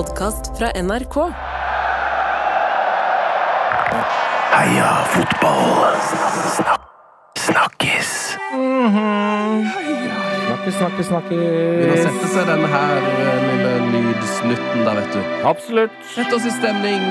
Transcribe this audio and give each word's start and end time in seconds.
podkast 0.00 0.58
fra 0.58 0.68
NRK. 0.82 1.16
Heia 4.54 4.92
fotball. 5.12 5.98
Snak 6.54 6.86
snakkes. 7.38 8.12
Snakkes, 10.46 10.78
snakkes, 10.78 11.10
snakkes. 11.10 11.10
å 11.10 11.10
snakkes. 11.10 12.06
sette 12.06 12.32
seg 12.32 12.48
denne 12.48 12.70
her 12.72 13.10
eh, 13.10 13.44
lille 13.44 13.74
lydsnutten 13.92 14.88
der, 14.88 15.02
vet 15.02 15.12
du. 15.18 15.20
Absolutt. 15.52 16.00
Sett 16.14 16.32
oss 16.32 16.48
i 16.48 16.54
stemning. 16.56 17.04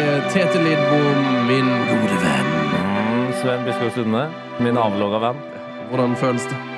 eh, 0.00 0.32
Tete 0.32 0.64
Lidbom, 0.64 1.22
min 1.50 1.68
gode 1.92 2.24
venn. 2.24 2.52
Mm, 2.80 3.30
Sven 3.42 3.68
Biskov 3.68 3.92
Sunde, 3.98 4.28
min 4.64 4.80
avlogga 4.80 5.26
venn. 5.28 5.44
Hvordan 5.92 6.16
føles 6.16 6.48
det? 6.48 6.69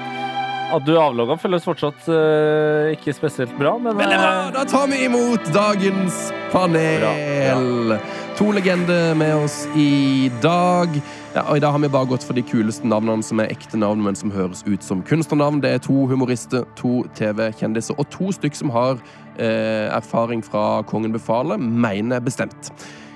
At 0.73 0.87
du 0.87 0.95
er 0.95 1.03
avlogga 1.03 1.37
føles 1.41 1.65
fortsatt 1.67 2.07
uh, 2.09 2.89
ikke 2.95 3.13
spesielt 3.13 3.53
bra, 3.59 3.75
men 3.77 3.97
men 3.99 4.09
bra! 4.09 4.31
eh, 4.47 4.53
Da 4.55 4.63
tar 4.69 4.87
vi 4.89 5.03
imot 5.05 5.51
dagens 5.53 6.31
panel. 6.53 7.99
To 8.39 8.47
legender 8.57 9.13
med 9.15 9.35
oss 9.45 9.67
i 9.77 10.31
dag. 10.43 10.89
Ja, 11.35 11.43
og 11.51 11.57
I 11.57 11.61
dag 11.61 11.73
har 11.77 11.83
vi 11.83 11.91
bare 11.93 12.09
gått 12.09 12.25
for 12.25 12.37
de 12.37 12.43
kuleste 12.45 12.89
navnene 12.89 13.25
som 13.25 13.41
er 13.45 13.53
ekte 13.53 13.77
navn, 13.81 14.01
men 14.05 14.17
som 14.17 14.33
høres 14.33 14.65
ut 14.67 14.83
som 14.85 15.03
kunstnernavn. 15.05 15.61
Det 15.63 15.75
er 15.77 15.85
to 15.85 16.07
humorister, 16.09 16.65
to 16.81 17.03
TV-kjendiser 17.19 17.99
og 18.01 18.09
to 18.13 18.33
stykk 18.33 18.57
som 18.57 18.73
har 18.73 18.97
uh, 18.97 19.87
erfaring 19.93 20.41
fra 20.45 20.81
Kongen 20.89 21.13
befaler, 21.13 21.61
mener 21.61 22.17
jeg 22.19 22.29
bestemt. 22.33 22.73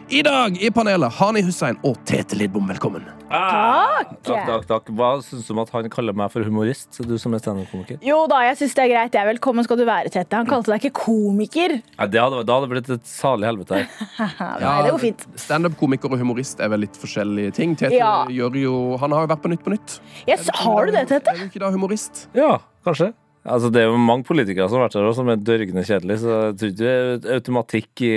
I 0.09 0.21
dag 0.23 0.55
i 0.63 0.69
panelet 0.71 1.11
Hani 1.19 1.41
Hussein 1.43 1.75
og 1.83 1.97
Tete 2.07 2.37
Lidbom, 2.39 2.69
velkommen. 2.71 3.03
Takk! 3.27 4.13
Takk, 4.23 4.45
takk, 4.47 4.67
takk. 4.69 4.91
Hva 4.95 5.09
syns 5.27 5.49
du 5.49 5.51
om 5.57 5.59
at 5.65 5.73
han 5.75 5.89
kaller 5.91 6.15
meg 6.15 6.31
for 6.31 6.47
humorist? 6.47 7.01
Du 7.03 7.17
som 7.19 7.35
er 7.35 7.43
standup-komiker? 7.43 7.99
Jo 8.07 8.21
da, 8.31 8.39
jeg 8.47 8.61
syns 8.61 8.77
det 8.79 8.85
er 8.85 8.93
greit. 8.93 9.17
Jeg 9.19 9.25
er 9.25 9.31
Velkommen 9.33 9.67
skal 9.67 9.81
du 9.81 9.83
være, 9.89 10.13
Tete. 10.15 10.39
Han 10.39 10.47
kalte 10.47 10.71
deg 10.71 10.87
ikke 10.87 11.01
komiker. 11.09 11.75
Nei, 11.99 12.07
det 12.15 12.23
hadde, 12.23 12.45
da 12.47 12.55
hadde 12.61 12.69
det 12.69 12.75
blitt 12.77 12.93
et 13.01 13.11
salig 13.11 13.51
helvete 13.51 13.81
her. 13.81 13.91
Nei, 14.63 14.79
det 14.87 14.95
går 14.95 15.03
fint. 15.09 15.27
Standup-komiker 15.43 16.15
og 16.15 16.23
humorist 16.23 16.63
er 16.63 16.71
vel 16.71 16.85
litt 16.87 17.03
forskjellige 17.03 17.57
ting. 17.59 17.75
Tete 17.83 17.99
Ja. 17.99 18.15
gjør 18.31 18.61
jo 18.63 18.77
Han 19.03 19.11
har 19.17 19.27
jo 19.27 19.35
vært 19.35 19.43
på 19.43 19.51
Nytt 19.57 19.67
på 19.67 19.75
Nytt. 19.75 19.99
Yes, 20.31 20.47
har 20.63 20.87
du 20.87 20.95
det, 20.95 21.09
Tete? 21.11 21.35
Er 21.35 21.43
du 21.43 21.51
ikke 21.51 21.65
da 21.67 21.75
humorist? 21.75 22.29
Ja, 22.39 22.61
kanskje. 22.87 23.11
Altså, 23.47 23.71
det 23.73 23.83
er 23.83 23.89
jo 23.91 24.01
mange 24.01 24.27
politikere 24.27 24.67
som 24.69 24.81
har 24.81 24.89
vært 24.89 24.99
her 24.99 25.07
også, 25.07 25.23
som 25.23 25.31
er 25.33 25.47
dørgende 25.47 25.87
kjedelige, 25.87 26.23
så 26.25 26.35
jeg 26.35 26.59
tror 26.59 26.73
ikke 26.73 26.83
det 26.83 26.93
er 27.31 27.39
automatikk 27.39 28.05
i 28.07 28.13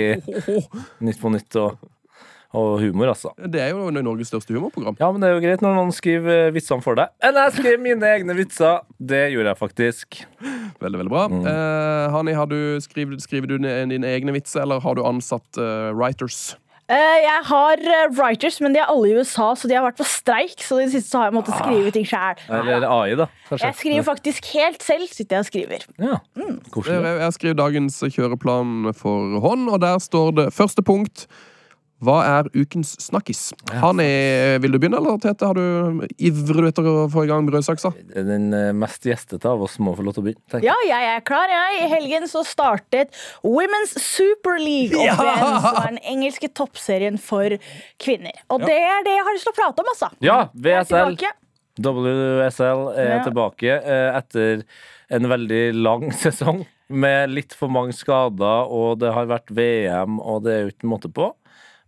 Nytt 1.06 1.20
på 1.22 1.32
Nytt 1.32 1.58
og, 1.60 1.76
og 2.58 2.70
humor, 2.82 3.12
altså. 3.12 3.30
Det 3.38 3.62
er 3.62 3.70
jo 3.70 3.92
Norges 3.94 4.32
største 4.32 4.54
humorprogram. 4.56 4.98
Ja, 4.98 5.10
men 5.14 5.22
det 5.22 5.30
er 5.30 5.36
jo 5.36 5.44
greit 5.44 5.62
når 5.64 5.76
noen 5.78 5.94
skriver 5.94 6.48
eh, 6.48 6.54
vitsene 6.56 6.82
for 6.82 6.98
deg. 6.98 7.12
Men 7.22 7.38
jeg 7.44 7.54
skrev 7.60 7.84
mine 7.84 8.10
egne 8.16 8.34
vitser. 8.38 8.82
Det 8.98 9.22
gjorde 9.34 9.52
jeg 9.52 9.60
faktisk. 9.60 10.18
Veldig, 10.82 11.02
veldig 11.04 11.14
bra. 11.14 11.26
Mm. 11.30 11.44
Eh, 11.46 12.06
Hani, 12.16 12.34
har 12.34 12.50
du, 12.50 12.58
skriver, 12.82 13.20
skriver 13.22 13.52
du 13.52 13.60
dine 13.60 14.10
egne 14.10 14.34
vitser, 14.34 14.64
eller 14.64 14.82
har 14.82 14.98
du 14.98 15.04
ansatt 15.06 15.62
uh, 15.62 15.92
writers? 15.94 16.56
Eh, 16.90 17.18
jeg 17.22 17.42
har 17.46 17.82
eh, 17.86 18.08
writers, 18.18 18.56
men 18.64 18.74
de 18.74 18.80
er 18.82 18.88
alle 18.90 19.12
i 19.12 19.18
USA, 19.20 19.52
så 19.54 19.68
de 19.70 19.76
har 19.78 19.84
vært 19.84 20.00
på 20.00 20.06
streik. 20.10 20.56
Så 20.58 20.80
i 20.80 20.88
det 20.88 20.94
siste 20.96 21.12
så 21.12 21.20
har 21.20 21.28
jeg 21.28 21.36
måttet 21.38 21.58
skrive 21.60 21.92
ting 21.94 22.08
sjæl. 22.08 22.40
Eller 22.50 22.86
AI, 22.88 23.14
da. 23.20 23.28
Kanskje. 23.46 23.68
Jeg 23.68 23.78
skriver 23.78 24.06
faktisk 24.08 24.48
helt 24.56 24.82
selv. 24.82 25.06
sitter 25.14 25.36
jeg 25.36 25.44
og 25.44 25.50
skriver. 25.50 25.86
Ja, 26.02 26.18
mm. 26.34 26.58
jeg 27.22 27.36
skriver 27.38 27.60
dagens 27.62 28.00
kjøreplan 28.02 28.90
for 28.98 29.38
hånd, 29.44 29.68
og 29.70 29.78
der 29.84 30.02
står 30.02 30.34
det 30.40 30.48
første 30.56 30.82
punkt. 30.82 31.28
Hva 32.00 32.14
er 32.24 32.46
ukens 32.56 32.94
snakkis? 33.04 33.50
er, 33.70 34.58
vil 34.62 34.72
du 34.72 34.78
begynne, 34.80 34.96
eller 34.96 35.18
Tete? 35.20 35.44
Har 35.50 35.58
du 35.58 36.06
ivrer 36.16 36.62
du 36.64 36.68
etter 36.70 36.86
å 36.88 36.94
få 37.12 37.26
i 37.26 37.28
gang 37.28 37.44
brødsaksa? 37.48 37.90
Den 38.16 38.46
eh, 38.56 38.70
mest 38.72 39.04
gjestete 39.04 39.44
av 39.50 39.60
oss 39.66 39.76
må 39.82 39.92
få 39.98 40.06
lov 40.06 40.16
til 40.16 40.22
å 40.22 40.26
begynne. 40.30 40.44
tenker 40.48 40.64
jeg. 40.64 40.72
Ja, 40.88 40.96
jeg 41.02 41.10
er 41.18 41.24
klar. 41.28 41.52
jeg. 41.52 41.82
I 41.84 41.90
helgen 41.92 42.24
så 42.30 42.40
startet 42.48 43.12
Women's 43.44 43.92
Super 44.00 44.56
League 44.62 44.96
opp 44.96 45.04
Ja! 45.04 45.18
igjen, 45.20 45.60
som 45.66 45.76
er 45.82 45.90
den 45.90 46.00
engelske 46.14 46.48
toppserien 46.56 47.20
for 47.20 47.52
kvinner. 48.00 48.32
Og 48.48 48.64
det 48.64 48.78
er 48.80 49.04
det 49.04 49.18
jeg 49.18 49.26
har 49.28 49.36
lyst 49.36 49.48
til 49.50 49.54
å 49.54 49.58
prate 49.60 49.84
om, 49.84 49.92
altså. 49.92 50.10
Ja, 50.24 50.38
VSL. 50.56 51.18
WSL 51.80 52.82
er 52.96 53.10
Ja. 53.18 53.22
tilbake 53.24 53.76
eh, 53.82 54.16
etter 54.18 54.64
en 55.10 55.28
veldig 55.28 55.62
lang 55.76 56.08
sesong 56.24 56.64
med 56.90 57.30
litt 57.30 57.52
for 57.54 57.70
mange 57.70 57.92
skader, 57.94 58.66
og 58.66 58.98
det 58.98 59.12
har 59.14 59.28
vært 59.30 59.52
VM, 59.54 60.16
og 60.20 60.42
det 60.44 60.52
er 60.56 60.64
jo 60.64 60.72
ikke 60.74 60.88
måte 60.90 61.10
på. 61.14 61.28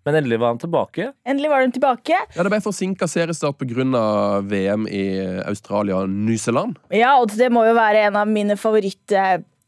Men 0.05 0.19
endelig 0.19 0.41
var 0.43 0.55
han 0.55 0.59
tilbake. 0.59 1.13
Endelig 1.29 1.51
var 1.53 1.63
han 1.63 1.73
tilbake. 1.75 2.17
Ja, 2.35 2.43
det 2.43 2.51
ble 2.51 2.59
forsinka 2.65 3.07
seriestart 3.11 3.59
pga. 3.61 4.41
VM 4.43 4.89
i 4.91 5.05
Australia 5.47 6.01
og 6.03 6.11
New 6.11 6.37
Zealand. 6.37 6.79
Ja, 6.91 7.15
og 7.21 7.31
det 7.39 7.51
må 7.55 7.65
jo 7.69 7.77
være 7.79 8.09
en 8.09 8.19
av 8.19 8.31
mine 8.31 8.57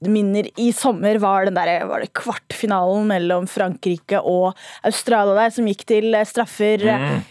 favorittminner 0.08 0.48
i 0.56 0.72
sommer. 0.72 1.18
Var 1.18 1.44
den 1.46 1.54
der, 1.56 1.84
var 1.86 2.00
det 2.00 2.12
kvartfinalen 2.14 3.06
mellom 3.08 3.46
Frankrike 3.48 4.20
og 4.20 4.54
Australia 4.84 5.34
der, 5.34 5.50
som 5.54 5.66
gikk 5.68 5.84
til 5.88 6.14
straffer. 6.26 6.84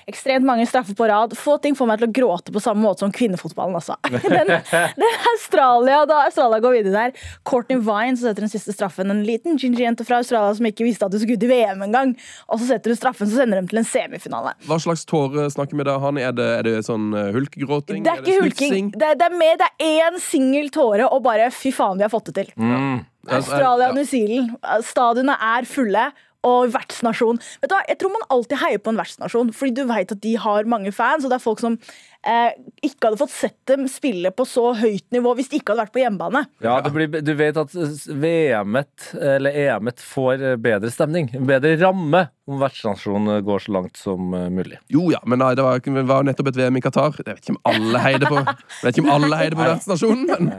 Ekstremt 0.09 0.45
mange 0.45 0.65
straffer 0.67 0.95
på 0.97 1.07
rad. 1.09 1.35
Få 1.37 1.57
ting 1.61 1.75
får 1.77 1.87
meg 1.89 1.99
til 2.01 2.09
å 2.09 2.13
gråte 2.15 2.51
på 2.55 2.61
samme 2.63 2.83
måte 2.83 2.99
som 3.03 3.11
kvinnefotballen, 3.13 3.75
altså. 3.75 3.95
Den, 4.33 4.49
den 4.97 5.27
Australia, 5.33 6.03
da 6.09 6.23
Australia 6.27 6.59
går 6.63 6.77
videre 6.79 6.93
der. 7.07 7.13
Courtney 7.47 7.77
Vine 7.83 8.17
så 8.17 8.29
setter 8.29 8.45
den 8.45 8.51
siste 8.51 8.73
straffen. 8.73 9.11
En 9.13 9.23
liten 9.25 9.57
ginger-jente 9.59 10.05
fra 10.07 10.19
Australia 10.21 10.53
som 10.57 10.65
ikke 10.69 10.85
visste 10.87 11.05
at 11.07 11.13
du 11.13 11.19
skulle 11.21 11.39
til 11.41 11.51
VM 11.51 11.83
engang. 11.85 12.15
Og 12.49 12.59
så 12.61 12.71
setter 12.73 12.93
du 12.93 12.97
straffen, 12.97 13.29
så 13.29 13.41
sender 13.41 13.61
de 13.61 13.69
til 13.71 13.81
en 13.81 13.87
semifinale. 13.87 14.55
Hva 14.67 14.79
slags 14.81 15.05
tårer 15.09 15.51
snakker 15.53 15.77
vi 15.79 15.85
da, 15.87 15.97
Hani? 16.03 16.23
Er 16.25 16.33
det, 16.35 16.47
er 16.59 16.65
det 16.67 16.75
sånn 16.87 17.11
eh, 17.17 17.29
hulkegråting? 17.35 18.03
Det 18.05 18.13
er 18.13 18.23
ikke 18.23 18.39
hulking. 18.41 18.91
Det, 18.95 19.11
er- 19.13 19.19
det 19.19 19.27
er 19.29 19.37
med, 19.37 19.61
det 19.61 19.69
er 19.69 20.09
én 20.13 20.19
singel 20.23 20.69
tåre, 20.73 21.05
og 21.13 21.21
bare 21.25 21.49
fy 21.53 21.71
faen, 21.75 21.99
vi 21.99 22.05
har 22.07 22.11
fått 22.13 22.31
det 22.31 22.35
til. 22.41 22.51
Mm. 22.63 23.01
Australia 23.37 23.89
og 23.89 23.97
New 23.97 24.07
Zealand. 24.07 24.53
Stadionene 24.85 25.39
er 25.55 25.67
fulle. 25.69 26.11
Og 26.43 26.73
vertsnasjon. 26.73 27.37
Vet 27.61 27.71
du 27.71 27.73
hva, 27.77 27.85
Jeg 27.87 28.01
tror 28.01 28.11
man 28.11 28.25
alltid 28.35 28.57
heier 28.59 28.81
på 28.83 28.91
en 28.91 28.97
vertsnasjon, 28.99 29.53
fordi 29.55 29.77
du 29.77 29.85
vet 29.87 30.09
at 30.11 30.19
de 30.19 30.33
har 30.35 30.67
mange 30.67 30.91
fans. 30.91 31.23
Og 31.23 31.31
det 31.31 31.37
er 31.37 31.43
folk 31.45 31.61
som 31.63 31.77
eh, 31.79 32.12
ikke 32.23 33.09
hadde 33.09 33.19
fått 33.19 33.33
sett 33.35 33.57
dem 33.67 33.87
spille 33.91 34.31
på 34.31 34.45
så 34.47 34.69
høyt 34.79 35.05
nivå 35.11 35.33
hvis 35.35 35.49
de 35.51 35.59
ikke 35.59 35.73
hadde 35.73 35.83
vært 35.85 35.95
på 35.95 36.03
hjemmebane. 36.03 36.45
Ja, 36.63 36.77
det 36.85 36.93
blir, 36.95 37.21
Du 37.23 37.33
vet 37.39 37.57
at 37.59 37.73
VM-et, 37.73 39.09
eller 39.19 39.51
EM-et, 39.65 39.99
får 40.13 40.43
eh, 40.53 40.55
bedre 40.61 40.91
stemning. 40.93 41.29
Bedre 41.47 41.75
ramme 41.81 42.27
om 42.47 42.57
vertsnasjonen 42.59 43.39
går 43.47 43.61
så 43.63 43.71
langt 43.75 43.97
som 43.99 44.33
eh, 44.35 44.47
mulig. 44.51 44.79
Jo 44.91 45.09
ja, 45.13 45.19
men 45.27 45.39
nei, 45.43 45.53
det 45.55 45.63
var, 45.65 45.79
det 45.83 46.03
var 46.09 46.23
jo 46.23 46.27
nettopp 46.29 46.49
et 46.53 46.59
VM 46.59 46.79
i 46.79 46.83
Qatar. 46.83 47.17
Jeg 47.19 47.27
vet 47.29 47.43
ikke 47.43 47.55
om 47.55 47.61
alle 47.73 48.03
heide 48.03 48.29
på 48.31 48.39
Jeg 48.43 48.83
vet 48.83 48.97
ikke 48.99 49.05
om 49.05 49.13
alle 49.17 49.39
heide 49.39 49.59
på 49.59 49.67
vertsnasjonen, 49.67 50.25
men 50.31 50.51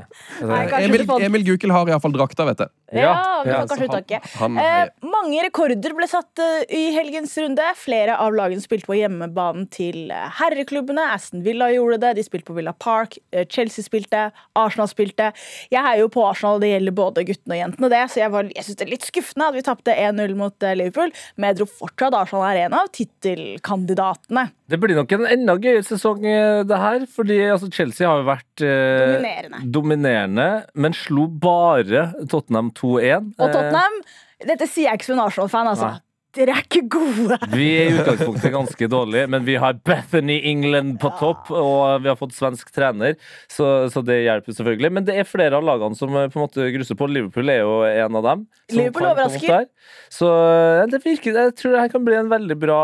Nei, 0.51 0.63
Emil, 0.83 1.05
du 1.05 1.09
får- 1.13 1.25
Emil 1.29 1.45
Gukild 1.49 1.73
har 1.77 1.93
iallfall 1.93 2.15
drakta, 2.17 2.47
vet 2.51 2.65
jeg. 2.65 2.73
Ja, 2.95 3.15
vi 3.45 3.51
ja, 3.53 3.63
får 3.65 3.89
kanskje 3.89 4.21
han- 4.39 4.59
Eh, 4.65 4.89
mange 5.05 5.43
rekorder 5.45 5.95
ble 5.97 6.07
satt 6.09 6.39
eh, 6.41 6.65
i 6.73 6.83
helgens 6.95 7.33
runde. 7.41 7.65
Flere 7.77 8.17
av 8.21 8.33
lagene 8.37 8.63
spilte 8.65 8.87
på 8.89 8.97
hjemmebanen 8.99 9.67
til 9.73 10.11
eh, 10.15 10.29
herreklubbene. 10.41 11.05
Aston 11.15 11.43
Villa 11.45 11.54
gjorde 11.75 12.01
det, 12.01 12.17
de 12.17 12.23
spilte 12.27 12.47
på 12.51 12.55
Villa 12.57 12.73
Park. 12.73 13.19
eh, 13.33 13.45
Chelsea 13.47 13.83
spilte, 13.85 14.33
Arsenal 14.57 14.89
spilte. 14.89 15.33
Jeg 15.71 15.83
heier 15.83 16.01
jo 16.03 16.09
på 16.09 16.25
Arsenal, 16.27 16.59
det 16.61 16.71
gjelder 16.73 16.93
både 16.93 17.25
guttene 17.25 17.55
og 17.55 17.61
jentene, 17.63 17.91
det, 17.91 18.03
så 18.11 18.17
jeg, 18.23 18.31
var- 18.31 18.51
jeg 18.55 18.65
syns 18.65 18.77
det 18.77 18.87
er 18.87 18.91
litt 18.91 19.07
skuffende 19.07 19.49
at 19.49 19.55
vi 19.55 19.63
tapte 19.63 19.95
1-0 19.95 20.35
mot 20.37 20.63
eh, 20.63 20.75
Liverpool, 20.75 21.13
men 21.37 21.49
jeg 21.53 21.57
tror 21.63 21.71
fortsatt 21.79 22.15
Arsenal 22.15 22.45
er 22.57 22.65
en 22.67 22.75
av 22.75 22.89
tittelkandidatene. 22.93 24.49
Det 24.67 24.79
blir 24.81 24.97
nok 24.97 25.13
en 25.13 25.27
enda 25.29 25.57
gøyere 25.61 25.85
sesong, 25.85 26.25
eh, 26.25 26.63
det 26.65 26.79
her. 26.81 27.07
Fordi 27.15 27.39
altså, 27.53 27.69
Chelsea 27.73 28.09
har 28.09 28.23
jo 28.23 28.29
vært 28.29 28.65
eh, 28.65 29.05
Dominerende. 29.05 29.63
dominerende, 29.71 30.49
men 30.75 30.93
slo 30.97 31.27
bare 31.29 32.07
Tottenham 32.31 32.71
2-1. 32.73 33.35
Og 33.39 33.53
Tottenham, 33.53 34.01
dette 34.45 34.67
sier 34.69 34.89
jeg 34.91 34.99
ikke 35.01 35.11
som 35.11 35.19
en 35.19 35.25
Arsenal-fan, 35.29 35.69
altså. 35.75 35.91
Dere 36.35 36.55
er 36.57 36.65
ikke 36.65 36.83
gode. 36.91 37.37
Vi 37.53 37.67
er 37.79 37.93
i 37.93 37.95
utgangspunktet 37.95 38.51
ganske 38.55 38.89
dårlige, 38.91 39.29
men 39.31 39.45
vi 39.47 39.55
har 39.61 39.77
Bethany 39.87 40.41
England 40.51 40.97
på 41.03 41.11
topp, 41.21 41.51
og 41.55 42.03
vi 42.03 42.11
har 42.11 42.19
fått 42.19 42.35
svensk 42.35 42.73
trener, 42.75 43.15
så, 43.51 43.87
så 43.93 44.03
det 44.03 44.17
hjelper 44.25 44.57
selvfølgelig. 44.57 44.91
Men 44.97 45.07
det 45.07 45.15
er 45.21 45.29
flere 45.29 45.61
av 45.61 45.67
lagene 45.67 45.95
som 45.99 46.11
eh, 46.19 46.27
på 46.33 46.41
en 46.41 46.47
måte 46.47 46.67
grusser 46.75 46.99
på. 46.99 47.07
Liverpool 47.11 47.53
er 47.53 47.61
jo 47.63 47.77
en 47.87 48.19
av 48.19 48.27
dem. 48.27 48.43
Liverpool 48.75 49.07
overrasker. 49.13 49.69
Så 50.13 50.31
eh, 50.31 50.83
det 50.91 51.01
virker, 51.05 51.39
jeg 51.39 51.55
tror 51.61 51.77
det 51.77 51.85
her 51.85 51.93
kan 51.95 52.07
bli 52.09 52.19
en 52.19 52.33
veldig 52.33 52.59
bra 52.65 52.81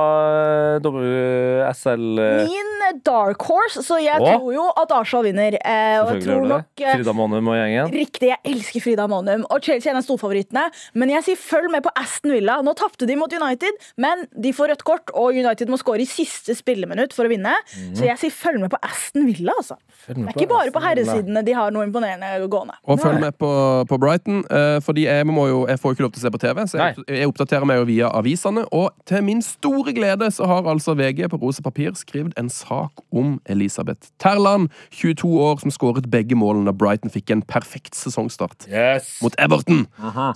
eh, 0.76 0.86
WSL. 0.86 2.06
Min 2.46 3.02
dark 3.06 3.42
horse, 3.50 3.82
så 3.86 3.98
jeg 4.02 4.22
Åh? 4.22 4.36
tror 4.36 4.54
jo 4.54 4.68
at 4.78 4.94
Arsenal 4.94 5.26
vinner. 5.26 5.58
Og 6.04 6.14
jeg 6.14 6.24
tror 6.28 6.46
nok 6.54 6.84
Frida 6.84 7.14
Monum 7.16 7.50
og 7.50 7.58
gjengen. 7.58 7.90
Riktig, 7.94 8.30
jeg 8.30 8.54
elsker 8.54 8.86
Frida 8.86 9.10
Monum. 9.10 9.44
Og 9.50 9.62
Chelsea 9.66 9.90
er 9.90 9.96
en 9.96 10.02
av 10.02 10.06
storfavorittene. 10.06 10.68
Men 10.98 11.14
jeg 11.16 11.26
sier 11.28 11.40
følg 11.40 11.70
med 11.74 11.84
på 11.86 11.92
Aston 11.98 12.34
Villa. 12.36 12.60
Nå 12.66 12.74
tapte 12.78 13.08
de 13.08 13.18
mot 13.18 13.39
United, 13.40 13.80
men 14.00 14.26
de 14.36 14.52
får 14.56 14.74
rødt 14.74 14.84
kort, 14.86 15.12
og 15.16 15.36
United 15.36 15.70
må 15.72 15.78
score 15.80 16.02
i 16.04 16.08
siste 16.08 16.54
spilleminutt 16.58 17.14
for 17.16 17.28
å 17.28 17.32
vinne. 17.32 17.54
Så 17.96 18.06
jeg 18.06 18.18
sier 18.20 18.34
følg 18.34 18.62
med 18.62 18.72
på 18.72 18.80
Aston 18.86 19.26
Villa, 19.28 19.56
altså. 19.56 19.78
Det 20.06 20.16
er 20.16 20.32
ikke 20.34 20.50
bare 20.50 20.72
på 20.74 20.82
herresidene 20.82 21.42
de 21.46 21.54
har 21.56 21.72
noe 21.74 21.86
imponerende 21.86 22.48
gående. 22.50 22.76
Og 22.90 23.00
følg 23.00 23.20
med 23.22 23.36
på, 23.40 23.50
på 23.88 23.98
Brighton, 24.00 24.42
eh, 24.50 24.78
fordi 24.84 25.06
jeg, 25.06 25.26
jo, 25.26 25.60
jeg 25.68 25.80
får 25.80 25.92
jo 25.92 25.96
ikke 25.96 26.06
lov 26.06 26.12
til 26.14 26.22
å 26.22 26.24
se 26.24 26.32
på 26.34 26.42
TV. 26.42 26.62
Så 26.70 26.80
jeg, 26.80 27.04
jeg 27.20 27.30
oppdaterer 27.30 27.68
meg 27.68 27.80
jo 27.80 27.86
via 27.90 28.10
avisene. 28.16 28.64
Og 28.76 28.90
til 29.08 29.24
min 29.26 29.42
store 29.44 29.94
glede 29.96 30.30
så 30.34 30.48
har 30.50 30.68
altså 30.70 30.94
VG 30.98 31.26
på 31.32 31.40
rosa 31.42 31.64
papir 31.64 31.92
skrevet 31.98 32.36
en 32.40 32.50
sak 32.52 33.04
om 33.12 33.38
Elisabeth 33.50 34.10
Terland, 34.22 34.70
22 34.94 35.30
år, 35.44 35.60
som 35.62 35.74
skåret 35.74 36.08
begge 36.10 36.38
målene 36.38 36.70
da 36.70 36.76
Brighton 36.76 37.12
fikk 37.12 37.32
en 37.34 37.44
perfekt 37.46 37.98
sesongstart 37.98 38.68
Yes! 38.70 39.18
mot 39.24 39.34
Everton. 39.40 39.86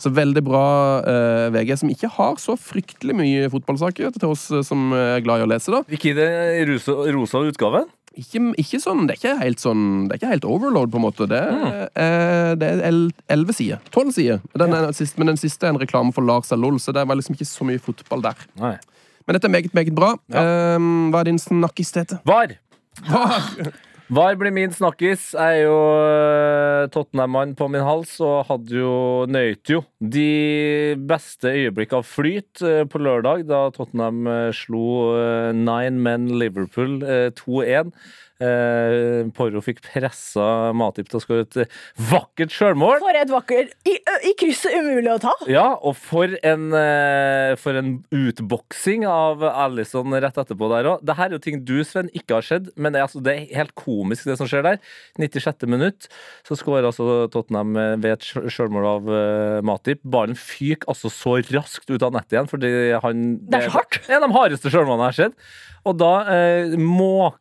Så 0.00 0.12
veldig 0.14 0.44
bra 0.46 0.64
uh, 1.04 1.48
VG, 1.54 1.74
som 1.80 1.92
ikke 1.92 2.10
har 2.16 2.38
så 2.42 2.56
fryktelig 2.94 3.16
mye 3.18 3.50
fotballsaker 3.52 4.14
til 4.14 4.30
oss 4.30 4.46
eh, 4.54 4.62
som 4.64 4.92
er 4.94 5.20
glad 5.24 5.42
i 5.42 5.44
å 5.44 5.50
lese, 5.50 5.72
da. 5.74 5.82
Ikke 5.92 6.12
i 6.12 6.16
den 6.16 6.70
rosa, 6.72 6.94
rosa 7.14 7.42
utgaven? 7.50 7.90
Ikke, 8.14 8.40
ikke 8.62 8.78
sånn, 8.78 9.08
det 9.08 9.16
er 9.16 9.18
ikke 9.18 9.40
helt 9.40 9.58
sånn 9.58 9.80
Det 10.06 10.14
er 10.14 10.18
ikke 10.20 10.28
helt 10.36 10.44
overload, 10.46 10.92
på 10.92 11.00
en 11.00 11.02
måte. 11.02 11.26
Det, 11.26 11.40
er, 11.42 11.88
eh, 11.98 12.54
det 12.60 12.68
er 12.76 12.82
el- 12.86 13.10
elleve 13.34 13.54
sider. 13.56 13.80
Tolv 13.90 14.12
sider. 14.14 14.38
Den 14.54 14.72
er 14.72 14.92
sist, 14.94 15.18
men 15.18 15.32
den 15.32 15.40
siste 15.40 15.66
er 15.66 15.74
en 15.74 15.80
reklame 15.82 16.14
for 16.14 16.22
Lars 16.22 16.52
Alol, 16.54 16.78
så 16.78 16.94
det 16.94 17.02
var 17.10 17.18
liksom 17.18 17.34
ikke 17.34 17.48
så 17.50 17.66
mye 17.66 17.82
fotball 17.82 18.22
der. 18.22 18.44
Nei. 18.60 18.76
Men 19.26 19.34
dette 19.38 19.48
er 19.48 19.54
meget, 19.56 19.74
meget 19.74 19.94
bra. 19.96 20.12
Ja. 20.30 20.44
Eh, 20.76 20.86
hva 21.10 21.24
er 21.24 21.30
din 21.32 21.38
snakkis, 21.42 21.90
Tete? 21.96 22.20
VAR! 22.28 22.54
VAR 23.10 23.72
blir 24.12 24.52
min 24.52 24.72
snakkis. 24.72 25.32
Jeg 25.32 25.60
er 25.60 25.64
jo 25.64 25.76
eh, 26.04 26.88
Tottenham-mann 26.92 27.54
på 27.56 27.68
min 27.72 27.80
hals 27.80 28.18
og 28.20 28.44
hadde 28.50 28.76
jo 28.76 29.24
nøyt 29.26 29.70
jo 29.70 29.80
de 29.98 30.94
beste 31.08 31.48
øyeblikk 31.48 31.94
av 31.96 32.04
flyt 32.04 32.60
eh, 32.62 32.84
på 32.84 33.00
lørdag, 33.00 33.46
da 33.48 33.70
Tottenham 33.72 34.26
eh, 34.26 34.50
slo 34.52 35.14
Nine 35.56 35.96
Men 35.96 36.28
Liverpool 36.38 37.02
eh, 37.02 37.30
2-1. 37.32 37.94
Eh, 38.42 39.28
Porro 39.36 39.60
fikk 39.62 39.78
pressa 39.84 40.72
Matip 40.74 41.06
til 41.06 41.20
å 41.20 41.22
skåre 41.22 41.44
et 41.44 41.58
eh, 41.62 41.76
vakkert 42.10 42.50
sjølmål. 42.50 42.96
For 43.04 43.18
et 43.20 43.30
vakkert 43.30 43.70
I, 43.86 43.94
i 44.26 44.32
krysset 44.40 44.74
umulig 44.80 45.12
å 45.12 45.20
ta! 45.22 45.34
Ja, 45.50 45.66
og 45.86 45.94
for 46.02 46.34
en, 46.42 46.64
eh, 46.74 47.52
for 47.62 47.78
en 47.78 47.92
utboksing 48.14 49.04
av 49.06 49.44
Alison 49.52 50.10
rett 50.18 50.40
etterpå 50.42 50.70
der 50.72 50.88
òg. 50.90 51.04
Dette 51.06 51.28
er 51.28 51.36
jo 51.36 51.40
ting 51.44 51.60
du, 51.68 51.76
Sven, 51.86 52.10
ikke 52.16 52.40
har 52.40 52.48
sett, 52.48 52.72
men 52.74 52.94
det 52.96 53.00
er, 53.02 53.06
altså, 53.06 53.22
det 53.24 53.36
er 53.36 53.54
helt 53.60 53.74
komisk, 53.78 54.26
det 54.26 54.36
som 54.40 54.50
skjer 54.50 54.66
der. 54.66 54.80
96. 55.22 55.68
minutt 55.70 56.08
så 56.46 56.58
skårer 56.58 56.90
altså 56.90 57.28
Tottenham 57.34 57.78
eh, 57.78 57.92
ved 58.02 58.16
et 58.16 58.26
sjø- 58.26 58.48
sjølmål 58.50 58.90
av 58.96 59.12
eh, 59.14 59.60
Matip. 59.70 60.02
Ballen 60.02 60.34
fyker 60.38 60.90
altså 60.90 61.12
så 61.12 61.38
raskt 61.54 61.86
ut 61.94 62.02
av 62.02 62.12
nettet 62.18 62.34
igjen, 62.38 62.50
fordi 62.50 62.74
han 63.04 63.24
Det 63.46 63.62
er 63.62 63.70
så 63.70 63.78
hardt. 63.78 64.02
En 64.10 64.18
av 64.20 64.26
de 64.28 64.36
hardeste 64.40 64.74
sjølmålene 64.74 65.06
jeg 65.06 65.14
har 65.14 65.20
sett. 65.22 65.48
Og 65.84 65.98
da 66.00 66.12
eh, 66.34 66.74
måker 66.80 67.38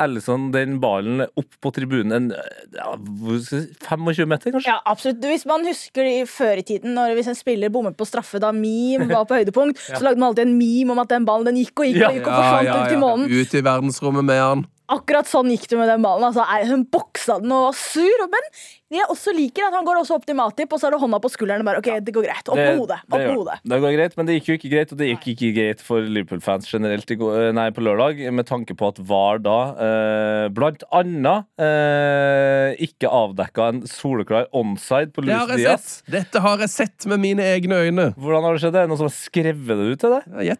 Alison 0.00 0.48
den 0.54 0.78
ballen 0.80 1.20
opp 1.26 1.56
på 1.60 1.72
tribunen 1.76 2.14
en 2.16 2.28
ja, 2.32 2.94
hvor 2.96 3.36
skal 3.44 3.58
jeg 3.60 3.66
si, 3.68 3.74
25 3.84 4.30
meter, 4.30 4.54
kanskje? 4.54 4.72
Ja, 4.72 4.78
absolutt. 4.88 5.20
Hvis 5.28 5.44
man 5.48 5.66
husker 5.68 6.06
i 6.08 6.22
før 6.30 6.62
i 6.62 6.64
tiden, 6.64 6.94
når 6.96 7.18
hvis 7.18 7.28
en 7.32 7.36
spiller 7.36 7.72
bommet 7.72 7.98
på 7.98 8.06
straffe 8.08 8.40
da 8.40 8.52
meme 8.56 9.10
var 9.10 9.26
på 9.28 9.40
høydepunkt, 9.40 9.82
så 9.96 10.00
lagde 10.06 10.22
man 10.22 10.30
alltid 10.30 10.46
en 10.48 10.56
meme 10.56 10.96
om 10.96 11.02
at 11.02 11.12
den 11.12 11.28
ballen 11.28 11.50
den 11.50 11.60
gikk 11.60 11.84
og 11.84 11.90
gikk 11.90 12.00
og 12.06 12.16
gikk 12.16 12.28
og 12.30 12.36
forsvant 12.38 12.72
ut 12.72 12.94
i 12.96 13.00
månen. 13.04 13.28
Ut 13.28 13.56
i 13.58 13.64
verdensrommet 13.66 14.28
med 14.32 14.40
han. 14.40 14.64
Akkurat 14.90 15.28
sånn 15.30 15.50
gikk 15.52 15.68
det 15.70 15.78
med 15.78 15.88
den 15.92 16.02
ballen. 16.02 16.26
Altså, 16.30 16.42
er- 16.42 16.66
hun 16.70 16.84
boksa 16.90 17.38
den 17.40 17.52
og 17.54 17.68
var 17.70 17.76
sur. 17.78 18.24
Men 18.26 18.46
det 18.90 18.98
jeg 18.98 19.06
også 19.12 19.30
liker, 19.36 19.62
er 19.62 19.68
at 19.70 19.74
han 19.78 19.84
går 19.86 20.00
også 20.00 20.16
opp 20.18 20.24
til 20.26 20.34
Matip, 20.34 20.72
og 20.74 20.80
så 20.82 20.88
er 20.88 20.96
det 20.96 20.98
hånda 21.00 21.20
på 21.22 21.30
skulderen 21.30 21.62
og 21.62 21.68
bare 21.68 21.78
OK, 21.78 21.90
det 22.02 22.14
går 22.16 22.24
greit. 22.26 22.48
Opp 22.50 22.58
med 22.58 22.80
hodet. 22.80 22.98
Opp 23.06 23.14
det 23.20 23.28
hodet. 23.30 23.54
det. 23.62 23.70
Det 23.70 23.78
går 23.84 23.94
greit, 23.94 24.16
men 24.18 24.26
det 24.26 24.34
gikk 24.40 24.48
jo 24.50 24.56
ikke 24.58 24.72
greit, 24.74 24.92
og 24.92 24.98
det 24.98 25.08
gikk 25.12 25.28
ikke 25.36 25.50
greit 25.60 25.84
for 25.86 26.00
Liverpool-fans 26.02 26.66
generelt 26.72 27.14
i 27.14 27.18
går, 27.20 27.52
nei, 27.54 27.68
på 27.70 27.84
lørdag, 27.86 28.18
med 28.34 28.48
tanke 28.50 28.74
på 28.74 28.88
at 28.90 28.98
VAR 28.98 29.38
da 29.46 29.56
eh, 29.78 30.48
blant 30.58 30.82
annet 30.90 31.46
eh, 31.62 32.74
ikke 32.88 33.10
avdekka 33.14 33.68
en 33.70 33.80
soleklar 33.86 34.50
onside 34.56 35.14
på 35.14 35.22
Det 35.24 35.38
har 35.38 35.54
jeg 35.54 35.62
Diaz. 35.64 36.02
Dette 36.10 36.42
har 36.42 36.58
jeg 36.66 36.74
sett 36.74 37.06
med 37.06 37.22
mine 37.22 37.46
egne 37.46 37.78
øyne. 37.86 38.10
Hvordan 38.18 38.42
har 38.42 38.58
det 38.58 38.64
skjedd? 38.64 38.74
Er 38.74 38.86
det 38.88 38.92
noen 38.92 39.02
som 39.04 39.10
har 39.10 39.18
skrevet 39.18 39.84
det 39.84 39.90
ut 39.94 40.02
til 40.02 40.16
deg? 40.18 40.30
Ja, 40.50 40.58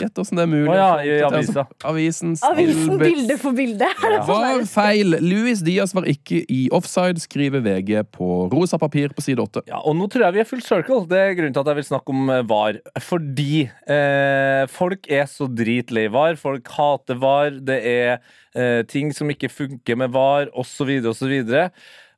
Gjett. 0.00 0.20
Åssen 0.22 0.38
det 0.40 0.44
er 0.46 0.50
mulig. 0.50 0.70
Å 0.72 0.76
ja, 0.78 0.88
i 1.04 1.14
avisa. 1.26 1.64
Avisens 1.86 2.42
Avisen 2.46 2.94
tilbud. 2.94 3.04
bilde 3.04 3.36
for 3.40 3.56
bilde. 3.56 3.90
Ja. 4.00 4.22
sånn 4.26 4.46
Var 4.46 4.66
feil. 4.70 5.18
Louis 5.22 5.62
Diaz 5.66 5.94
var 5.96 6.08
ikke 6.10 6.42
i 6.50 6.60
offside, 6.76 7.20
skriver 7.22 7.64
VG 7.64 8.02
på 8.16 8.48
rosa 8.52 8.80
papir 8.80 9.14
på 9.16 9.24
side 9.24 9.44
åtte. 9.44 9.64
Ja, 9.70 9.82
og 9.84 9.96
nå 9.98 10.08
tror 10.10 10.28
jeg 10.28 10.38
vi 10.38 10.44
er 10.44 10.50
full 10.50 10.64
circle. 10.64 11.04
Det 11.10 11.20
er 11.20 11.36
grunnen 11.38 11.56
til 11.56 11.64
at 11.64 11.72
jeg 11.72 11.80
vil 11.80 11.88
snakke 11.92 12.14
om 12.16 12.34
eh, 12.34 12.44
VAR. 12.50 12.82
Fordi 13.06 13.64
eh, 13.68 14.66
folk 14.72 15.10
er 15.10 15.26
så 15.30 15.48
dritlei 15.50 16.08
VAR. 16.12 16.38
Folk 16.40 16.70
hater 16.76 17.20
VAR. 17.20 17.56
Det 17.70 17.80
er 17.94 18.12
eh, 18.54 18.82
ting 18.90 19.14
som 19.16 19.30
ikke 19.32 19.52
funker 19.52 19.98
med 20.00 20.14
VAR, 20.16 20.52
osv., 20.58 20.96
osv. 21.10 21.34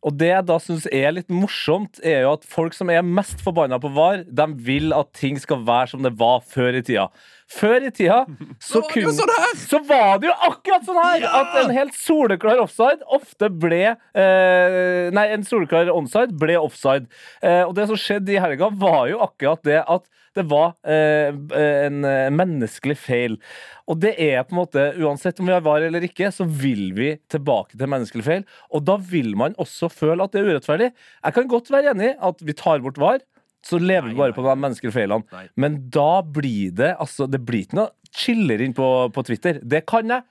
Og 0.02 0.14
det 0.18 0.32
jeg 0.32 0.46
da 0.48 0.56
syns 0.58 0.88
er 0.90 1.12
litt 1.14 1.30
morsomt, 1.30 2.00
er 2.02 2.24
jo 2.24 2.32
at 2.34 2.46
folk 2.48 2.74
som 2.74 2.90
er 2.90 3.04
mest 3.06 3.38
forbanna 3.44 3.78
på 3.82 3.92
VAR, 3.94 4.24
de 4.26 4.46
vil 4.66 4.90
at 4.96 5.12
ting 5.14 5.38
skal 5.38 5.62
være 5.66 5.92
som 5.92 6.02
det 6.02 6.16
var 6.18 6.42
før 6.42 6.80
i 6.80 6.82
tida. 6.82 7.06
Før 7.52 7.86
i 7.86 7.90
tida 7.94 8.22
så 8.62 8.80
var 8.86 8.96
jo 9.02 9.12
sånn 9.16 9.32
så 9.60 9.80
var 9.88 10.22
det 10.22 10.30
jo 10.30 10.36
akkurat 10.48 10.86
sånn 10.86 11.00
her! 11.00 11.26
At 11.28 11.58
en 11.62 11.74
helt 11.74 11.96
soleklar 11.98 12.62
offside 12.62 13.04
ofte 13.12 13.50
ble 13.52 13.82
eh, 13.92 15.10
Nei, 15.12 15.26
en 15.34 15.44
soleklar 15.46 15.90
onside 15.92 16.34
ble 16.38 16.56
offside. 16.60 17.08
Eh, 17.44 17.62
og 17.66 17.74
det 17.76 17.88
som 17.90 17.98
skjedde 18.00 18.34
i 18.34 18.40
helga, 18.42 18.70
var 18.72 19.06
jo 19.10 19.20
akkurat 19.24 19.62
det 19.66 19.80
at 19.82 20.08
det 20.36 20.44
var 20.48 20.72
eh, 20.88 21.28
en 21.28 22.04
eh, 22.08 22.30
menneskelig 22.32 22.96
feil. 23.00 23.36
Og 23.90 23.98
det 24.00 24.14
er 24.16 24.44
på 24.46 24.54
en 24.54 24.60
måte, 24.62 24.86
uansett 25.02 25.40
om 25.42 25.48
vi 25.50 25.54
har 25.54 25.64
var 25.64 25.84
eller 25.84 26.06
ikke, 26.06 26.30
så 26.32 26.46
vil 26.46 26.92
vi 26.96 27.10
tilbake 27.32 27.76
til 27.76 27.90
menneskelig 27.92 28.24
feil. 28.24 28.46
Og 28.72 28.86
da 28.88 28.96
vil 28.96 29.34
man 29.38 29.56
også 29.60 29.90
føle 29.92 30.24
at 30.24 30.32
det 30.32 30.40
er 30.42 30.54
urettferdig. 30.54 30.90
Jeg 30.94 31.36
kan 31.36 31.50
godt 31.52 31.72
være 31.74 31.92
enig 31.92 32.14
i 32.14 32.16
at 32.30 32.40
vi 32.46 32.56
tar 32.56 32.80
bort 32.84 33.00
var. 33.02 33.20
Så 33.62 33.78
lever 33.78 34.10
du 34.10 34.18
bare 34.18 34.34
på 34.34 34.42
de 34.42 34.54
menneskelige. 34.58 35.18
Men 35.56 35.78
da 35.94 36.22
blir 36.22 36.72
det 36.74 36.96
altså 36.98 37.28
Det 37.30 37.40
blir 37.46 37.66
ikke 37.66 37.78
noe 37.78 37.92
chiller 38.12 38.60
inn 38.60 38.74
på, 38.76 38.86
på 39.14 39.22
Twitter. 39.24 39.60
Det 39.62 39.84
kan 39.88 40.10
jeg 40.10 40.26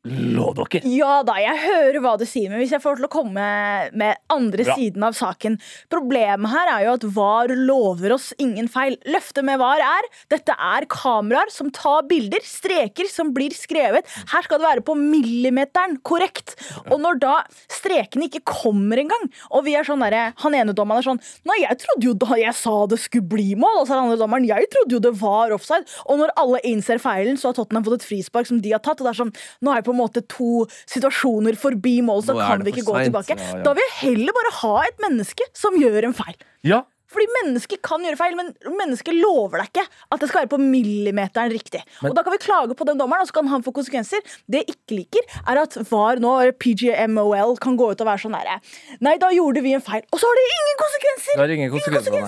dere. 0.00 0.80
Ja 0.88 1.20
da, 1.28 1.34
jeg 1.36 1.58
hører 1.60 2.00
hva 2.00 2.14
du 2.16 2.24
sier, 2.24 2.48
men 2.48 2.62
hvis 2.62 2.72
jeg 2.72 2.80
får 2.80 2.96
til 2.96 3.04
å 3.04 3.12
komme 3.12 3.44
med 3.92 4.20
andre 4.32 4.64
Bra. 4.64 4.76
siden 4.78 5.04
av 5.04 5.16
saken 5.16 5.58
Problemet 5.92 6.48
her 6.48 6.70
er 6.72 6.84
jo 6.86 6.94
at 6.96 7.04
VAR 7.04 7.52
lover 7.52 8.14
oss 8.16 8.30
ingen 8.40 8.68
feil. 8.72 8.96
Løftet 9.04 9.44
med 9.44 9.60
VAR 9.60 9.82
er 9.84 10.08
dette 10.32 10.54
er 10.56 10.86
kameraer 10.90 11.52
som 11.52 11.68
tar 11.74 12.06
bilder, 12.08 12.40
streker 12.44 13.10
som 13.12 13.34
blir 13.36 13.52
skrevet. 13.52 14.08
Her 14.32 14.46
skal 14.46 14.62
det 14.62 14.68
være 14.70 14.84
på 14.86 14.96
millimeteren 14.96 15.98
korrekt. 16.06 16.56
Og 16.88 16.96
når 17.02 17.20
da 17.20 17.34
strekene 17.68 18.30
ikke 18.30 18.42
kommer 18.48 19.02
engang, 19.02 19.28
og 19.52 19.66
vi 19.68 19.76
er 19.76 19.84
sånn 19.84 20.00
derre 20.00 20.30
Han 20.40 20.54
ene 20.56 20.72
dommeren 20.76 21.00
er 21.02 21.06
sånn 21.06 21.20
Nei, 21.48 21.60
jeg 21.62 21.80
trodde 21.82 22.06
jo 22.06 22.14
da 22.16 22.36
jeg 22.38 22.54
sa 22.56 22.74
det 22.88 23.00
skulle 23.02 23.28
bli 23.28 23.52
mål, 23.58 23.82
og 23.82 23.86
så 23.86 23.94
er 23.94 24.00
den 24.00 24.08
andre 24.08 24.20
dommeren 24.22 24.48
Jeg 24.48 24.70
trodde 24.72 24.96
jo 24.96 25.02
det 25.04 25.12
var 25.20 25.52
offside. 25.54 25.84
Og 26.08 26.20
når 26.22 26.32
alle 26.40 26.62
innser 26.70 27.00
feilen, 27.02 27.36
så 27.40 27.50
har 27.50 27.58
Tottenham 27.58 27.84
fått 27.86 28.00
et 28.00 28.08
frispark 28.08 28.48
som 28.48 28.60
de 28.64 28.72
har 28.72 28.82
tatt, 28.84 29.00
og 29.02 29.08
det 29.08 29.12
er 29.12 29.20
sånn 29.20 29.34
Nå 29.60 29.72
er 29.72 29.80
jeg 29.80 29.88
på 29.89 29.89
en 29.92 30.00
måte 30.00 30.22
to 30.28 30.66
situasjoner 30.86 31.56
forbi 31.56 32.00
mål, 32.06 32.22
så 32.26 32.36
er 32.38 32.46
kan 32.46 32.64
vi 32.64 32.72
ikke 32.72 32.86
gå 32.86 32.94
sent. 32.96 33.10
tilbake. 33.12 33.36
Ja, 33.38 33.56
ja. 33.56 33.62
Da 33.66 33.74
vil 33.74 33.82
jeg 33.88 33.98
heller 34.10 34.32
bare 34.32 34.54
ha 34.62 34.74
et 34.88 34.98
menneske 35.08 35.44
som 35.52 35.74
gjør 35.80 36.04
en 36.10 36.12
feil. 36.14 36.34
Ja, 36.64 36.82
Fordi 37.10 37.26
mennesker 37.42 37.76
kan 37.82 37.98
gjøre 38.06 38.14
feil, 38.16 38.36
men 38.38 38.52
mennesker 38.78 39.10
lover 39.18 39.58
deg 39.58 39.72
ikke 39.72 39.82
at 40.14 40.20
det 40.20 40.28
skal 40.30 40.44
være 40.44 40.50
på 40.52 40.60
millimeteren 40.62 41.50
riktig. 41.50 41.80
Men- 42.02 42.12
og 42.12 42.14
Da 42.14 42.22
kan 42.22 42.30
vi 42.30 42.38
klage 42.38 42.76
på 42.78 42.86
den 42.86 42.98
dommeren, 42.98 43.22
og 43.22 43.26
så 43.26 43.32
kan 43.34 43.48
han 43.48 43.64
få 43.66 43.72
konsekvenser. 43.74 44.22
Det 44.48 44.62
jeg 44.62 44.76
ikke 44.76 44.94
liker, 44.94 45.22
er 45.48 45.58
at 45.58 45.74
VAR 45.90 46.20
nå, 46.22 46.52
PGMOL, 46.62 47.56
kan 47.58 47.76
gå 47.76 47.90
ut 47.90 48.00
og 48.00 48.06
være 48.06 48.22
sånn 48.22 48.36
derre 48.38 48.60
Nei, 49.00 49.16
da 49.18 49.26
gjorde 49.34 49.60
vi 49.60 49.74
en 49.74 49.80
feil. 49.82 50.02
Og 50.12 50.20
så 50.20 50.30
har 50.30 50.34
det 50.38 50.46
ingen 50.54 50.78
konsekvenser! 50.84 51.34
Det 51.34 51.42
har 51.42 51.54
ingen 51.56 51.70
konsekvenser, 51.74 52.12
nei. 52.12 52.20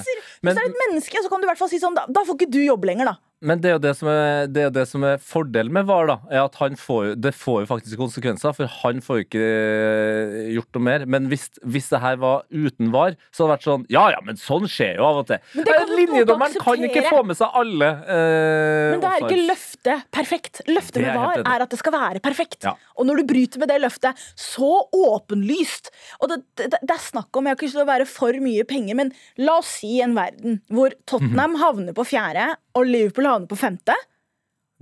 Men- 0.43 0.57
Hvis 0.57 0.59
det 0.59 0.63
er 0.67 0.71
et 0.75 0.83
menneske, 0.91 1.17
så 1.23 1.29
kan 1.31 1.41
du 1.41 1.47
i 1.47 1.51
hvert 1.51 1.59
fall 1.59 1.69
si 1.69 1.79
sånn 1.79 1.95
Da, 1.95 2.07
da 2.11 2.25
får 2.25 2.35
ikke 2.41 2.51
du 2.51 2.59
jobbe 2.67 2.85
lenger, 2.91 3.05
da. 3.05 3.17
Men 3.43 3.59
det 3.63 3.73
er 3.73 3.75
jo 3.75 3.83
det 3.83 3.93
som 3.99 4.09
er, 4.13 4.47
det 4.47 4.63
er, 4.69 4.71
det 4.75 4.85
som 4.87 5.03
er 5.07 5.19
fordelen 5.23 5.75
med 5.75 5.89
VAR, 5.89 6.07
da, 6.07 6.17
er 6.31 6.45
at 6.45 6.59
han 6.61 6.77
får, 6.79 7.17
det 7.19 7.33
får 7.35 7.65
jo 7.65 7.69
faktisk 7.73 7.99
konsekvenser, 7.99 8.55
for 8.55 8.71
han 8.83 9.03
får 9.03 9.19
jo 9.19 9.27
ikke 9.27 9.43
eh, 9.43 10.37
gjort 10.55 10.79
noe 10.79 10.87
mer. 10.87 11.07
Men 11.11 11.27
hvis, 11.33 11.49
hvis 11.67 11.91
det 11.91 12.01
her 12.05 12.21
var 12.23 12.45
uten 12.55 12.93
VAR, 12.95 13.17
så 13.35 13.43
hadde 13.43 13.49
det 13.49 13.57
vært 13.57 13.67
sånn 13.67 13.87
Ja 13.93 14.05
ja, 14.15 14.21
men 14.25 14.39
sånn 14.39 14.69
skjer 14.71 15.01
jo 15.01 15.09
av 15.09 15.23
og 15.25 15.29
til. 15.33 15.43
Men 15.57 15.67
det 15.67 15.79
kan 15.81 15.93
Linjedommeren 15.93 16.59
kan 16.63 16.87
ikke 16.89 17.05
få 17.09 17.23
med 17.27 17.39
seg 17.39 17.59
alle 17.63 17.91
eh, 18.07 18.93
Men 18.95 19.03
det 19.03 19.11
er 19.11 19.27
ikke 19.27 19.33
offsides. 19.33 19.67
Løftet 19.83 20.11
perfekt. 20.15 20.61
Løftet 20.69 21.03
med 21.03 21.17
VAR 21.17 21.43
er 21.43 21.63
at 21.65 21.71
det 21.71 21.79
skal 21.81 21.93
være 21.93 22.21
perfekt. 22.23 22.63
Ja. 22.63 22.75
Og 22.97 23.07
når 23.07 23.17
du 23.21 23.25
bryter 23.33 23.59
med 23.59 23.69
det 23.69 23.81
løftet 23.83 24.15
så 24.39 24.87
åpenlyst 24.95 25.91
Og 26.23 26.29
det, 26.31 26.39
det, 26.57 26.71
det 26.81 26.91
er 26.95 27.03
snakk 27.03 27.35
om 27.37 27.45
Jeg 27.47 27.51
har 27.51 27.57
ikke 27.57 27.67
lyst 27.67 27.77
til 27.79 27.85
å 27.85 27.89
være 27.91 28.07
for 28.07 28.33
mye 28.43 28.65
penger, 28.69 28.95
men 28.99 29.13
la 29.39 29.59
oss 29.59 29.73
si 29.81 30.01
en 30.01 30.15
verden 30.15 30.61
hvor 30.71 30.93
Mhm. 30.93 31.05
Tottenham 31.07 31.55
havner 31.61 31.93
på 31.97 32.05
fjerde 32.07 32.55
og 32.79 32.87
Liverpool 32.87 33.27
havner 33.27 33.49
på 33.49 33.59
femte. 33.59 33.95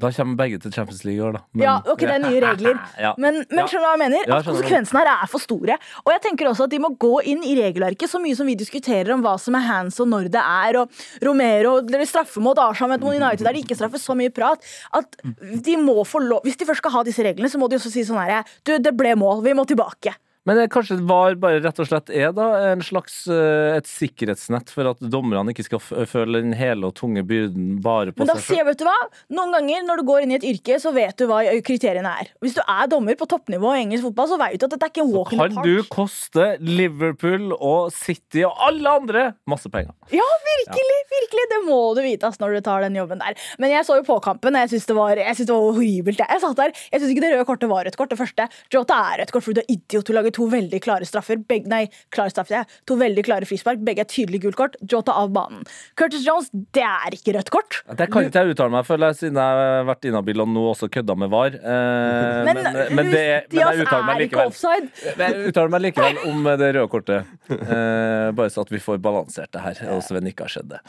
Da 0.00 0.08
kommer 0.16 0.36
begge 0.40 0.58
til 0.62 0.72
Champions 0.72 1.02
League 1.04 1.20
i 1.20 1.24
år, 1.26 1.34
da. 1.36 1.40
Men- 1.52 1.64
Ja, 1.66 1.74
ok, 1.92 2.00
det 2.00 2.14
er 2.14 2.22
nye 2.24 2.40
regler. 2.40 2.78
Ja. 3.04 3.12
Men, 3.20 3.42
men 3.50 3.66
skjønner 3.68 3.84
du 3.84 3.86
hva 3.86 3.92
jeg 3.96 4.02
mener? 4.04 4.24
Ja, 4.30 4.38
At 4.40 4.48
konsekvensene 4.48 5.02
her 5.02 5.10
er 5.12 5.28
for 5.30 5.42
store. 5.44 5.76
Og 6.04 6.10
jeg 6.14 6.22
tenker 6.26 6.48
også 6.50 6.64
at 6.66 6.72
de 6.72 6.80
må 6.82 6.90
gå 7.00 7.12
inn 7.32 7.44
i 7.44 7.54
regelverket 7.58 8.08
så 8.10 8.20
mye 8.22 8.36
som 8.38 8.48
vi 8.48 8.56
diskuterer 8.58 9.12
om 9.14 9.22
hva 9.24 9.34
som 9.40 9.54
er 9.60 9.66
hands 9.68 10.00
og 10.00 10.08
når 10.08 10.30
det 10.32 10.40
er, 10.42 10.80
og 10.80 11.02
Romero 11.24 11.76
eller 11.84 12.06
straffe 12.08 12.40
mot 12.40 12.58
Arsenal 12.58 12.98
mot 13.00 13.12
United 13.14 13.44
der 13.44 13.52
de 13.56 13.62
ikke 13.64 13.76
straffer 13.78 14.00
så 14.00 14.16
mye 14.16 14.32
prat. 14.32 14.64
At 14.96 15.20
de 15.64 15.76
må 15.76 16.00
få 16.08 16.22
lov 16.24 16.40
Hvis 16.48 16.56
de 16.56 16.64
først 16.68 16.80
skal 16.84 16.96
ha 16.96 17.04
disse 17.06 17.22
reglene, 17.24 17.50
så 17.52 17.60
må 17.60 17.68
de 17.68 17.76
også 17.76 17.92
si 17.92 18.02
sånn 18.08 18.20
her 18.24 18.42
Du, 18.64 18.76
det 18.78 18.96
ble 18.96 19.14
mål. 19.20 19.44
Vi 19.44 19.52
må 19.56 19.66
tilbake. 19.68 20.16
Men 20.48 20.56
det, 20.56 20.70
kanskje 20.72 20.96
VAR 21.04 21.34
bare 21.36 21.58
rett 21.60 21.80
og 21.82 21.86
slett 21.90 22.08
er 22.16 22.30
da 22.32 22.46
en 22.70 22.80
slags 22.80 23.26
eh, 23.28 23.76
et 23.76 23.86
sikkerhetsnett 23.86 24.70
for 24.72 24.88
at 24.88 25.02
dommerne 25.12 25.52
ikke 25.52 25.66
skal 25.66 25.82
føle 26.08 26.40
den 26.40 26.54
hele 26.56 26.88
og 26.88 26.94
tunge 26.96 27.20
byrden 27.28 27.74
bare 27.84 28.14
på 28.14 28.22
Men 28.24 28.30
da 28.30 28.36
seg 28.38 28.46
selv? 28.46 28.56
sier 28.56 28.68
vet 28.70 28.80
du 28.80 28.86
hva 28.88 28.94
Noen 29.36 29.52
ganger 29.58 29.84
når 29.84 30.00
du 30.00 30.06
går 30.08 30.24
inn 30.24 30.32
i 30.32 30.38
et 30.38 30.46
yrke, 30.48 30.78
så 30.80 30.94
vet 30.96 31.12
du 31.20 31.26
hva 31.28 31.42
kriteriene 31.66 32.14
er. 32.22 32.30
Hvis 32.40 32.56
du 32.56 32.62
er 32.64 32.88
dommer 32.90 33.18
på 33.20 33.28
toppnivå 33.28 33.74
i 33.76 33.82
engelsk 33.84 34.08
fotball, 34.08 34.30
så 34.32 34.38
vet 34.40 34.56
du 34.56 34.64
at 34.66 34.74
dette 34.78 34.88
er 34.88 34.94
ikke 34.94 35.04
en 35.04 35.12
walk 35.12 35.34
in 35.36 35.42
the 35.42 35.48
Kan 35.50 35.68
du 35.68 35.84
koste 35.92 36.46
Liverpool 36.64 37.52
og 37.58 37.92
City 37.94 38.42
og 38.48 38.56
alle 38.70 38.94
andre 39.02 39.26
masse 39.50 39.68
penger? 39.72 39.92
Ja, 40.14 40.24
virkelig! 40.48 40.96
virkelig 41.10 41.44
Det 41.50 41.60
må 41.66 41.78
du 41.96 42.00
vite 42.04 42.28
ass, 42.28 42.38
når 42.40 42.56
du 42.56 42.60
tar 42.64 42.84
den 42.86 42.96
jobben 42.96 43.20
der. 43.20 43.36
Men 43.60 43.72
jeg 43.74 43.84
så 43.86 43.96
jo 43.98 44.04
på 44.06 44.16
kampen, 44.24 44.54
og 44.56 44.64
jeg 44.64 44.72
syns 44.74 44.86
det, 44.88 44.96
var- 44.96 45.18
jeg 45.20 45.36
synes 45.36 45.48
det 45.50 45.56
var 45.56 45.66
horribelt. 45.68 46.22
Jeg, 46.22 46.40
satt 46.42 46.56
der, 46.60 46.72
jeg 46.92 47.00
syns 47.02 47.12
ikke 47.14 47.24
det 47.24 47.32
røde 47.34 47.46
kortet 47.48 47.70
var 47.70 47.84
rødt 47.86 47.96
kort. 47.98 48.10
Det 48.10 48.18
første. 48.18 48.46
Jota 48.72 48.98
er 49.14 49.22
et 49.24 49.32
kort 49.34 49.44
fordi 49.46 49.60
du 49.60 49.62
er 49.64 49.72
idiot. 49.74 50.06
Du 50.06 50.14
lager 50.16 50.29
to 50.36 50.46
veldig 50.52 50.80
klare 50.84 51.06
straffer. 51.08 51.36
Begge, 51.50 51.68
nei, 51.70 51.84
klare 52.14 52.30
straffer, 52.32 52.60
ja. 52.60 52.64
To 52.90 52.96
veldig 53.00 53.24
klare 53.26 53.48
frispark. 53.48 53.80
Begge 53.86 54.04
er 54.04 54.10
tydelig 54.10 54.40
gult 54.44 54.56
kort. 54.58 54.76
Jota 54.90 55.12
av 55.20 55.30
banen. 55.34 55.64
Curtis 55.98 56.24
Jones, 56.26 56.50
det 56.76 56.84
er 56.86 57.16
ikke 57.16 57.34
rødt 57.38 57.50
kort. 57.54 57.80
Det 57.98 58.08
kan 58.12 58.26
ikke 58.28 58.44
jeg 58.44 58.54
uttale 58.54 58.74
meg 58.74 58.86
for, 58.88 59.04
siden 59.18 59.38
jeg 59.40 59.60
har 59.60 59.84
vært 59.88 60.08
inhabil 60.10 60.40
og 60.44 60.48
nå 60.52 60.64
også 60.72 60.88
kødda 60.92 61.16
med 61.20 61.30
VAR. 61.32 61.56
Eh, 61.60 62.44
Men, 62.50 62.60
men, 62.60 62.62
det, 62.64 62.86
men 62.96 63.10
Diaz 63.10 63.76
jeg 63.76 63.86
uttaler 63.86 64.06
meg 64.08 64.22
likevel. 64.24 64.88
Jeg 65.20 65.48
uttaler 65.50 65.72
meg 65.74 65.84
likevel 65.88 66.20
om 66.30 66.44
det 66.60 66.70
røde 66.76 66.86
kortet. 66.92 67.30
Eh, 67.50 68.30
bare 68.36 68.50
så 68.52 68.64
at 68.64 68.70
vi 68.72 68.80
får 68.82 69.00
balansert 69.02 69.50
det 69.54 69.62
her, 69.64 69.80
og 69.94 70.02
Sven 70.06 70.28
ikke 70.30 70.46
har 70.46 70.52
sett 70.54 70.68
det. 70.70 70.80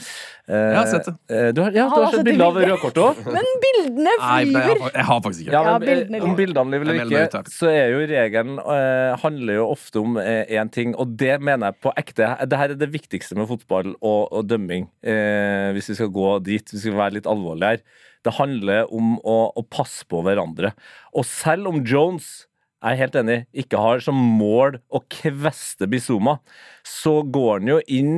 Eh, 0.48 0.56
Jeg 0.72 0.78
har 0.78 0.90
sett 0.92 1.08
det. 1.10 1.16
eh, 1.30 1.50
du 1.56 1.62
har, 1.64 1.72
ja, 1.76 1.86
du 1.90 1.96
har 1.96 2.06
har 2.06 2.16
sett 2.16 2.26
bilde 2.28 2.46
av 2.48 2.60
røde 2.62 2.78
kortet 2.82 3.04
òg? 3.06 3.22
Men 3.28 3.50
bildene 3.66 4.14
flyver! 4.18 4.52
nei, 4.52 4.62
jeg, 4.68 4.82
har, 4.82 4.92
jeg 4.96 5.06
har 5.12 5.22
faktisk 5.26 5.42
ikke. 5.46 5.52
Ja, 5.56 5.62
Ja, 5.72 5.74
men, 5.78 5.88
bildene 5.88 6.18
eh, 6.22 6.26
om 6.28 6.36
bildene 6.38 6.72
lyver 6.76 6.92
eller 7.06 7.26
ikke, 7.28 7.44
så 7.54 7.70
er 7.72 7.92
jo 7.94 8.02
regelen 8.12 8.60
eh, 8.62 9.16
handler 9.32 9.58
jo 9.60 9.66
ofte 9.72 10.02
om 10.02 10.20
én 10.20 10.70
ting, 10.74 10.94
og 11.00 11.16
det 11.20 11.40
mener 11.42 11.72
jeg 11.72 11.82
på 11.84 11.94
ekte. 12.00 12.30
Det 12.46 12.60
her 12.60 12.74
er 12.74 12.80
det 12.80 12.92
viktigste 12.94 13.38
med 13.40 13.50
fotball 13.50 13.96
og, 13.96 14.30
og 14.30 14.46
dømming, 14.50 14.90
eh, 15.02 15.72
hvis 15.76 15.92
vi 15.92 15.98
skal 15.98 16.14
gå 16.14 16.30
dit. 16.46 16.74
Vi 16.74 16.84
skal 16.84 17.00
være 17.00 17.18
litt 17.20 17.30
alvorlige 17.30 17.76
her. 17.76 17.84
Det 18.22 18.36
handler 18.38 18.92
om 18.94 19.16
å, 19.26 19.38
å 19.58 19.66
passe 19.66 20.06
på 20.10 20.22
hverandre. 20.26 20.76
Og 21.18 21.26
selv 21.28 21.72
om 21.72 21.82
Jones 21.82 22.46
jeg 22.82 22.96
er 22.96 23.02
helt 23.04 23.18
enig, 23.20 23.38
ikke 23.54 23.78
har 23.78 24.02
som 24.02 24.18
mål 24.18 24.80
å 24.90 25.04
kveste 25.14 25.86
Bizuma, 25.90 26.40
så 26.82 27.20
går 27.22 27.60
han 27.60 27.70
jo 27.70 27.82
inn 27.86 28.16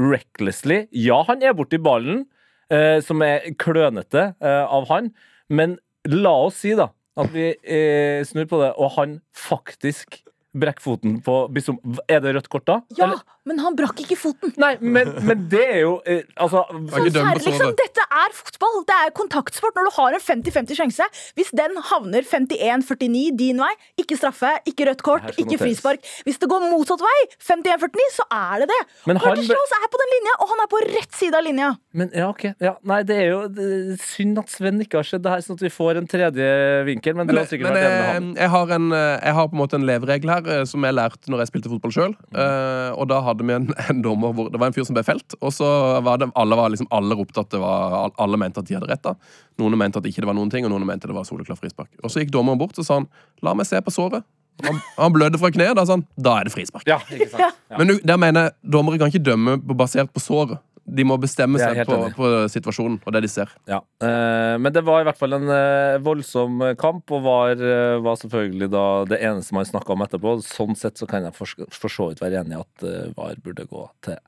recklessly. 0.00 0.82
Ja, 0.90 1.20
han 1.28 1.44
er 1.46 1.54
borti 1.54 1.78
ballen, 1.78 2.24
eh, 2.74 2.98
som 3.06 3.22
er 3.22 3.52
klønete 3.60 4.32
eh, 4.42 4.64
av 4.66 4.88
han, 4.90 5.12
men 5.46 5.78
la 6.10 6.34
oss 6.48 6.58
si 6.64 6.74
da 6.74 6.88
at 7.20 7.30
vi 7.34 7.52
eh, 7.52 8.26
snur 8.26 8.48
på 8.50 8.58
det, 8.62 8.72
og 8.80 8.96
han 8.96 9.20
faktisk 9.36 10.22
brekker 10.56 10.82
foten 10.82 11.20
på 11.22 11.34
Bissom. 11.54 11.78
Er 12.08 12.20
det 12.20 12.34
rødt 12.34 12.48
kort 12.50 12.64
da? 12.66 12.80
Ja, 12.98 13.04
Eller- 13.04 13.20
men 13.50 13.60
han 13.64 13.76
brakk 13.78 13.98
ikke 14.04 14.18
foten. 14.18 14.54
Nei, 14.60 14.76
men, 14.80 15.10
men 15.26 15.46
det 15.50 15.64
er 15.66 15.80
jo 15.82 15.96
eh, 16.06 16.22
Altså 16.40 16.62
ikke 16.70 17.12
dømme 17.16 17.34
liksom, 17.40 17.74
dette 17.78 18.04
er 18.06 18.34
fotball. 18.36 18.80
Det 18.88 18.96
er 18.96 19.12
kontaktsport 19.16 19.76
når 19.76 19.88
du 19.88 19.92
har 19.96 20.16
en 20.16 20.22
50-50 20.22 20.78
sjanse. 20.78 21.08
Hvis 21.38 21.50
den 21.56 21.76
havner 21.90 22.26
51-49 22.26 23.34
din 23.38 23.60
vei, 23.62 23.72
ikke 24.00 24.18
straffe, 24.18 24.52
ikke 24.70 24.86
rødt 24.90 25.04
kort, 25.06 25.26
ikke 25.34 25.56
noteres. 25.56 25.64
frispark. 25.64 26.10
Hvis 26.26 26.40
det 26.42 26.50
går 26.50 26.66
motsatt 26.70 27.02
vei, 27.04 27.18
51-49, 27.42 28.06
så 28.18 28.26
er 28.36 28.64
det 28.64 28.70
det. 28.72 28.80
Men 29.10 29.20
han 29.20 29.40
Curtis 29.40 29.74
er 29.76 29.88
på 29.90 30.00
den 30.02 30.12
linja, 30.14 30.36
og 30.38 30.52
han 30.52 30.64
er 30.64 30.70
på 30.70 30.82
rett 30.86 31.18
side 31.18 31.38
av 31.38 31.46
linja. 31.46 31.70
Men 31.96 32.12
ja, 32.16 32.28
ok. 32.30 32.46
Ja, 32.62 32.74
nei, 32.86 33.00
det 33.08 33.18
er 33.24 33.28
jo 33.32 33.40
det 33.50 33.98
synd 34.04 34.40
at 34.42 34.52
Sven 34.52 34.82
ikke 34.84 35.00
har 35.00 35.08
sett 35.08 35.24
det 35.24 35.34
her, 35.34 35.44
sånn 35.44 35.58
at 35.58 35.64
vi 35.66 35.72
får 35.72 36.00
en 36.00 36.08
tredje 36.10 36.50
vinkel. 36.88 37.16
Men, 37.18 37.28
det 37.28 37.34
Men, 37.34 37.42
har 37.42 37.50
sikkert 37.50 37.70
men 37.70 37.78
vært 37.78 37.88
jeg, 37.88 38.28
jeg, 38.42 38.52
har 38.54 38.74
en, 38.76 38.88
eh, 38.96 39.16
jeg 39.18 39.38
har 39.40 39.50
på 39.50 39.58
en 39.58 39.62
måte 39.62 39.80
en 39.80 39.88
leveregel 39.88 40.34
her 40.34 40.50
eh, 40.54 40.64
som 40.70 40.86
jeg 40.86 40.96
lærte 40.96 41.32
når 41.32 41.44
jeg 41.44 41.52
spilte 41.52 41.72
fotball 41.72 41.96
sjøl. 41.96 42.16
og 42.90 43.08
da 43.10 43.20
hadde 43.24 43.39
vi 43.46 43.56
en, 43.56 43.68
en 43.88 44.02
dommer 44.04 44.34
hvor 44.36 44.50
det 44.52 44.60
var 44.60 44.70
en 44.70 44.76
fyr 44.76 44.86
som 44.88 44.96
ble 44.96 45.04
felt, 45.06 45.36
og 45.40 45.54
så 45.54 45.68
var 46.06 46.20
det 46.20 46.30
alle 46.38 46.58
var 46.58 46.72
liksom 46.72 46.90
alle 46.94 47.16
ropte 47.18 47.40
at 47.42 47.50
det 47.54 47.60
var 47.62 48.12
Alle 48.20 48.38
mente 48.40 48.60
at 48.60 48.68
de 48.68 48.76
hadde 48.76 48.90
rett. 48.90 49.02
da 49.02 49.14
Noen 49.60 49.78
mente 49.78 49.98
at 50.00 50.06
ikke 50.08 50.24
det 50.24 50.28
var 50.30 50.36
noen 50.38 50.50
ting, 50.52 50.66
og 50.66 50.72
noen 50.72 50.86
mente 50.88 51.08
det 51.08 51.16
var 51.16 51.26
soleklar 51.28 51.58
frispark. 51.58 51.90
Og 52.02 52.12
så 52.12 52.22
gikk 52.22 52.32
dommeren 52.34 52.60
bort 52.60 52.78
og 52.78 52.86
sa 52.86 53.00
han, 53.00 53.08
la 53.44 53.54
meg 53.54 53.68
se 53.68 53.80
på 53.84 53.94
såret. 53.94 54.26
Han, 54.64 54.80
han 54.96 55.12
blødde 55.12 55.38
fra 55.40 55.50
kneet. 55.52 55.76
Da 55.76 55.84
sa 55.86 55.96
han 55.96 56.04
da 56.20 56.38
er 56.40 56.48
det 56.48 56.54
frispark. 56.54 56.84
Ja, 56.88 56.98
ikke? 57.12 57.30
Ja. 57.40 57.50
Men 57.80 57.96
der 58.04 58.20
mener 58.20 58.48
jeg 58.48 58.72
dommere 58.76 59.00
kan 59.00 59.12
ikke 59.12 59.24
dømme 59.30 59.56
basert 59.60 60.12
på 60.12 60.22
såret. 60.22 60.60
De 60.86 61.04
må 61.06 61.16
bestemme 61.20 61.58
seg 61.60 61.82
på, 61.86 61.96
på 62.16 62.28
situasjonen 62.50 62.98
og 63.06 63.12
det 63.14 63.20
de 63.26 63.30
ser. 63.30 63.50
Ja. 63.70 63.80
Eh, 64.02 64.56
men 64.58 64.72
det 64.74 64.82
var 64.86 65.02
i 65.02 65.06
hvert 65.08 65.18
fall 65.20 65.36
en 65.36 65.48
eh, 65.54 65.98
voldsom 66.02 66.62
kamp, 66.80 67.10
og 67.14 67.22
var, 67.26 67.52
eh, 67.60 67.98
var 68.02 68.18
selvfølgelig 68.20 68.70
da 68.72 68.84
det 69.10 69.20
eneste 69.26 69.54
man 69.56 69.68
snakka 69.68 69.94
om 69.94 70.04
etterpå. 70.06 70.36
Sånn 70.46 70.76
sett 70.78 70.98
så 71.00 71.06
kan 71.10 71.26
jeg 71.28 71.36
for, 71.36 71.52
for 71.70 71.92
så 71.92 72.08
vidt 72.10 72.22
være 72.24 72.40
enig 72.42 72.56
i 72.56 72.60
at 72.62 72.86
eh, 72.86 73.12
VAR 73.16 73.38
burde 73.44 73.66
gå 73.70 73.84
til. 74.06 74.18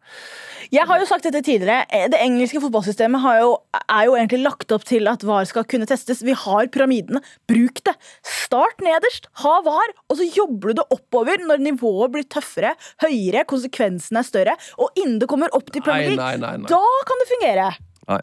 Jeg 0.72 0.86
har 0.88 1.02
jo 1.02 1.08
sagt 1.10 1.26
dette 1.26 1.42
tidligere. 1.46 1.86
eh, 1.90 2.06
Det 2.12 2.20
engelske 2.22 2.62
fotballsystemet 2.62 3.22
har 3.24 3.40
jo, 3.42 3.50
er 3.82 4.04
jo 4.08 4.16
egentlig 4.18 4.42
lagt 4.44 4.72
opp 4.76 4.86
til 4.88 5.10
at 5.10 5.24
VAR 5.26 5.48
skal 5.50 5.66
kunne 5.68 5.88
testes. 5.90 6.22
Vi 6.26 6.36
har 6.36 6.70
pyramidene. 6.72 7.22
Bruk 7.50 7.82
det. 7.88 7.96
Start 8.26 8.82
nederst, 8.84 9.26
ha 9.42 9.56
VAR, 9.66 9.94
og 10.10 10.18
så 10.20 10.26
jobber 10.28 10.72
du 10.72 10.80
det 10.82 10.86
oppover 10.94 11.42
når 11.48 11.62
nivået 11.64 12.12
blir 12.14 12.26
tøffere, 12.30 12.74
høyere, 13.02 13.44
konsekvensene 13.48 14.22
er 14.22 14.28
større. 14.28 14.56
Og 14.78 14.92
innen 15.00 15.18
det 15.22 15.28
kommer 15.30 15.52
opp 15.56 15.70
til 15.72 15.82
Premier 15.84 16.12
League, 16.14 16.41
nei, 16.42 16.52
nei, 16.60 16.68
da 16.70 16.82
kan 17.08 17.22
det 17.22 17.30
fungere. 17.30 17.70
Nei, 18.10 18.18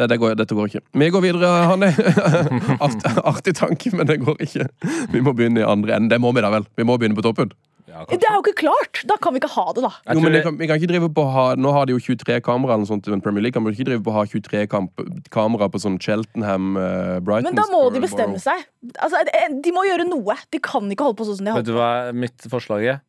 det, 0.00 0.08
det 0.08 0.16
går, 0.22 0.34
dette 0.40 0.56
går 0.56 0.70
ikke. 0.70 0.84
Vi 1.02 1.08
går 1.12 1.24
videre, 1.26 1.48
Hanne. 1.68 1.90
Art, 2.84 3.08
artig 3.28 3.54
tanke, 3.58 3.92
men 3.94 4.08
det 4.08 4.22
går 4.24 4.40
ikke. 4.46 4.68
Vi 5.12 5.20
må 5.24 5.34
begynne 5.36 5.60
i 5.60 5.66
andre 5.68 5.98
enden. 5.98 6.08
Det 6.14 6.20
må 6.22 6.32
vi 6.32 6.44
da 6.44 6.52
vel? 6.54 6.64
Vi 6.80 6.86
må 6.88 6.96
begynne 7.00 7.18
på 7.18 7.26
toppen. 7.26 7.52
Det 7.88 8.24
er 8.28 8.34
jo 8.36 8.42
ikke 8.44 8.60
klart! 8.60 9.00
Da 9.08 9.16
kan 9.20 9.34
vi 9.34 9.40
ikke 9.40 9.50
ha 9.50 9.64
det, 9.74 9.82
da. 9.82 9.90
Jo, 10.12 10.20
men 10.20 10.30
vi 10.30 10.36
det- 10.36 10.42
kan, 10.44 10.58
vi 10.60 10.66
kan 10.68 10.78
ikke 10.78 10.90
drive 10.92 11.08
på 11.14 11.24
ha 11.32 11.44
Nå 11.58 11.72
har 11.72 11.86
de 11.88 11.96
jo 11.96 11.98
23 11.98 12.40
kameraer 12.44 12.76
eller 12.76 12.84
noe 12.84 12.90
sånt 12.92 13.08
men 13.10 13.22
Premier 13.24 13.42
League. 13.42 13.56
Kan 13.56 13.64
vi 13.64 13.72
ikke 13.74 13.88
drive 13.88 14.04
på 14.04 14.12
å 14.12 14.18
ha 14.18 14.24
23 14.28 14.66
kamp, 14.70 15.02
kameraer 15.34 15.72
på 15.72 15.80
sånn 15.82 15.98
Cheltenham, 15.98 16.76
uh, 16.76 17.18
Brighton 17.24 17.50
Men 17.50 17.58
da 17.58 17.66
må 17.72 17.88
de 17.92 18.02
bestemme 18.04 18.38
seg. 18.42 18.62
Altså, 19.00 19.24
eh, 19.32 19.48
de 19.64 19.72
må 19.74 19.84
gjøre 19.88 20.06
noe. 20.08 20.36
De 20.52 20.60
kan 20.62 20.86
ikke 20.92 21.08
holde 21.08 21.18
på 21.18 21.26
sånn 21.26 21.40
som 21.40 21.50
de 21.50 21.56
Vet 21.58 21.68
du 21.68 21.74
hva 21.76 22.12
mitt 22.14 22.48
forslag 22.52 22.86
er? 22.86 23.00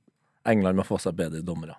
England 0.47 0.79
må 0.79 0.87
få 0.87 0.97
seg 1.01 1.13
bedre 1.19 1.43
dommere. 1.45 1.75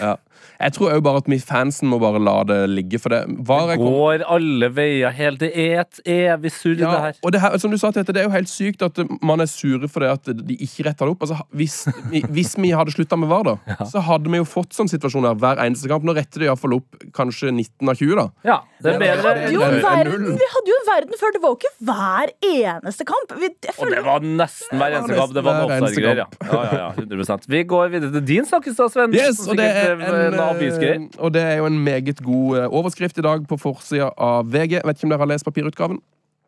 Ja. 0.00 0.16
Jeg 0.60 0.74
tror 0.76 0.92
òg 0.94 1.02
bare 1.04 1.20
at 1.22 1.28
vi 1.30 1.38
fansen 1.42 1.88
må 1.90 1.98
bare 2.02 2.20
la 2.22 2.36
det 2.46 2.58
ligge, 2.70 2.98
for 3.02 3.12
det 3.12 3.22
var 3.46 3.72
jeg 3.72 3.80
kom- 3.80 3.94
Går 3.94 4.24
alle 4.36 4.68
veier 4.70 5.10
helt 5.12 5.38
Det 5.40 5.50
er 5.54 5.80
et 5.80 6.00
evig 6.06 6.52
surr, 6.52 6.76
det 6.76 6.86
her. 6.88 7.14
og 7.22 7.32
det, 7.32 7.40
her, 7.40 7.58
som 7.58 7.70
du 7.70 7.78
sa, 7.78 7.90
Tete, 7.90 8.12
det 8.12 8.22
er 8.22 8.28
jo 8.28 8.30
helt 8.30 8.48
sykt 8.48 8.82
at 8.82 8.98
man 9.22 9.40
er 9.40 9.46
sure 9.46 9.88
for 9.88 10.00
det 10.00 10.10
at 10.10 10.46
de 10.46 10.56
ikke 10.56 10.86
retter 10.86 11.06
det 11.06 11.10
opp. 11.14 11.22
Altså, 11.22 11.40
hvis, 11.52 11.86
vi, 12.10 12.22
hvis 12.22 12.54
vi 12.56 12.70
hadde 12.70 12.94
slutta 12.94 13.18
med 13.18 13.28
VAR, 13.28 13.44
da, 13.44 13.84
så 13.84 14.00
hadde 14.00 14.30
vi 14.30 14.38
jo 14.38 14.44
fått 14.44 14.72
sånn 14.72 14.88
situasjon 14.88 15.26
her 15.26 15.34
hver 15.34 15.60
eneste 15.64 15.88
kamp. 15.88 16.04
Nå 16.04 16.14
retter 16.14 16.40
de 16.40 16.48
iallfall 16.48 16.78
opp 16.78 17.02
kanskje 17.12 17.50
19 17.52 17.88
av 17.88 17.98
20, 17.98 18.14
da. 18.16 18.26
Ja, 18.44 18.58
det 18.80 18.94
er 18.94 18.98
Vi 19.00 19.08
hadde, 19.08 19.52
jo 19.52 19.62
en 19.64 19.74
er 19.74 19.82
verden, 19.82 20.38
vi 20.38 20.50
hadde 20.54 20.72
jo 20.72 20.78
en 20.80 20.88
verden 20.92 21.20
før. 21.20 21.34
Det 21.34 21.42
var 21.42 21.54
jo 21.54 21.58
ikke 21.60 21.74
hver 21.90 22.34
eneste 22.54 23.08
kamp. 23.08 23.36
Vi, 23.40 23.50
føler... 23.72 23.84
Og 23.84 23.94
det 23.96 24.04
var 24.06 24.28
nesten 24.42 24.80
hver 24.80 24.98
eneste 24.98 25.18
kamp. 25.18 25.34
Det 25.34 25.44
var 25.44 25.60
noe 25.60 25.78
ja. 26.14 26.28
kamp. 26.30 26.38
Ja, 26.44 26.62
ja, 26.64 26.78
ja, 26.78 26.88
100 26.94 27.48
Vi 27.48 27.64
går 27.68 27.92
videre 27.92 28.12
til 28.14 28.26
din 28.28 28.48
snakkes 28.48 28.78
da, 28.78 28.88
Sven. 28.92 29.14
Yes, 29.14 29.42
og, 29.48 29.56
det 29.58 29.66
er 29.66 29.83
eh, 29.92 30.26
en, 30.26 30.36
noe 30.36 30.48
avisgreier. 30.54 31.00
eh, 31.04 31.20
og 31.20 31.32
det 31.36 31.42
er 31.42 31.56
jo 31.62 31.66
en 31.70 31.78
meget 31.84 32.20
god 32.24 32.58
eh, 32.58 32.68
overskrift 32.80 33.18
i 33.18 33.26
dag 33.26 33.46
på 33.50 33.58
forsida 33.60 34.10
av 34.16 34.46
VG. 34.50 34.80
Vet 34.84 34.96
ikke 35.00 35.08
om 35.10 35.16
dere 35.16 35.24
har 35.26 35.32
lest 35.34 35.44
papirutgaven? 35.48 36.00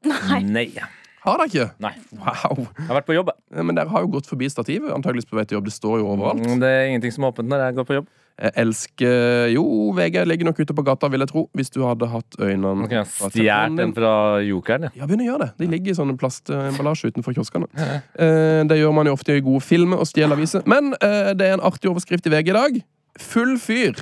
Nei. 0.07 0.69
Har 1.27 1.41
dere 1.41 1.49
ikke? 1.51 1.65
Nei. 1.83 1.95
Wow. 2.15 2.61
Jeg 2.79 2.87
har 2.87 2.95
vært 3.01 3.09
på 3.09 3.17
jobb. 3.17 3.33
Eh, 3.55 3.63
Men 3.67 3.75
dere 3.75 3.91
har 3.91 4.05
jo 4.05 4.13
gått 4.19 4.29
forbi 4.31 4.47
stativet. 4.53 4.93
Antakeligvis 4.95 5.27
på 5.27 5.39
vei 5.39 5.45
til 5.49 5.59
jobb. 5.59 5.67
Det 5.67 5.75
står 5.75 5.99
jo 6.03 6.13
overalt. 6.13 6.45
Mm, 6.45 6.61
Det 6.63 6.69
er 6.71 6.87
ingenting 6.93 7.13
som 7.17 7.25
er 7.27 7.33
åpent 7.35 7.51
når 7.51 7.65
jeg 7.65 7.77
går 7.81 7.89
på 7.89 7.97
jobb. 8.01 8.07
Jeg 8.37 8.53
elsker 8.61 9.47
Jo, 9.49 9.63
VG 9.97 10.27
ligger 10.29 10.45
nok 10.45 10.59
ute 10.61 10.75
på 10.77 10.83
gata, 10.85 11.09
vil 11.09 11.25
jeg 11.25 11.31
tro. 11.31 11.47
Hvis 11.57 11.71
du 11.73 11.81
hadde 11.87 12.07
hatt 12.13 12.37
øynene 12.39 12.85
jeg 12.93 13.07
stjålet 13.09 13.79
den 13.81 13.95
fra 13.97 14.11
Jokeren. 14.45 14.83
Ja. 14.91 14.91
Ja, 15.01 15.07
begynn 15.09 15.25
å 15.25 15.29
gjøre 15.31 15.47
det. 15.47 15.51
De 15.65 15.71
ligger 15.73 15.91
i 15.91 15.97
sånne 15.97 16.19
plastemballasje 16.21 17.09
utenfor 17.11 17.33
kioskene. 17.33 17.67
Ja. 17.75 18.03
det 18.69 18.77
gjør 18.79 18.93
man 18.93 19.09
jo 19.09 19.15
ofte 19.17 19.39
i 19.39 19.41
gode 19.41 19.65
filmer 19.65 20.05
og 20.05 20.07
stjeler 20.07 20.37
aviser. 20.37 20.63
Men 20.69 20.93
eh, 21.01 21.33
det 21.33 21.49
er 21.49 21.57
en 21.57 21.65
artig 21.65 21.89
overskrift 21.91 22.29
i 22.29 22.35
VG 22.37 22.53
i 22.53 22.59
dag. 22.59 22.77
Full 23.23 23.57
fyr 23.63 24.01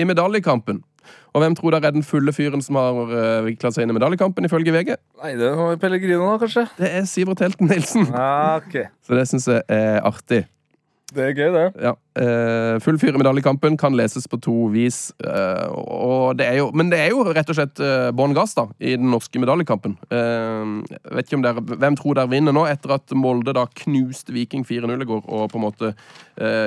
i 0.00 0.06
medaljekampen. 0.08 0.82
Og 1.30 1.44
hvem 1.44 1.54
tror 1.54 1.74
dere 1.76 1.90
er 1.90 1.94
den 1.94 2.06
fulle 2.06 2.32
fyren 2.34 2.62
som 2.64 2.74
har 2.80 3.44
vikla 3.46 3.70
seg 3.70 3.84
inn 3.84 3.92
i 3.92 3.94
medaljekampen, 3.94 4.46
ifølge 4.48 4.72
VG? 4.74 4.96
Nei, 5.22 5.34
det 5.38 5.50
var 5.58 5.76
Pellegrino, 5.78 6.26
da, 6.26 6.38
kanskje? 6.42 6.64
Det 6.78 6.90
er 6.98 7.04
Sivert 7.06 7.42
Helten 7.44 7.70
Nilsen. 7.70 8.08
Ja, 8.10 8.56
ok. 8.58 8.80
Så 9.06 9.14
det 9.14 9.26
syns 9.30 9.46
jeg 9.50 9.62
er 9.70 10.00
artig. 10.06 10.40
Det 11.14 11.28
er 11.28 11.36
gøy, 11.38 11.48
det. 11.54 11.66
Ja. 11.82 11.94
Eh, 12.20 12.76
full 12.84 12.98
fyr 13.00 13.14
i 13.16 13.20
medaljekampen 13.20 13.78
kan 13.80 13.94
leses 13.96 14.26
på 14.28 14.36
to 14.44 14.54
vis. 14.74 14.98
Eh, 15.24 15.66
og 15.72 16.36
det 16.36 16.46
er 16.50 16.58
jo, 16.58 16.66
men 16.76 16.90
det 16.92 16.98
er 17.00 17.14
jo 17.14 17.22
rett 17.30 17.48
og 17.48 17.56
slett 17.56 17.80
eh, 17.80 18.10
bånn 18.16 18.34
gass 18.36 18.52
da, 18.58 18.66
i 18.76 18.92
den 18.98 19.08
norske 19.12 19.40
medaljekampen. 19.40 19.94
Vet 20.10 21.26
ikke 21.28 21.38
om 21.38 21.44
dere, 21.46 21.62
Hvem 21.80 21.96
tror 21.98 22.18
dere 22.18 22.30
vinner 22.32 22.54
nå, 22.56 22.66
etter 22.68 22.92
at 22.98 23.14
Molde 23.16 23.54
da 23.56 23.64
knuste 23.82 24.34
Viking 24.36 24.66
4-0 24.68 25.04
i 25.04 25.08
går 25.08 25.22
og 25.24 25.46
på 25.52 25.60
en 25.60 25.64
måte 25.64 25.92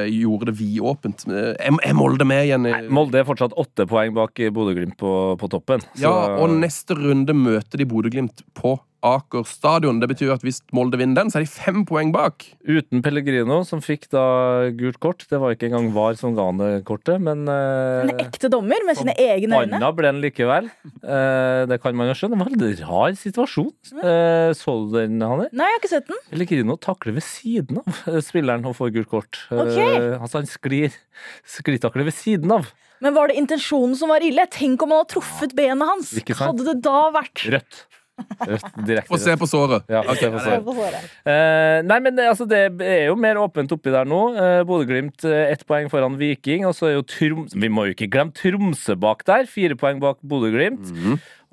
gjorde 0.10 0.50
det 0.50 0.56
vidåpent? 0.60 1.26
Er, 1.30 1.70
er 1.84 1.98
Molde 1.98 2.26
med 2.28 2.48
igjen? 2.48 2.66
Nei, 2.68 2.82
Molde 2.94 3.22
er 3.22 3.28
fortsatt 3.28 3.54
åtte 3.60 3.86
poeng 3.90 4.16
bak 4.18 4.42
Bodø-Glimt 4.54 4.98
på, 5.02 5.14
på 5.42 5.52
toppen. 5.54 5.84
Så- 5.94 6.02
Ja, 6.08 6.14
og 6.42 6.50
neste 6.58 6.98
runde 6.98 7.36
møter 7.38 7.78
de 7.82 7.86
Bodø-Glimt 7.90 8.42
på 8.58 8.78
Aker 9.04 9.44
stadion. 9.44 9.98
Det 10.00 10.08
betyr 10.14 10.30
at 10.32 10.44
hvis 10.46 10.62
Molde 10.72 10.96
vinner 10.96 11.18
den, 11.20 11.32
så 11.32 11.42
er 11.42 11.44
de 11.44 11.52
fem 11.52 11.82
poeng 11.88 12.14
bak. 12.16 12.46
Uten 12.64 13.02
Pellegrino, 13.04 13.58
som 13.68 13.82
fikk 13.84 14.08
da 14.14 14.70
gult 14.80 14.96
kort. 15.04 15.26
Det 15.28 15.42
var 15.44 15.56
ikke 15.56 15.68
engang 15.70 15.90
VAR 15.96 16.18
som 16.20 16.36
ga 16.38 16.46
henne 16.50 16.70
kortet, 16.88 17.22
men 17.24 17.44
En 17.52 18.12
eh, 18.14 18.24
ekte 18.26 18.50
dommer 18.52 18.84
med 18.88 18.98
sine 19.00 19.16
egne 19.20 19.60
øyne. 19.62 19.78
Anna 19.80 19.92
ble 19.96 20.10
han 20.10 20.22
likevel. 20.24 20.70
Eh, 21.04 21.64
det 21.70 21.80
kan 21.84 21.98
man 22.00 22.10
jo 22.12 22.18
skjønne. 22.18 22.38
Det 22.38 22.44
var 22.44 22.52
en 22.52 22.64
veldig 22.64 22.90
rar 22.90 23.18
situasjon. 23.20 23.72
Eh, 24.04 24.52
så 24.58 24.78
du 24.88 24.98
den, 24.98 25.20
Hanne? 25.22 25.50
Nei, 25.52 25.70
jeg 25.70 25.78
har 25.78 25.82
ikke 25.82 25.94
sett 25.94 26.10
den. 26.12 26.22
Pellegrino 26.34 26.78
takler 26.82 27.18
ved 27.20 27.28
siden 27.28 27.84
av 27.84 28.22
spilleren 28.30 28.66
og 28.70 28.78
får 28.80 28.94
gult 28.98 29.12
kort. 29.12 29.44
Okay. 29.52 29.92
Ok. 29.94 30.22
altså 30.24 30.42
han 30.42 30.50
sklir 30.50 30.96
sklitakler 31.48 32.08
ved 32.10 32.18
siden 32.18 32.58
av. 32.58 32.72
Men 33.04 33.16
var 33.18 33.30
det 33.30 33.40
intensjonen 33.42 33.98
som 34.00 34.12
var 34.14 34.24
ille? 34.24 34.46
Tenk 34.52 34.84
om 34.86 34.94
han 34.94 35.04
hadde 35.04 35.12
truffet 35.18 35.56
benet 35.58 35.90
hans. 35.90 36.14
Hadde 36.40 36.70
det 36.70 36.78
da 36.86 37.10
vært 37.16 37.44
Rødt. 37.52 37.82
Direkte 38.88 39.10
Få 39.10 39.18
se 39.22 39.36
på 39.40 39.48
såret. 39.50 39.86
Ja, 39.90 40.04
okay. 40.04 40.22
se 40.22 40.30
på 40.34 40.42
såret. 40.44 40.68
Uh. 41.26 41.32
Eh, 41.34 41.80
nei, 41.88 42.00
men 42.04 42.18
det, 42.18 42.28
altså, 42.30 42.48
det 42.50 42.60
er 42.86 43.08
jo 43.08 43.16
mer 43.20 43.40
åpent 43.42 43.72
oppi 43.74 43.94
der 43.94 44.10
nå. 44.10 44.22
Uh, 44.38 44.62
Bodø-Glimt 44.70 45.26
uh, 45.26 45.38
ett 45.48 45.66
poeng 45.70 45.90
foran 45.92 46.18
Viking. 46.20 46.68
Og 46.70 46.76
så 46.78 46.92
er 46.92 46.98
jo 46.98 47.06
Troms 47.10 47.56
Vi 47.58 47.72
må 47.74 47.88
jo 47.88 47.96
ikke 47.96 48.10
glemme 48.14 48.36
Tromsø 48.38 48.98
bak 49.00 49.26
der. 49.30 49.50
Fire 49.50 49.78
poeng 49.80 50.02
bak 50.04 50.22
Bodø-Glimt. 50.22 50.94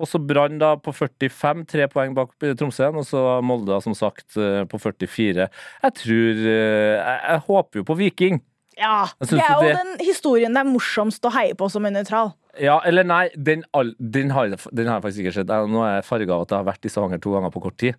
Og 0.01 0.09
så 0.09 0.17
Brann 0.17 0.57
da 0.61 0.73
på 0.81 0.93
45, 0.95 1.65
tre 1.69 1.85
poeng 1.91 2.15
bak 2.17 2.33
Tromsø 2.41 2.87
igjen. 2.87 3.01
Og 3.01 3.07
så 3.07 3.25
Molde 3.45 3.77
som 3.85 3.95
sagt 3.97 4.37
eh, 4.39 4.63
på 4.69 4.81
44. 4.81 5.47
Jeg 5.85 5.97
tror 6.01 6.45
eh, 6.45 6.95
jeg, 6.97 7.19
jeg 7.27 7.43
håper 7.49 7.81
jo 7.81 7.87
på 7.87 7.99
Viking. 7.99 8.41
Ja, 8.79 9.07
Det 9.19 9.33
er 9.33 9.53
jo 9.53 9.67
det- 9.67 9.77
den 9.77 10.05
historien 10.05 10.53
det 10.53 10.61
er 10.61 10.69
morsomst 10.69 11.21
å 11.27 11.31
heie 11.31 11.53
på 11.55 11.69
som 11.69 11.85
en 11.85 11.93
nøytral. 11.93 12.33
Ja, 12.59 12.79
eller 12.85 13.03
nei, 13.03 13.29
den, 13.35 13.63
den, 13.99 14.29
har, 14.31 14.47
den 14.73 14.87
har 14.87 15.01
faktisk 15.01 15.25
ikke 15.25 15.33
skjedd. 15.39 15.47
Nå 15.69 15.83
er 15.85 16.01
jeg 16.01 16.05
farga 16.05 16.33
av 16.35 16.41
at 16.41 16.49
jeg 16.49 16.57
har 16.57 16.73
vært 16.73 16.85
i 16.85 16.89
Stavanger 16.89 17.21
to 17.21 17.31
ganger 17.31 17.51
på 17.51 17.61
kort 17.61 17.77
tid. 17.77 17.95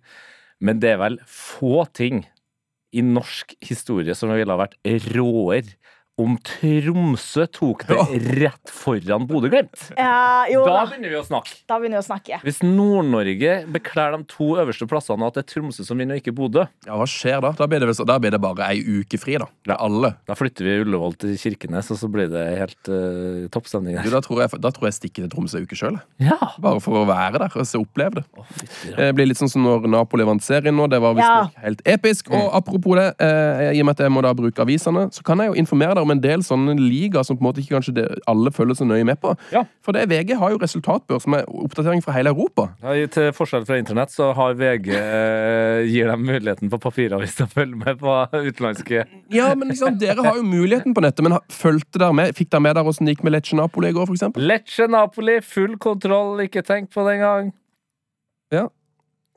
Men 0.61 0.79
det 0.79 0.91
er 0.93 0.97
vel 0.97 1.17
få 1.25 1.85
ting 1.93 2.25
i 2.93 3.01
norsk 3.01 3.55
historie 3.61 4.13
som 4.15 4.29
ville 4.29 4.53
ha 4.53 4.57
vært 4.67 4.77
råere 5.15 5.73
om 6.21 6.35
Tromsø 6.45 7.47
tok 7.49 7.87
det 7.89 7.97
rett 8.37 8.69
foran 8.69 9.23
Bodø-Glimt. 9.25 9.87
Ja, 9.97 10.45
Da 10.45 10.65
da. 10.67 10.81
begynner 10.91 11.09
vi 11.09 11.17
å 11.17 11.23
snakke. 11.25 11.55
Da 11.67 11.79
begynner 11.81 11.97
vi 11.97 12.03
å 12.03 12.05
snakke. 12.05 12.37
Hvis 12.45 12.59
Nord-Norge 12.61 13.55
bekler 13.73 14.13
de 14.17 14.27
to 14.29 14.51
øverste 14.61 14.85
plassene, 14.89 15.25
og 15.25 15.31
at 15.31 15.39
det 15.39 15.43
er 15.43 15.49
Tromsø 15.55 15.85
som 15.87 15.97
vinner, 15.97 16.19
og 16.19 16.21
ikke 16.21 16.35
Bodø, 16.37 16.67
Ja, 16.85 16.97
Hva 16.99 17.07
skjer 17.09 17.41
da? 17.41 17.51
Da 17.57 17.65
blir 17.65 17.81
det, 17.81 17.95
da 18.05 18.17
blir 18.21 18.31
det 18.35 18.41
bare 18.43 18.67
ei 18.69 18.83
uke 19.01 19.17
fri, 19.17 19.39
da. 19.41 19.47
Det 19.65 19.73
er 19.73 19.81
alle. 19.81 20.13
da 20.29 20.35
flytter 20.37 20.67
vi 20.69 20.75
Ullevål 20.83 21.17
til 21.17 21.33
Kirkenes, 21.41 21.89
og 21.89 21.97
så 21.97 22.09
blir 22.13 22.29
det 22.29 22.45
helt 22.61 22.91
uh, 22.93 23.47
topp 23.49 23.65
stemning 23.71 23.97
Du, 23.97 24.03
der. 24.05 24.19
da, 24.19 24.21
tror 24.21 24.43
jeg, 24.45 24.61
da 24.61 24.69
tror 24.75 24.89
jeg 24.91 24.97
stikker 24.99 25.25
til 25.25 25.33
Tromsø 25.33 25.63
uke 25.65 25.75
sjøl. 25.79 25.97
Ja. 26.21 26.37
Bare 26.61 26.79
for 26.83 27.01
å 27.01 27.05
være 27.09 27.41
der 27.47 27.57
og 27.57 27.65
se 27.65 27.81
oppleve 27.81 28.21
det. 28.21 28.25
Å, 28.37 28.45
Det 29.01 29.09
blir 29.17 29.31
litt 29.31 29.41
sånn 29.41 29.49
som 29.51 29.65
når 29.65 29.89
Napoli 29.89 30.23
vant 30.29 30.43
serien 30.45 30.75
nå. 30.77 30.85
Det 30.93 31.01
var 31.01 31.17
visstnok 31.17 31.57
helt 31.65 31.81
episk. 31.89 32.29
Og 32.37 32.53
apropos 32.53 32.99
det, 33.01 33.09
eh, 33.17 33.71
i 33.73 33.81
og 33.81 33.89
med 33.89 33.97
at 33.97 34.05
jeg 34.05 34.13
må 34.13 34.21
da 34.21 34.33
bruke 34.37 34.61
avisene, 34.61 35.07
så 35.13 35.23
kan 35.25 35.41
jeg 35.41 35.49
jo 35.49 35.57
informere 35.63 35.95
deg 35.97 36.02
om 36.03 36.13
en 36.13 36.21
del 36.23 36.43
sånne 36.45 36.75
ligaer 36.79 37.25
som 37.27 37.37
på 37.37 37.43
en 37.43 37.49
måte 37.49 37.63
ikke 37.63 37.77
kanskje 37.77 37.95
det, 37.97 38.05
alle 38.29 38.51
følger 38.53 38.79
så 38.79 38.87
nøye 38.87 39.05
med 39.07 39.19
på. 39.21 39.33
Ja. 39.53 39.63
For 39.85 39.95
det 39.95 40.05
VG 40.11 40.35
har 40.39 40.53
jo 40.53 40.59
resultatbør 40.61 41.21
som 41.23 41.37
er 41.37 41.47
oppdatering 41.47 42.03
fra 42.05 42.15
hele 42.17 42.33
Europa. 42.33 42.69
Ja, 42.83 42.95
til 43.13 43.31
forskjell 43.35 43.65
fra 43.67 43.79
internett 43.81 44.13
så 44.13 44.31
har 44.37 44.57
VG 44.59 44.91
eh, 44.97 45.81
gir 45.89 46.11
dem 46.11 46.27
muligheten 46.27 46.71
på 46.71 46.81
papiravis 46.83 47.37
til 47.39 47.47
å 47.47 47.53
følge 47.53 47.79
med 47.79 47.99
på 48.01 48.19
utenlandske 48.33 49.05
Ja, 49.33 49.49
men 49.57 49.71
liksom, 49.71 49.97
Dere 50.01 50.25
har 50.25 50.37
jo 50.39 50.45
muligheten 50.45 50.95
på 50.95 51.03
nettet, 51.03 51.25
men 51.25 51.37
fulgte 51.53 52.01
dere 52.01 52.15
med? 52.17 52.35
Fikk 52.37 52.51
dere 52.53 52.67
med 52.67 52.77
dere 52.77 52.93
åssen 52.93 53.07
det 53.07 53.17
gikk 53.17 53.25
med 53.27 53.37
Lecce 53.37 53.57
Napoli 53.57 53.91
i 53.91 53.97
går, 53.97 54.13
eksempel? 54.13 54.47
Lecce 54.49 54.87
Napoli, 54.91 55.39
full 55.45 55.77
kontroll, 55.81 56.39
ikke 56.45 56.65
tenk 56.65 56.91
på 56.93 57.05
det 57.07 57.17
engang. 57.19 57.51
Ja. 58.53 58.67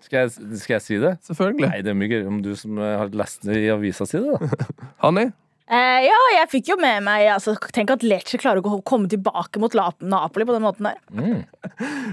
Skal 0.04 0.26
jeg, 0.26 0.58
skal 0.60 0.76
jeg 0.76 0.84
si 0.84 0.98
det? 1.02 1.16
Selvfølgelig. 1.26 1.68
Nei, 1.70 1.80
det 1.82 1.90
er 1.92 1.98
mye 1.98 2.10
gøyere 2.12 2.30
om 2.30 2.38
du 2.44 2.52
som 2.58 2.78
eh, 2.78 2.94
har 3.00 3.10
lest 3.16 3.46
det 3.48 3.58
i 3.64 3.72
avisa 3.72 4.06
si 4.08 4.20
det, 4.22 4.36
da. 4.36 4.66
Hanni? 5.04 5.30
Eh, 5.66 6.00
ja, 6.06 6.18
jeg 6.36 6.46
fikk 6.52 6.68
jo 6.70 6.76
med 6.78 7.02
meg 7.02 7.24
altså, 7.34 7.56
Tenk 7.74 7.90
at 7.90 8.04
Lecce 8.06 8.38
klarer 8.38 8.62
å 8.62 8.78
komme 8.86 9.10
tilbake 9.10 9.58
mot 9.58 9.72
Napoli 9.74 10.46
på 10.46 10.54
den 10.54 10.62
måten 10.62 10.86
der. 10.86 11.00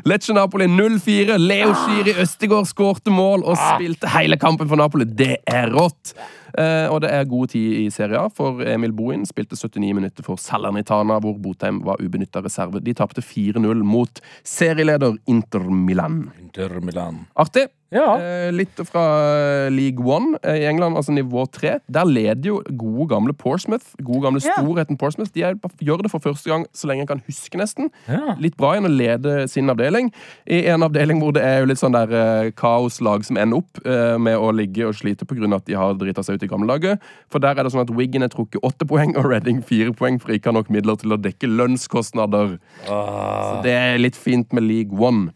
Lecce 0.09 0.33
Napoli 0.33 0.65
0-4. 0.71 1.37
Leo 1.37 1.75
Schiri 1.83 2.15
Østegård 2.23 2.65
skårte 2.71 3.13
mål 3.13 3.45
og 3.45 3.59
spilte 3.59 4.09
hele 4.15 4.39
kampen 4.41 4.71
for 4.71 4.81
Napoli. 4.81 5.05
Det 5.05 5.37
er 5.45 5.69
rått! 5.73 6.15
Eh, 6.57 6.87
og 6.93 7.01
det 7.03 7.11
er 7.13 7.25
god 7.29 7.47
tid 7.53 7.79
i 7.83 7.89
Serie 7.93 8.19
A, 8.19 8.27
for 8.29 8.61
Emil 8.61 8.93
Bohin 8.93 9.25
spilte 9.25 9.57
79 9.57 9.93
minutter 9.97 10.23
for 10.25 10.37
Salernitana, 10.41 11.19
hvor 11.23 11.37
Botheim 11.41 11.81
var 11.85 12.01
ubenytta 12.03 12.43
reserve. 12.45 12.81
De 12.83 12.93
tapte 12.97 13.21
4-0 13.25 13.83
mot 13.83 14.21
serieleder 14.43 15.17
Inter 15.27 15.69
Milan. 15.71 16.27
Inter 16.41 16.79
Milan. 16.81 17.25
Artig. 17.35 17.69
Ja. 17.93 18.15
Eh, 18.17 18.47
litt 18.49 18.79
fra 18.89 19.01
eh, 19.21 19.67
League 19.69 20.01
One 20.01 20.39
eh, 20.41 20.63
i 20.63 20.65
England, 20.65 20.97
altså 20.97 21.13
nivå 21.13 21.43
tre. 21.53 21.75
Der 21.93 22.07
leder 22.09 22.47
jo 22.49 22.55
gode 22.79 23.05
gamle 23.11 23.35
Portsmouth. 23.37 23.91
Gode 24.01 24.23
gamle 24.25 24.41
Ja. 24.41 24.55
storheten 24.57 24.97
Portsmouth. 24.97 25.29
De 25.35 25.43
er, 25.45 25.53
gjør 25.77 26.01
det 26.01 26.09
for 26.09 26.23
første 26.23 26.49
gang 26.49 26.65
så 26.73 26.89
lenge 26.89 27.03
jeg 27.05 27.11
kan 27.11 27.21
huske, 27.27 27.59
nesten. 27.61 27.91
Ja. 28.09 28.33
Litt 28.41 28.57
bra 28.57 28.71
igjen 28.73 28.89
å 28.89 28.93
lede 28.93 29.35
sin 29.47 29.69
avdeling. 29.69 30.09
I 30.49 30.63
en 30.73 30.81
avdeling 30.87 31.21
hvor 31.21 31.35
det 31.37 31.43
er 31.45 31.59
jo 31.61 31.69
litt 31.69 31.81
sånn 31.83 31.93
der 31.93 32.09
eh, 32.17 32.49
kaoslag 32.57 33.27
som 33.29 33.37
ender 33.37 33.61
opp 33.61 33.77
eh, 33.85 34.17
med 34.17 34.41
å 34.41 34.49
ligge 34.57 34.89
og 34.89 34.97
slite 34.97 35.29
pga. 35.29 35.45
at 35.53 35.65
de 35.69 35.77
har 35.77 35.93
drita 35.93 36.23
seg 36.25 36.41
ut 36.41 36.42
i 36.43 36.49
Gammeldaget. 36.51 37.03
For 37.31 37.39
der 37.43 37.57
er 37.57 37.63
det 37.67 37.73
sånn 37.73 37.83
at 37.85 37.93
Wiggen 37.95 38.23
er 38.25 38.31
trukket 38.33 38.61
åtte 38.63 38.87
poeng, 38.89 39.15
og 39.19 39.25
Reading 39.29 39.61
fire 39.65 39.93
poeng 39.97 40.19
for 40.21 40.33
ikke 40.35 40.49
å 40.49 40.53
ha 40.53 40.59
nok 40.61 40.69
midler 40.73 40.99
til 41.01 41.15
å 41.15 41.19
dekke 41.21 41.49
lønnskostnader. 41.49 42.57
Ah, 42.87 43.55
Så 43.59 43.63
det 43.67 43.71
er 43.77 43.97
litt 44.01 44.15
fint 44.19 44.51
med 44.53 44.63
League 44.67 44.93
One. 44.99 45.31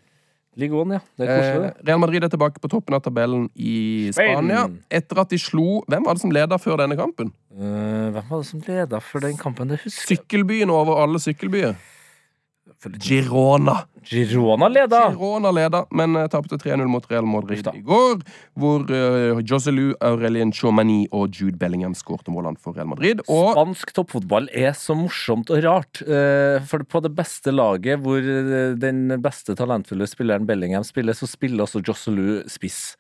League 0.58 0.74
One, 0.74 0.96
ja. 0.98 1.00
Det 1.20 1.28
er 1.28 1.38
koselig, 1.38 1.66
Eh, 1.68 1.74
det. 1.78 1.88
Real 1.88 2.00
Madrid 2.02 2.24
er 2.24 2.30
tilbake 2.34 2.58
på 2.60 2.68
toppen 2.72 2.96
av 2.98 3.02
tabellen 3.06 3.44
i 3.56 4.10
Spania. 4.12 4.64
Spain. 4.66 4.80
Etter 4.90 5.20
at 5.22 5.30
de 5.30 5.38
slo 5.38 5.84
Hvem 5.88 6.04
var 6.04 6.16
det 6.18 6.22
som 6.24 6.32
leda 6.34 6.58
før 6.58 6.78
denne 6.82 6.98
kampen? 6.98 7.30
Uh, 7.54 8.10
hvem 8.10 8.24
var 8.30 8.42
det 8.42 8.48
som 8.48 8.64
leda 8.66 8.98
før 9.00 9.22
den 9.28 9.38
kampen? 9.38 9.68
Det 9.70 9.78
husker. 9.84 10.16
Sykkelbyen 10.18 10.70
over 10.74 11.04
alle 11.04 11.20
sykkelbyer. 11.22 11.76
Girona. 13.00 13.86
Girona 14.08 14.70
leda! 14.72 15.02
Girona 15.14 15.52
leda, 15.56 15.84
men 15.92 16.16
uh, 16.16 16.26
tapte 16.32 16.58
3-0 16.62 16.88
mot 16.90 17.06
Real 17.12 17.28
Madrid 17.28 17.68
i 17.74 17.82
går. 17.86 18.22
Hvor 18.58 18.86
uh, 18.88 19.42
Joselu, 19.44 19.92
Aurelien 20.04 20.54
Chomani 20.56 21.04
og 21.16 21.36
Jude 21.36 21.58
Bellingham 21.60 21.96
skårte 21.98 22.32
målene 22.34 22.60
for 22.62 22.78
Real 22.78 22.90
Madrid. 22.92 23.24
Og 23.28 23.52
Spansk 23.56 23.94
toppfotball 23.98 24.48
er 24.56 24.72
så 24.78 24.96
morsomt 24.98 25.52
og 25.54 25.62
rart. 25.66 26.02
Uh, 26.08 26.64
For 26.70 26.84
på 26.88 27.02
det 27.04 27.12
beste 27.18 27.52
laget, 27.54 28.00
hvor 28.04 28.22
eh, 28.22 28.74
den 28.80 29.12
beste 29.24 29.56
talentfulle 29.58 30.08
spilleren 30.10 30.46
Bellingham 30.48 30.86
spiller, 30.88 31.16
så 31.18 31.28
spiller 31.30 31.66
også 31.66 31.82
Josselu 31.86 32.44
spiss. 32.52 32.96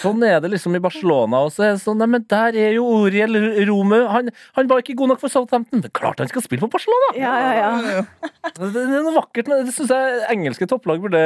Sånn 0.00 0.22
er 0.26 0.38
det 0.42 0.50
liksom 0.54 0.76
i 0.78 0.82
Barcelona 0.82 1.42
også. 1.48 1.70
Sånn, 1.82 1.98
nei, 2.00 2.08
men 2.16 2.24
der 2.30 2.56
er 2.58 2.76
jo 2.76 2.86
Oriel 3.02 3.36
Romeu. 3.68 4.06
Han, 4.12 4.30
han 4.56 4.70
var 4.70 4.82
ikke 4.82 4.96
god 4.98 5.12
nok 5.12 5.22
for 5.22 5.32
Southampton. 5.32 5.82
Det 5.84 5.92
klart 5.96 6.22
han 6.22 6.30
skal 6.30 6.44
spille 6.44 6.64
på 6.64 6.70
Barcelona! 6.72 7.12
Ja, 7.18 7.34
ja, 7.42 7.52
ja. 7.58 8.02
Det, 8.48 8.70
det 8.74 8.84
er 8.86 9.04
noe 9.06 9.16
vakkert 9.18 9.50
med 9.50 9.62
det. 9.62 9.68
Det 9.70 9.76
syns 9.76 9.92
jeg 9.94 10.24
engelske 10.38 10.70
topplag 10.70 11.02
burde 11.04 11.22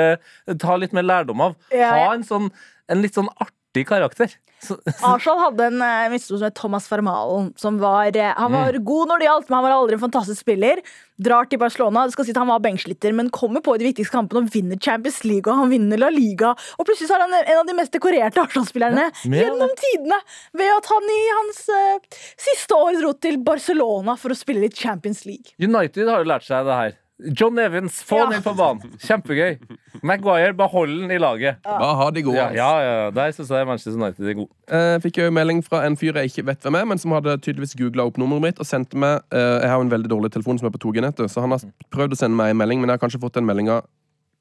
ta 0.62 0.78
litt 0.80 0.96
mer 0.96 1.06
lærdom 1.06 1.44
av. 1.44 1.58
Ja, 1.70 1.92
ja. 1.92 2.06
Ha 2.08 2.14
en 2.16 2.26
sånn 2.26 2.50
en 2.92 3.02
litt 3.04 3.16
sånn 3.16 3.30
artig 3.40 3.86
karakter. 3.88 4.32
Så, 4.62 4.76
Arsenal 5.02 5.40
hadde 5.48 5.64
en 5.72 5.80
uh, 5.82 6.16
som 6.20 6.42
het 6.44 6.54
Thomas 6.58 6.84
Farmalen. 6.90 7.48
Som 7.58 7.80
var, 7.82 8.12
eh, 8.14 8.34
han 8.36 8.52
var 8.54 8.76
god 8.78 9.10
når 9.10 9.22
det 9.22 9.26
gjaldt, 9.26 9.48
men 9.48 9.56
han 9.56 9.64
var 9.66 9.74
aldri 9.74 9.96
en 9.96 10.02
fantastisk 10.04 10.44
spiller. 10.44 10.82
Drar 11.22 11.48
til 11.50 11.58
Barcelona, 11.58 12.04
det 12.06 12.14
skal 12.14 12.28
si 12.28 12.34
at 12.34 12.38
han 12.38 12.50
var 12.50 12.62
benkslitter, 12.62 13.14
men 13.16 13.30
kommer 13.34 13.62
på 13.64 13.74
i 13.74 13.82
de 13.82 13.88
viktigste 13.88 14.14
kampene 14.14 14.44
og 14.44 14.54
vinner 14.54 14.78
Champions 14.82 15.22
League 15.26 15.50
og 15.50 15.64
han 15.64 15.72
vinner 15.72 15.98
La 15.98 16.12
Liga. 16.14 16.52
Og 16.76 16.86
plutselig 16.86 17.10
så 17.10 17.18
er 17.18 17.24
han 17.24 17.36
en 17.40 17.60
av 17.62 17.66
de 17.68 17.76
mest 17.78 17.94
dekorerte 17.94 18.42
Arsenal-spillerne 18.42 19.08
ja, 19.08 19.34
gjennom 19.40 19.74
tidene. 19.78 20.20
Ved 20.58 20.74
at 20.76 20.90
han 20.92 21.12
i 21.16 21.20
hans 21.40 21.62
uh, 21.72 22.18
siste 22.46 22.78
år 22.78 23.00
dro 23.00 23.14
til 23.18 23.40
Barcelona 23.42 24.18
for 24.20 24.34
å 24.34 24.38
spille 24.38 24.66
litt 24.66 24.78
Champions 24.78 25.24
League. 25.26 25.56
United 25.58 26.10
har 26.10 26.22
jo 26.22 26.34
lært 26.34 26.46
seg 26.46 26.68
det 26.68 26.82
her. 26.84 26.98
John 27.38 27.58
Evans, 27.58 28.02
få 28.04 28.16
Ja. 28.18 28.24
han 28.26 28.34
inn 28.34 28.42
på 28.42 28.52
banen. 28.58 28.92
Kjempegøy. 28.98 29.58
Maguire, 30.02 30.52
behold 30.56 30.88
den 31.00 31.10
i 31.10 31.18
laget. 31.18 31.62
bare 31.62 31.94
ha 31.96 32.10
de 32.10 32.22
gode. 32.22 32.36
Ja, 32.36 32.50
ja, 32.54 33.04
ja. 33.04 33.10
Der 33.10 33.30
syns 33.32 33.48
jeg 33.50 33.66
Manchester 33.66 33.92
United 34.00 34.28
er 34.28 34.34
god. 34.34 34.48
Eh, 34.68 34.98
fikk 35.04 35.16
jeg 35.20 35.24
jo 35.28 35.30
melding 35.30 35.62
fra 35.64 35.84
en 35.86 35.96
fyr 35.96 36.12
jeg 36.18 36.30
ikke 36.32 36.44
vet 36.46 36.60
hvem 36.66 36.74
er, 36.80 36.84
men 36.84 36.98
som 36.98 37.12
hadde 37.12 37.36
tydeligvis 37.38 37.76
googla 37.78 38.06
opp 38.06 38.16
nummeret 38.18 38.42
mitt 38.42 38.58
og 38.60 38.66
sendte 38.66 38.96
meg 38.96 39.20
eh, 39.32 39.60
Jeg 39.62 39.68
har 39.70 39.80
en 39.80 39.90
veldig 39.90 40.08
dårlig 40.10 40.32
telefon 40.32 40.58
som 40.58 40.66
er 40.66 40.74
på 40.74 40.82
2G-nettet, 40.82 41.30
så 41.30 41.40
han 41.44 41.50
har 41.54 41.60
prøvd 41.92 42.12
å 42.12 42.16
sende 42.18 42.36
meg 42.36 42.50
en 42.50 42.56
melding, 42.56 42.80
men 42.80 42.88
jeg 42.90 42.98
har 42.98 43.04
kanskje 43.08 43.20
fått 43.22 43.34
den 43.38 43.46
meldinga 43.46 43.82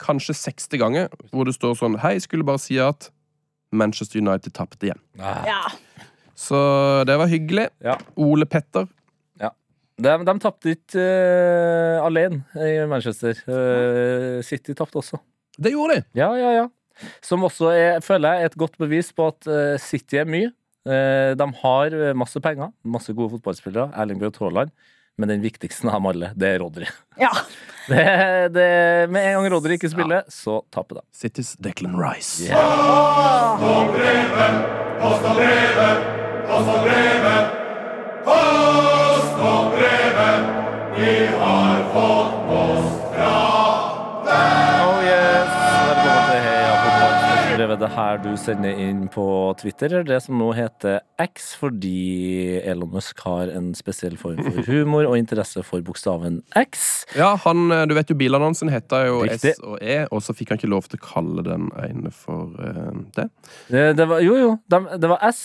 kanskje 0.01 0.33
60 0.33 0.79
ganger, 0.81 1.09
hvor 1.31 1.45
det 1.45 1.53
står 1.53 1.75
sånn 1.77 1.99
Hei, 2.01 2.17
skulle 2.19 2.43
bare 2.43 2.57
si 2.59 2.79
at 2.81 3.11
Manchester 3.71 4.19
United 4.19 4.51
tapte 4.57 4.87
igjen. 4.89 4.99
Ah. 5.19 5.45
Ja. 5.45 5.61
Så 6.35 7.05
det 7.05 7.17
var 7.19 7.27
hyggelig. 7.29 7.67
Ja. 7.85 7.97
Ole 8.17 8.45
Petter. 8.49 8.87
Ja. 10.01 10.17
De, 10.17 10.25
de 10.25 10.37
tapte 10.41 10.75
ikke 10.75 11.01
uh, 11.01 12.05
alene 12.05 12.41
i 12.57 12.79
Manchester. 12.89 13.37
Uh, 13.45 14.41
City 14.45 14.73
tapte 14.77 15.01
også. 15.01 15.21
Det 15.61 15.73
gjorde 15.75 15.99
de. 15.99 16.07
Ja, 16.17 16.31
ja, 16.39 16.55
ja. 16.61 16.69
Som 17.25 17.45
også 17.47 17.71
er, 17.73 17.99
føler 18.05 18.33
jeg, 18.33 18.41
er 18.41 18.51
et 18.51 18.59
godt 18.59 18.77
bevis 18.81 19.11
på 19.13 19.29
at 19.31 19.49
uh, 19.49 19.77
City 19.81 20.21
er 20.21 20.29
mye. 20.29 20.51
Eh, 20.81 21.35
de 21.37 21.45
har 21.61 21.93
masse 22.17 22.39
penger, 22.41 22.71
masse 22.81 23.13
gode 23.13 23.35
fotballspillere, 23.35 23.91
Erling 24.01 24.17
Braut 24.17 24.39
Haaland. 24.41 24.71
Men 25.19 25.29
den 25.29 25.43
viktigste 25.43 25.85
av 25.91 25.99
dem 25.99 26.07
alle, 26.09 26.31
det 26.33 26.55
er 26.55 26.63
Rodri. 26.63 26.87
Ja. 27.21 27.29
Det, 27.89 28.03
det, 28.53 29.09
med 29.09 29.25
en 29.25 29.33
gang 29.39 29.47
Rodri 29.55 29.73
ikke 29.75 29.89
spiller, 29.89 30.21
så 30.29 30.59
taper 30.71 30.99
de. 30.99 31.01
Citys 31.17 31.55
Declan 31.57 31.97
Rice. 31.97 32.45
Oh 44.81 44.99
yes, 45.01 45.49
Velkommen 45.87 46.27
til 46.27 46.41
Heia 46.45 46.73
fotballbrevet. 46.83 47.79
Det 47.81 47.89
her 47.95 48.19
du 48.21 48.29
sender 48.37 48.77
inn 48.83 49.07
på 49.13 49.25
Twitter, 49.57 49.95
det 50.05 50.19
som 50.27 50.37
nå 50.37 50.51
heter 50.57 50.99
X, 51.21 51.55
fordi 51.57 52.59
Elon 52.61 52.91
Musk 52.93 53.23
har 53.25 53.49
en 53.57 53.71
spesiell 53.77 54.13
form 54.21 54.43
for 54.45 54.61
humor 54.69 55.09
og 55.09 55.17
interesse 55.17 55.63
for 55.65 55.81
bokstaven 55.89 56.43
X. 56.61 56.85
Ja, 57.17 57.33
han, 57.47 57.65
eh, 57.73 57.87
du 57.89 57.95
vet 57.97 58.13
jo 58.13 58.19
Bilannonsen 58.21 58.69
heter 58.73 59.09
jo 59.09 59.23
Riktig. 59.25 59.55
S 59.57 59.65
og 59.65 59.81
E, 59.81 60.03
og 60.11 60.21
så 60.21 60.37
fikk 60.37 60.53
han 60.53 60.61
ikke 60.61 60.69
lov 60.75 60.85
til 60.91 61.01
å 61.01 61.05
kalle 61.09 61.41
den 61.49 61.71
ene 61.81 62.13
for 62.13 62.53
uh, 62.61 62.93
det. 63.17 63.27
Det, 63.73 63.89
det 63.97 64.09
var, 64.13 64.21
jo, 64.21 64.37
jo, 64.37 64.53
dem- 64.69 64.91
det 65.01 65.09
var 65.15 65.25
S. 65.33 65.43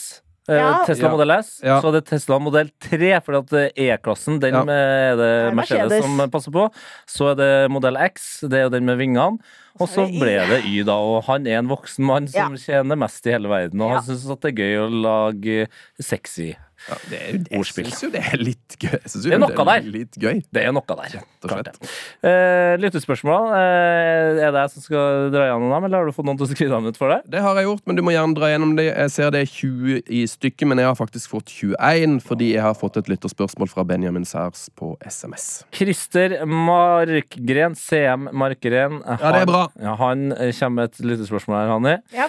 eh, 0.48 0.56
Ja. 0.56 0.84
Tesla 0.86 1.08
Ja. 1.08 1.12
modell 1.16 1.30
S. 1.38 1.60
Ja. 1.64 1.80
Så 1.80 1.88
er 1.88 1.92
det 2.00 2.04
Tesla 2.06 2.38
modell 2.38 2.70
3, 2.80 3.20
fordi 3.20 3.38
at 3.38 3.52
eh, 3.52 3.92
E-klassen 3.96 4.40
den 4.40 4.54
Ja. 4.54 4.62
eh, 4.62 5.12
er 5.12 5.16
det 5.16 5.26
er 5.26 5.52
Mercedes, 5.54 5.90
Mercedes. 5.90 6.04
som 6.04 6.30
passer 6.30 6.50
på. 6.52 6.66
Så 7.06 7.30
er 7.32 7.34
det 7.36 7.70
modell 7.70 7.96
X, 7.96 8.40
det 8.48 8.52
er 8.54 8.62
jo 8.64 8.70
den 8.70 8.84
med 8.86 8.98
vingene. 8.98 9.38
Og 9.78 9.88
så 9.88 10.06
det 10.06 10.14
Y. 10.14 10.20
ble 10.20 10.36
det 10.48 10.64
Y, 10.64 10.82
da. 10.84 10.94
Og 10.96 11.24
han 11.24 11.46
er 11.46 11.58
en 11.58 11.68
voksen 11.68 12.04
mann 12.04 12.26
som 12.28 12.54
Ja. 12.54 12.56
tjener 12.56 12.96
mest 12.96 13.26
i 13.26 13.30
hele 13.32 13.48
verden. 13.48 13.80
Og 13.82 13.90
Ja. 13.90 14.00
han 14.00 14.04
syns 14.04 14.30
at 14.32 14.40
det 14.40 14.52
er 14.54 14.62
gøy 14.62 14.76
å 14.88 15.02
lage 15.02 15.68
sexy. 16.00 16.54
Ja, 16.86 16.96
det 17.10 17.18
er 17.18 17.32
jeg 17.36 17.58
Ordspill. 17.58 17.88
syns 17.90 18.02
jo 18.04 18.10
det 18.14 18.22
er 18.22 18.38
litt 18.40 18.76
gøy. 18.78 18.92
Jeg 18.94 19.10
synes 19.10 19.24
jo 19.24 19.30
Det 19.32 19.36
er 19.36 19.42
noe 19.42 19.66
der. 19.70 19.86
Litt 19.96 20.18
gøy. 20.22 20.42
Det 20.54 20.62
er 20.62 20.74
noe 20.76 20.86
der. 20.86 21.16
og 21.16 21.50
slett. 21.50 21.70
det. 21.82 21.90
Eh, 22.30 22.74
lyttespørsmål. 22.82 23.48
Eh, 23.56 24.42
er 24.46 24.54
det 24.54 24.62
jeg 24.64 24.72
som 24.76 24.84
skal 24.84 25.30
dra 25.34 25.48
gjennom 25.48 25.72
dem, 25.74 25.88
eller 25.88 25.98
har 26.02 26.10
du 26.10 26.14
fått 26.14 26.28
noen 26.28 26.38
til 26.38 26.46
å 26.46 26.50
skrive 26.52 26.76
dem 26.76 26.86
ut 26.90 27.00
for 27.00 27.14
deg? 27.14 27.26
Det 27.32 27.42
har 27.42 27.58
jeg 27.58 27.68
gjort, 27.68 27.82
men 27.86 27.98
du 27.98 28.02
må 28.06 28.14
gjerne 28.14 28.38
dra 28.38 28.50
gjennom 28.52 28.76
det. 28.78 28.86
Jeg 28.92 29.14
ser 29.16 29.32
det 29.34 29.42
er 29.46 29.50
20 29.50 30.02
i 30.06 30.22
stykket, 30.30 30.66
men 30.70 30.82
jeg 30.82 30.90
har 30.90 30.98
faktisk 30.98 31.32
fått 31.34 31.50
21 31.54 32.20
fordi 32.26 32.52
jeg 32.54 32.62
har 32.64 32.76
fått 32.78 33.00
et 33.00 33.10
lytterspørsmål 33.10 33.70
fra 33.72 33.84
Benjamin 33.88 34.26
Særs 34.28 34.68
på 34.78 34.94
SMS. 35.06 35.64
Christer 35.74 36.38
Markgren, 36.46 37.74
CM 37.78 38.28
Markgren. 38.32 39.00
Ja, 39.06 39.32
det 39.34 39.42
er 39.44 39.50
bra. 39.50 39.64
Ja, 39.80 39.96
han 40.00 40.30
eh, 40.36 40.52
kommer 40.56 40.84
med 40.86 40.92
et 40.92 41.02
lyttespørsmål 41.06 41.58
her, 41.58 41.72
Hanni. 41.74 41.96
Ja. 42.14 42.28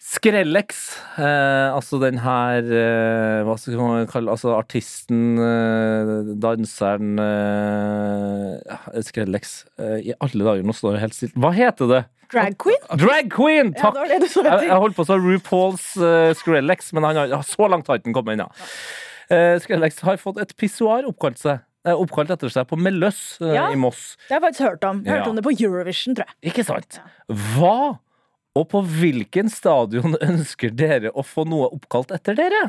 Skrellex, 0.00 0.80
eh, 1.18 1.68
altså 1.74 2.00
den 2.02 2.20
her 2.22 2.64
eh, 2.64 3.42
Hva 3.46 3.56
skal 3.58 3.79
man 3.88 4.06
kalle 4.10 4.30
Altså 4.32 4.52
artisten, 4.56 5.38
eh, 5.40 6.12
danseren 6.42 7.18
uh, 7.20 8.56
ja, 8.66 8.78
Skrellex. 9.06 9.64
Eh, 9.80 9.98
I 10.10 10.14
alle 10.20 10.46
dager, 10.46 10.64
nå 10.66 10.74
står 10.76 10.96
det 10.96 11.02
helt 11.04 11.16
stilt. 11.16 11.36
Hva 11.40 11.52
heter 11.56 11.90
det? 11.90 12.02
Drag 12.30 12.54
queen? 12.62 12.82
Drag 13.00 13.30
Queen! 13.34 13.72
Ja, 13.74 13.88
Takk! 13.90 14.04
det 14.06 14.20
det 14.22 14.28
jeg, 14.30 14.68
jeg 14.68 14.76
holdt 14.84 14.94
på 14.94 15.02
å 15.02 15.08
si 15.08 15.16
RuPaul's 15.18 15.86
uh, 15.98 16.30
Skrellex, 16.38 16.92
men 16.94 17.02
han 17.08 17.18
har, 17.18 17.32
ja, 17.32 17.40
så 17.42 17.66
langt 17.66 17.88
har 17.90 17.98
ikke 17.98 18.12
kommet 18.14 18.36
ennå. 18.36 18.46
Uh, 19.30 19.56
Skrellex 19.62 19.98
har 20.06 20.20
fått 20.22 20.38
et 20.42 20.54
pissoar 20.58 21.08
oppkalt, 21.10 21.40
seg, 21.42 21.58
eh, 21.86 21.94
oppkalt 21.96 22.30
etter 22.34 22.52
seg 22.54 22.68
på 22.70 22.78
Melløs 22.78 23.18
eh, 23.42 23.56
Ja. 23.56 23.66
i 23.74 23.78
Moss. 23.78 24.14
Det 24.28 24.36
har 24.36 24.40
jeg 24.40 24.46
faktisk 24.46 24.66
hørt 24.68 24.86
om. 24.92 25.02
Jeg 25.06 25.16
hørte 25.16 25.26
Ja. 25.26 25.30
om 25.34 25.40
det 25.40 25.44
på 25.48 25.54
Eurovision, 25.58 26.14
tror 26.18 26.30
jeg. 26.30 26.52
Ikke 26.52 26.64
sant? 26.70 27.00
Hva 27.56 27.98
og 28.58 28.66
på 28.72 28.80
hvilken 28.82 29.50
stadion 29.52 30.16
ønsker 30.30 30.72
dere 30.74 31.12
å 31.14 31.22
få 31.26 31.44
noe 31.48 31.68
oppkalt 31.70 32.10
etter 32.16 32.38
dere? 32.38 32.62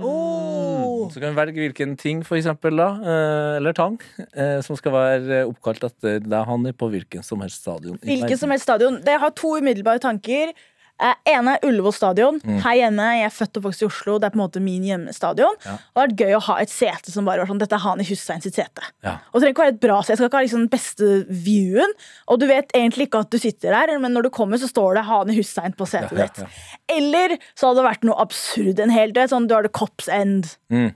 Oh. 0.00 1.06
Så 1.12 1.20
kan 1.20 1.34
vi 1.34 1.40
velge 1.40 1.62
hvilken 1.62 1.94
ting, 2.00 2.22
for 2.26 2.38
eksempel, 2.38 2.80
da, 2.80 2.88
eh, 3.02 3.58
eller 3.58 3.76
tang, 3.76 3.98
eh, 4.32 4.58
som 4.64 4.78
skal 4.78 4.94
være 4.94 5.42
oppkalt 5.50 5.84
etter 5.90 6.24
deg, 6.24 6.40
Hanni, 6.48 6.72
på 6.76 6.88
hvilken 6.92 7.24
som 7.26 7.44
helst 7.44 7.62
stadion. 7.64 8.00
Hvilken 8.04 8.40
som 8.40 8.52
helst 8.54 8.68
stadion. 8.68 9.00
Det 9.04 9.18
har 9.20 9.36
to 9.36 9.54
umiddelbare 9.60 10.02
tanker. 10.02 10.54
Eh, 10.98 11.14
ene 11.30 11.54
er 11.54 11.66
Ullevål 11.68 11.94
stadion. 11.94 12.40
Mm. 12.42 12.58
Her 12.64 12.76
hjemme, 12.80 13.06
Jeg 13.18 13.26
er 13.28 13.34
født 13.34 13.60
og 13.60 13.66
vokst 13.68 13.82
i 13.84 13.86
Oslo. 13.86 14.16
Det 14.18 14.26
er 14.26 14.34
på 14.34 14.38
en 14.40 14.42
måte 14.42 14.62
min 14.62 14.82
hjemmestadion. 14.82 15.58
Ja. 15.64 15.76
Og 15.94 15.94
det 15.94 16.02
har 16.02 16.08
vært 16.08 16.22
gøy 16.24 16.34
å 16.38 16.42
ha 16.48 16.56
et 16.62 16.72
sete 16.72 17.14
som 17.14 17.28
bare 17.28 17.44
var 17.44 17.50
sånn 17.52 17.62
Dette 17.62 17.78
er 17.78 17.84
Hani 17.84 18.06
Hussein 18.08 18.42
sitt 18.42 18.58
sete. 18.58 18.82
Ja. 19.06 19.18
Og 19.30 19.38
det 19.38 19.46
trenger 19.46 19.54
ikke 19.54 19.66
være 19.66 19.74
et 19.76 19.82
bra 19.86 20.00
sete. 20.02 20.16
Jeg 20.16 20.20
skal 20.20 20.30
ikke 20.30 20.40
ha 20.40 20.46
liksom 20.48 20.64
den 20.64 20.72
beste 20.74 21.10
viewen. 21.46 21.96
Og 22.26 22.42
du 22.42 22.48
vet 22.50 22.74
egentlig 22.74 23.08
ikke 23.08 23.22
at 23.22 23.30
du 23.30 23.38
sitter 23.38 23.74
der, 23.74 23.98
men 24.02 24.16
når 24.16 24.26
du 24.26 24.30
kommer, 24.34 24.58
så 24.58 24.70
står 24.70 24.98
det 24.98 25.06
Hani 25.08 25.38
Hussein 25.38 25.76
på 25.78 25.86
setet 25.86 26.18
Ja, 26.18 26.26
ditt. 26.26 26.60
Eller 26.90 27.38
så 27.54 27.70
hadde 27.70 27.82
det 27.82 27.90
vært 27.92 28.08
noe 28.08 28.18
absurd. 28.18 28.82
En 28.82 28.94
hel, 28.94 29.14
du 29.14 29.22
sånn, 29.30 29.46
du 29.46 29.54
har 29.54 29.66
det 29.66 29.74
Cops 29.78 30.10
End. 30.10 30.56
Mm. 30.72 30.90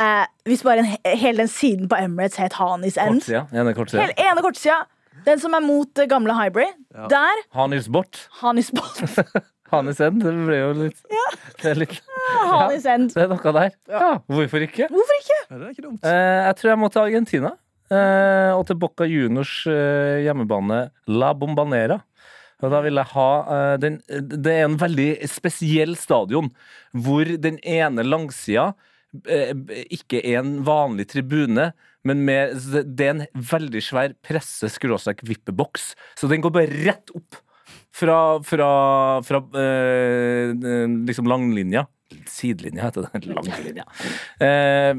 Eh, 0.00 0.26
hvis 0.44 0.64
bare 0.64 0.82
en, 0.84 0.90
hele 1.16 1.44
den 1.44 1.48
siden 1.48 1.88
på 1.88 1.96
Emirates 1.96 2.40
het 2.40 2.56
Hanis 2.60 2.98
End. 3.00 3.22
Kortsida. 3.22 3.46
Ene 3.52 3.72
kortsida. 3.76 4.04
Hele 4.04 4.30
ene 4.30 4.44
kortsida. 4.44 4.82
Den 5.24 5.40
som 5.42 5.54
er 5.56 5.64
mot 5.64 5.88
det 5.96 6.08
gamle 6.10 6.34
Hybrid. 6.36 6.76
Der 7.10 7.42
Hanis 7.56 7.88
bort. 7.92 8.26
Hanis 8.42 8.70
Bort. 8.74 9.00
Hanis 9.72 10.00
end. 10.00 10.22
Det 10.22 10.32
ble 10.46 10.58
jo 10.60 10.72
litt 10.78 10.98
Det 11.58 11.70
er 11.72 11.80
litt 11.80 11.96
Hanis 12.46 12.84
End. 12.86 13.14
Det 13.14 13.24
er 13.24 13.30
noe 13.32 13.54
der. 13.56 13.72
Ja, 13.90 14.10
hvorfor 14.30 14.62
ikke? 14.66 14.86
Hvorfor 14.92 15.20
ikke? 15.22 15.38
Ja, 15.42 15.56
det 15.56 15.62
er 15.64 15.72
ikke 15.74 15.86
dumt. 15.88 16.04
Eh, 16.06 16.40
jeg 16.46 16.58
tror 16.60 16.72
jeg 16.72 16.80
må 16.82 16.90
til 16.92 17.02
Argentina. 17.02 17.54
Eh, 17.86 18.50
og 18.54 18.64
til 18.66 18.78
Boca 18.82 19.06
Juniors 19.06 19.54
eh, 19.70 20.22
hjemmebane 20.26 20.80
La 21.10 21.32
Bombanera. 21.38 22.00
Og 22.64 22.72
da 22.72 22.80
vil 22.86 22.96
jeg 22.96 23.10
ha 23.12 23.28
eh, 23.52 23.74
den, 23.82 23.98
Det 24.32 24.54
er 24.54 24.64
en 24.64 24.78
veldig 24.80 25.10
spesiell 25.28 25.96
stadion, 25.98 26.48
hvor 26.96 27.28
den 27.42 27.58
ene 27.62 28.06
langsida 28.06 28.70
eh, 28.70 28.92
ikke 29.14 30.20
er 30.20 30.40
en 30.42 30.60
vanlig 30.66 31.08
tribune, 31.12 31.70
men 32.06 32.22
med, 32.26 32.54
det 32.96 33.06
er 33.06 33.14
en 33.14 33.26
veldig 33.34 33.82
svær 33.82 34.14
presse-vippeboks. 34.26 35.90
Så 36.18 36.30
den 36.30 36.44
går 36.44 36.54
bare 36.54 36.84
rett 36.86 37.12
opp 37.16 37.40
fra, 37.96 38.18
fra, 38.44 38.70
fra 39.26 39.42
eh, 39.62 40.52
liksom 41.08 41.28
langlinja. 41.30 41.86
Sidelinja 42.30 42.86
heter 42.86 43.08
det. 43.08 43.24
Langlinja. 43.34 43.86
Eh, 44.38 44.48
eh, 44.48 44.96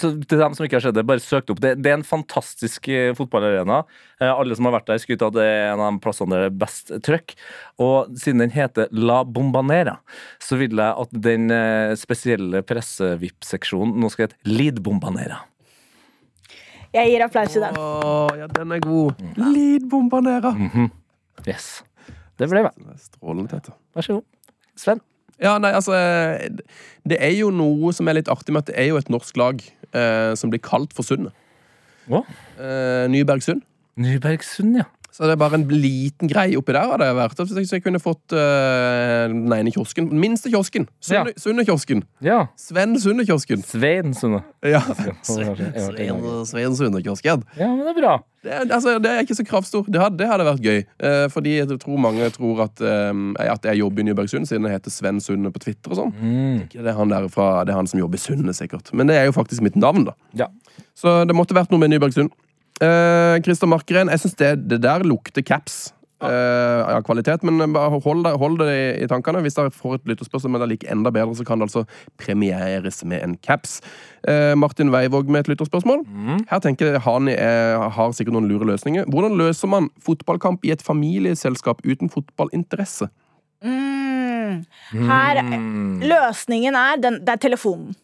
så 0.00 0.10
til 0.28 0.40
dem 0.40 0.54
som 0.56 0.66
ikke 0.66 0.78
har 0.78 0.84
sett 0.86 0.96
det, 0.96 1.06
bare 1.08 1.22
søk 1.22 1.46
det 1.46 1.54
opp. 1.54 1.62
Det, 1.62 1.72
det 1.82 1.92
er 1.92 1.98
en 1.98 2.06
fantastisk 2.06 2.88
eh, 2.92 3.10
fotballarena. 3.16 3.80
Eh, 4.20 4.30
alle 4.30 4.56
som 4.58 4.68
har 4.68 4.76
vært 4.78 4.90
der, 4.90 5.00
skryter 5.02 5.28
av 5.28 5.34
at 5.34 5.38
det 5.38 5.48
er 5.48 5.72
en 5.72 5.82
av 5.82 5.96
de 5.96 6.04
plassene 6.04 6.34
der 6.34 6.46
det 6.46 6.52
er 6.52 6.60
best 6.62 6.94
trøkk. 7.06 7.34
Og 7.82 8.14
siden 8.18 8.44
den 8.44 8.54
heter 8.54 8.92
La 8.94 9.22
Bombanera, 9.24 9.98
så 10.42 10.60
vil 10.60 10.76
jeg 10.76 11.06
at 11.06 11.18
den 11.26 11.50
eh, 11.54 11.96
spesielle 11.98 12.62
presse-VIP-seksjonen 12.66 13.98
nå 14.02 14.12
skal 14.12 14.28
hete 14.28 14.56
Lid 14.56 14.82
Bombanera. 14.84 15.42
Jeg 16.96 17.10
gir 17.12 17.24
applaus 17.26 17.52
til 17.52 17.64
den. 17.64 17.76
Å, 17.76 18.22
ja, 18.38 18.46
den 18.48 18.72
er 18.72 18.80
god. 18.80 19.20
Lead 19.36 19.84
bombanera. 19.90 20.54
Yes. 21.44 21.82
Det 22.40 22.48
ble. 22.48 22.62
Det. 22.64 23.76
Vær 23.96 24.06
så 24.06 24.16
god. 24.16 24.54
Sven. 24.80 25.02
Ja, 25.42 25.58
nei, 25.60 25.72
altså 25.76 25.92
eh, 25.92 26.48
Det 27.08 27.18
er 27.20 27.34
jo 27.36 27.50
noe 27.52 27.92
som 27.92 28.08
er 28.08 28.16
litt 28.18 28.30
artig 28.32 28.54
med 28.54 28.64
at 28.64 28.70
det 28.70 28.78
er 28.80 28.88
jo 28.88 28.96
et 29.00 29.10
norsk 29.12 29.36
lag 29.36 29.60
eh, 29.92 30.32
som 30.38 30.52
blir 30.52 30.62
kalt 30.64 30.96
for 30.96 31.06
Sundet. 31.06 31.34
Å, 32.08 32.22
Eh, 32.56 33.04
Nybergsund. 33.12 33.60
Nybergsund, 34.00 34.78
ja. 34.78 34.86
Så 35.16 35.24
det 35.24 35.32
er 35.32 35.40
bare 35.40 35.56
en 35.56 35.64
liten 35.72 36.28
greie 36.28 36.58
oppi 36.60 36.74
der. 36.76 36.90
hadde 36.90 37.06
jeg 37.08 37.16
vært. 37.16 37.38
Så 37.40 37.62
jeg 37.64 37.82
kunne 37.84 38.00
fått 38.02 38.34
uh, 38.36 39.24
den 39.32 39.48
ene 39.56 39.72
kiosken. 39.72 40.10
Den 40.10 40.20
minste 40.20 40.52
kiosken. 40.52 40.84
Sunde, 41.00 41.32
Sunde-kiosken. 41.40 42.02
Ja. 42.20 42.42
Sven 42.60 42.98
Sunde-kiosken. 43.00 43.64
Svein 43.64 44.12
Sunde. 44.12 44.42
Ja. 44.60 44.82
Svein, 45.24 46.76
Sunde-kiosken. 46.76 47.46
Ja, 47.56 47.70
men 47.70 47.86
det 47.86 47.94
er 47.94 48.00
bra. 48.02 48.14
Det, 48.44 48.58
altså, 48.68 48.98
det 49.00 49.10
er 49.10 49.24
ikke 49.24 49.38
så 49.40 49.48
kravstor. 49.48 49.88
Det 49.88 50.02
hadde, 50.02 50.20
det 50.20 50.28
hadde 50.28 50.48
vært 50.50 50.68
gøy. 50.68 50.84
Uh, 51.00 51.24
fordi 51.32 51.56
jeg 51.62 51.80
tror 51.80 52.04
mange 52.04 52.28
tror 52.36 52.66
at, 52.66 52.84
eh, 52.84 53.24
at 53.48 53.64
jeg 53.70 53.80
jobber 53.80 54.04
i 54.04 54.10
Nybergsund, 54.10 54.46
siden 54.50 54.68
jeg 54.68 54.76
heter 54.76 54.92
Sven 54.92 55.24
Sunde 55.24 55.48
på 55.54 55.64
Twitter 55.64 55.96
og 55.96 56.02
sånn. 56.02 56.12
Mm. 56.20 56.66
Det, 56.76 56.84
er 56.84 56.98
han 56.98 57.14
der 57.14 57.30
fra, 57.32 57.64
det 57.64 57.72
er 57.72 57.80
han 57.80 57.88
som 57.88 58.04
jobber 58.04 58.20
i 58.20 58.26
Sunde, 58.26 58.52
sikkert. 58.56 58.92
Men 58.92 59.08
det 59.08 59.16
er 59.16 59.30
jo 59.30 59.36
faktisk 59.36 59.64
mitt 59.64 59.80
navn, 59.80 60.10
da. 60.10 60.16
Ja. 60.44 60.52
Så 60.96 61.22
det 61.24 61.36
måtte 61.36 61.56
vært 61.56 61.72
noe 61.72 61.80
med 61.80 61.94
Nybergsund. 61.94 62.36
Eh, 62.82 63.36
Christer 63.44 63.68
Markgren, 63.70 64.10
jeg 64.12 64.20
syns 64.20 64.36
det, 64.40 64.54
det 64.68 64.82
der 64.84 65.04
lukter 65.06 65.44
caps. 65.46 65.92
eh, 66.24 66.96
av 66.96 67.02
kvalitet, 67.04 67.42
men 67.44 67.74
bare 67.74 67.98
hold 68.00 68.22
det, 68.24 68.30
hold 68.40 68.54
det 68.62 68.68
i, 68.72 68.84
i 69.04 69.08
tankene. 69.08 69.42
Hvis 69.44 69.58
dere 69.58 69.72
får 69.72 69.98
et 69.98 70.06
lytterspørsmål 70.08 70.54
men 70.54 70.62
det 70.62 70.66
er 70.66 70.70
like 70.70 70.88
enda 70.94 71.12
bedre, 71.12 71.34
så 71.36 71.44
kan 71.44 71.60
det 71.60 71.68
altså 71.68 71.82
premieres 72.16 73.02
med 73.04 73.20
en 73.20 73.34
caps. 73.44 73.82
Uh, 74.24 74.54
Martin 74.56 74.88
Weivåg 74.94 75.28
med 75.28 75.44
et 75.44 75.52
lytterspørsmål. 75.52 76.06
Her 76.48 76.62
tenker 76.64 76.94
jeg 76.94 77.04
han 77.04 77.28
er, 77.28 77.84
har 77.98 78.16
sikkert 78.16 78.38
noen 78.38 78.48
lure 78.48 78.64
løsninger. 78.72 79.04
Hvordan 79.12 79.36
løser 79.36 79.68
man 79.68 79.90
fotballkamp 80.08 80.64
i 80.64 80.72
et 80.72 80.84
familieselskap 80.84 81.84
uten 81.84 82.08
fotballinteresse? 82.08 83.10
Mm. 83.64 84.64
Her, 84.96 85.42
Løsningen 86.00 86.76
er 86.78 87.00
den, 87.02 87.20
Det 87.26 87.36
er 87.36 87.44
telefonen. 87.44 87.96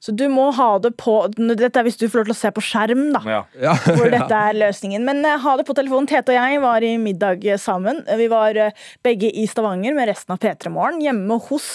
Så 0.00 0.12
du 0.12 0.26
må 0.30 0.50
ha 0.54 0.68
det 0.82 0.92
på 1.00 1.14
Dette 1.34 1.80
er 1.80 1.86
hvis 1.86 1.98
du 1.98 2.04
får 2.06 2.20
lov 2.20 2.28
til 2.28 2.34
å 2.34 2.38
se 2.38 2.50
på 2.54 2.64
skjerm, 2.64 3.06
da. 3.14 3.22
Ja. 3.26 3.40
Ja. 3.62 3.74
Hvor 3.86 4.10
dette 4.12 4.40
er 4.50 4.58
løsningen. 4.58 5.06
Men 5.06 5.24
uh, 5.24 5.36
ha 5.42 5.56
det 5.58 5.66
på 5.68 5.74
telefonen. 5.76 6.08
Tete 6.10 6.34
og 6.34 6.38
jeg 6.38 6.60
var 6.62 6.84
i 6.84 6.92
middag 7.00 7.46
sammen. 7.62 8.02
Vi 8.20 8.28
var 8.30 8.58
uh, 8.60 8.86
begge 9.06 9.30
i 9.32 9.46
Stavanger 9.50 9.96
med 9.96 10.10
resten 10.10 10.36
av 10.36 10.40
P3 10.42 10.70
Morgen, 10.74 11.00
hjemme 11.04 11.40
hos 11.48 11.70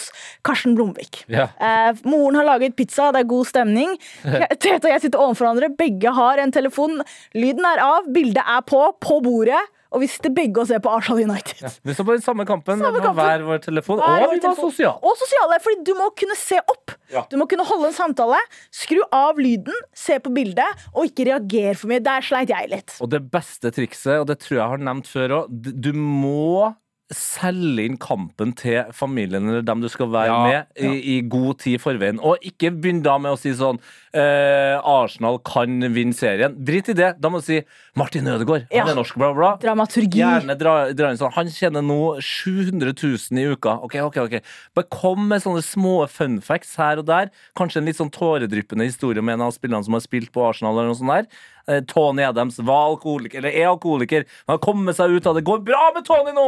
Karsten 0.47 0.77
Blomvik. 0.77 1.23
Ja. 1.31 1.49
Uh, 1.57 1.97
moren 2.07 2.39
har 2.39 2.47
laget 2.47 2.77
pizza, 2.77 3.09
det 3.11 3.25
er 3.25 3.31
god 3.33 3.49
stemning. 3.49 3.97
Tete 4.61 4.85
og 4.85 4.91
jeg 4.93 5.05
sitter 5.07 5.21
overfor 5.21 5.47
hverandre, 5.47 5.73
begge 5.81 6.15
har 6.15 6.41
en 6.41 6.53
telefon. 6.53 7.01
Lyden 7.37 7.67
er 7.67 7.83
av, 7.83 8.09
bildet 8.13 8.45
er 8.45 8.65
på, 8.67 8.85
på 9.01 9.21
bordet. 9.25 9.61
Og 9.91 9.99
vi 10.03 10.07
sitter 10.07 10.31
begge 10.31 10.61
og 10.61 10.67
ser 10.69 10.79
på 10.83 10.91
Arsenal 10.95 11.25
United. 11.27 11.65
Vi 11.83 11.95
så 11.97 12.05
på 12.07 12.13
den 12.15 12.23
samme 12.23 12.45
kampen 12.47 12.79
Samme 12.79 13.01
kampen. 13.03 13.17
hver 13.19 13.43
vår 13.43 13.59
telefon, 13.65 13.99
Hver 13.99 14.23
og 14.23 14.35
vi 14.35 14.39
var 14.45 14.55
sosiale. 14.55 14.95
Og 15.03 15.17
sosiale, 15.19 15.57
fordi 15.63 15.83
du 15.89 15.93
må 15.99 16.07
kunne 16.15 16.37
se 16.39 16.59
opp. 16.63 16.93
Ja. 17.11 17.25
Du 17.31 17.35
må 17.41 17.47
kunne 17.51 17.65
holde 17.67 17.89
en 17.91 17.97
samtale, 17.97 18.39
skru 18.71 19.01
av 19.11 19.39
lyden, 19.41 19.75
se 19.91 20.15
på 20.23 20.31
bildet, 20.31 20.85
og 20.95 21.09
ikke 21.09 21.27
reagere 21.27 21.75
for 21.75 21.91
mye. 21.91 21.99
Der 22.03 22.23
sleit 22.23 22.53
jeg 22.53 22.71
litt. 22.71 22.95
Og 23.03 23.11
det 23.11 23.19
beste 23.33 23.71
trikset, 23.75 24.21
og 24.21 24.29
det 24.31 24.39
tror 24.39 24.55
jeg 24.55 24.61
jeg 24.63 24.71
har 24.77 24.85
nevnt 24.87 25.11
før 25.11 25.35
òg, 25.41 25.51
du 25.83 25.91
må 25.97 26.71
selge 27.15 27.83
inn 27.85 27.97
kampen 28.01 28.53
til 28.57 28.89
familien 28.95 29.47
eller 29.49 29.65
dem 29.65 29.81
du 29.83 29.87
skal 29.91 30.09
være 30.13 30.29
Ja, 30.31 30.39
med, 30.47 30.71
i, 30.79 31.17
i 31.17 31.21
god 31.27 31.59
tid 31.63 31.77
i 31.77 31.81
forveien. 31.81 32.19
Og 32.23 32.41
ikke 32.47 32.71
begynn 32.73 33.03
da 33.05 33.17
med 33.21 33.35
å 33.35 33.39
si 33.39 33.53
sånn 33.57 33.79
eh, 34.15 34.77
Arsenal 34.79 35.39
kan 35.47 35.79
vinne 35.93 36.15
serien. 36.17 36.55
Drit 36.65 36.89
i 36.91 36.95
det. 36.97 37.13
Da 37.21 37.31
må 37.31 37.41
du 37.41 37.47
si 37.47 37.61
Martin 37.99 38.27
Ødegaard, 38.31 38.67
Ja. 38.71 38.85
han 38.85 38.93
er 38.93 38.99
norsk, 39.01 39.17
bla, 39.19 39.31
bla. 39.35 39.51
Dramaturgi. 39.61 40.21
Gjerne 40.21 40.57
dra, 40.59 40.75
dra 40.95 41.11
inn 41.11 41.19
sånn 41.19 41.33
Han 41.35 41.51
tjener 41.51 41.83
nå 41.85 41.99
700 42.23 42.93
000 42.95 43.39
i 43.41 43.47
uka. 43.51 43.77
Ok, 43.83 43.95
ok, 44.07 44.17
ok 44.25 44.37
Bare 44.75 44.87
kom 44.91 45.27
med 45.27 45.43
sånne 45.43 45.63
små 45.65 45.95
fun 46.11 46.39
facts 46.41 46.75
her 46.79 47.01
og 47.03 47.07
der. 47.11 47.31
Kanskje 47.59 47.81
en 47.81 47.89
litt 47.91 47.99
sånn 47.99 48.11
tåredryppende 48.13 48.87
historie 48.87 49.21
med 49.23 49.39
en 49.39 49.47
av 49.49 49.55
spillerne 49.55 49.83
som 49.87 49.97
har 49.97 50.03
spilt 50.05 50.31
på 50.31 50.47
Arsenal. 50.47 50.77
eller 50.77 50.93
noe 50.93 51.01
sånt 51.01 51.11
der 51.15 51.27
Eh, 51.67 51.81
Tony 51.85 52.23
Adams 52.23 52.57
var 52.59 52.89
alkoholiker, 52.89 53.37
eller 53.37 53.49
er 53.53 53.67
alkoholiker. 53.69 54.25
Han 54.47 54.55
har 54.57 54.61
kommet 54.63 54.97
seg 54.97 55.13
ut 55.13 55.27
av 55.29 55.35
det. 55.37 55.43
Går 55.45 55.61
bra 55.65 55.91
med 55.95 56.05
Tony 56.07 56.33
nå! 56.35 56.47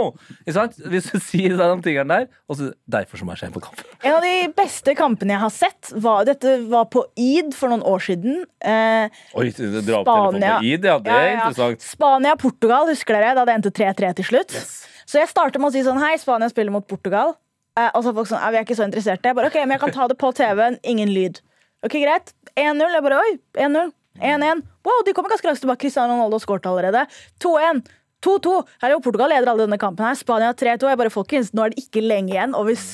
Hvis 0.53 1.09
du 1.11 1.19
sier 1.23 1.55
de 1.59 1.67
tingene 1.85 2.17
der, 2.19 2.27
og 2.49 2.57
så 2.59 2.69
derfor 2.89 3.19
som 3.19 3.29
må 3.29 3.35
jeg 3.35 3.43
se 3.45 3.51
på 3.55 3.61
kampen. 3.63 3.85
En 4.03 4.17
av 4.17 4.25
de 4.25 4.33
beste 4.55 4.95
kampene 4.97 5.35
jeg 5.35 5.43
har 5.43 5.53
sett, 5.53 5.91
var, 6.05 6.25
dette 6.29 6.55
var 6.71 6.87
på 6.93 7.05
Eid 7.19 7.53
for 7.57 7.73
noen 7.73 7.85
år 7.87 8.03
siden. 8.05 8.43
Eh, 8.63 9.21
Oi, 9.39 9.47
dra 9.53 10.01
opp 10.01 10.09
telefonen 10.09 10.43
på 10.45 10.71
ID, 10.71 10.89
ja. 10.89 10.97
Det 11.03 11.13
er 11.13 11.31
interessant. 11.37 11.87
Spania-Portugal, 11.93 12.89
husker 12.91 13.19
dere? 13.19 13.33
Da 13.39 13.47
det 13.49 13.57
endte 13.59 13.73
3-3 13.73 14.13
til 14.21 14.29
slutt. 14.33 14.57
Så 15.03 15.19
jeg 15.19 15.31
starter 15.31 15.61
med 15.61 15.71
å 15.71 15.75
si 15.75 15.83
sånn 15.85 16.01
Hei, 16.01 16.15
Spania 16.21 16.51
spiller 16.51 16.73
mot 16.73 16.85
Portugal. 16.87 17.35
Eh, 17.79 17.89
og 17.93 18.03
så 18.05 18.11
er 18.11 18.19
folk 18.19 18.29
sånn, 18.29 18.43
vi 18.53 18.61
er 18.61 18.67
ikke 18.67 18.77
så 18.77 18.85
interesserte. 18.87 19.29
Jeg 19.31 19.37
bare, 19.39 19.49
ok, 19.49 19.59
men 19.65 19.75
jeg 19.77 19.83
kan 19.87 19.95
ta 19.95 20.07
det 20.11 20.19
på 20.21 20.29
TV-en, 20.37 20.77
ingen 20.87 21.11
lyd. 21.13 21.41
Ok, 21.83 21.97
greit. 21.99 22.33
1-0. 22.53 22.85
Jeg 22.93 23.05
bare, 23.05 23.19
oi, 23.23 23.35
1-0. 23.65 23.91
1-1. 24.21 24.61
Wow, 24.85 25.01
de 25.07 25.13
kommer 25.17 25.33
ganske 25.33 25.47
raskt 25.49 25.63
tilbake. 25.65 25.81
Cristiano 25.81 26.13
Ronaldo 26.13 26.37
skåret 26.41 26.67
allerede. 26.69 27.05
2-1. 27.41 27.81
2-2. 28.23 28.53
Her 28.81 28.89
er 28.89 28.95
jo 28.95 29.01
Portugal 29.03 29.29
leder 29.33 29.51
alle 29.51 29.65
denne 29.67 29.79
kampen. 29.81 30.05
her 30.07 30.15
Spania 30.19 30.51
3-2. 30.53 30.89
Jeg 30.91 30.99
bare, 31.01 31.11
folkens, 31.13 31.51
Nå 31.53 31.65
er 31.65 31.73
det 31.73 31.83
ikke 31.85 32.03
lenge 32.03 32.33
igjen. 32.33 32.55
Og 32.57 32.69
hvis 32.69 32.85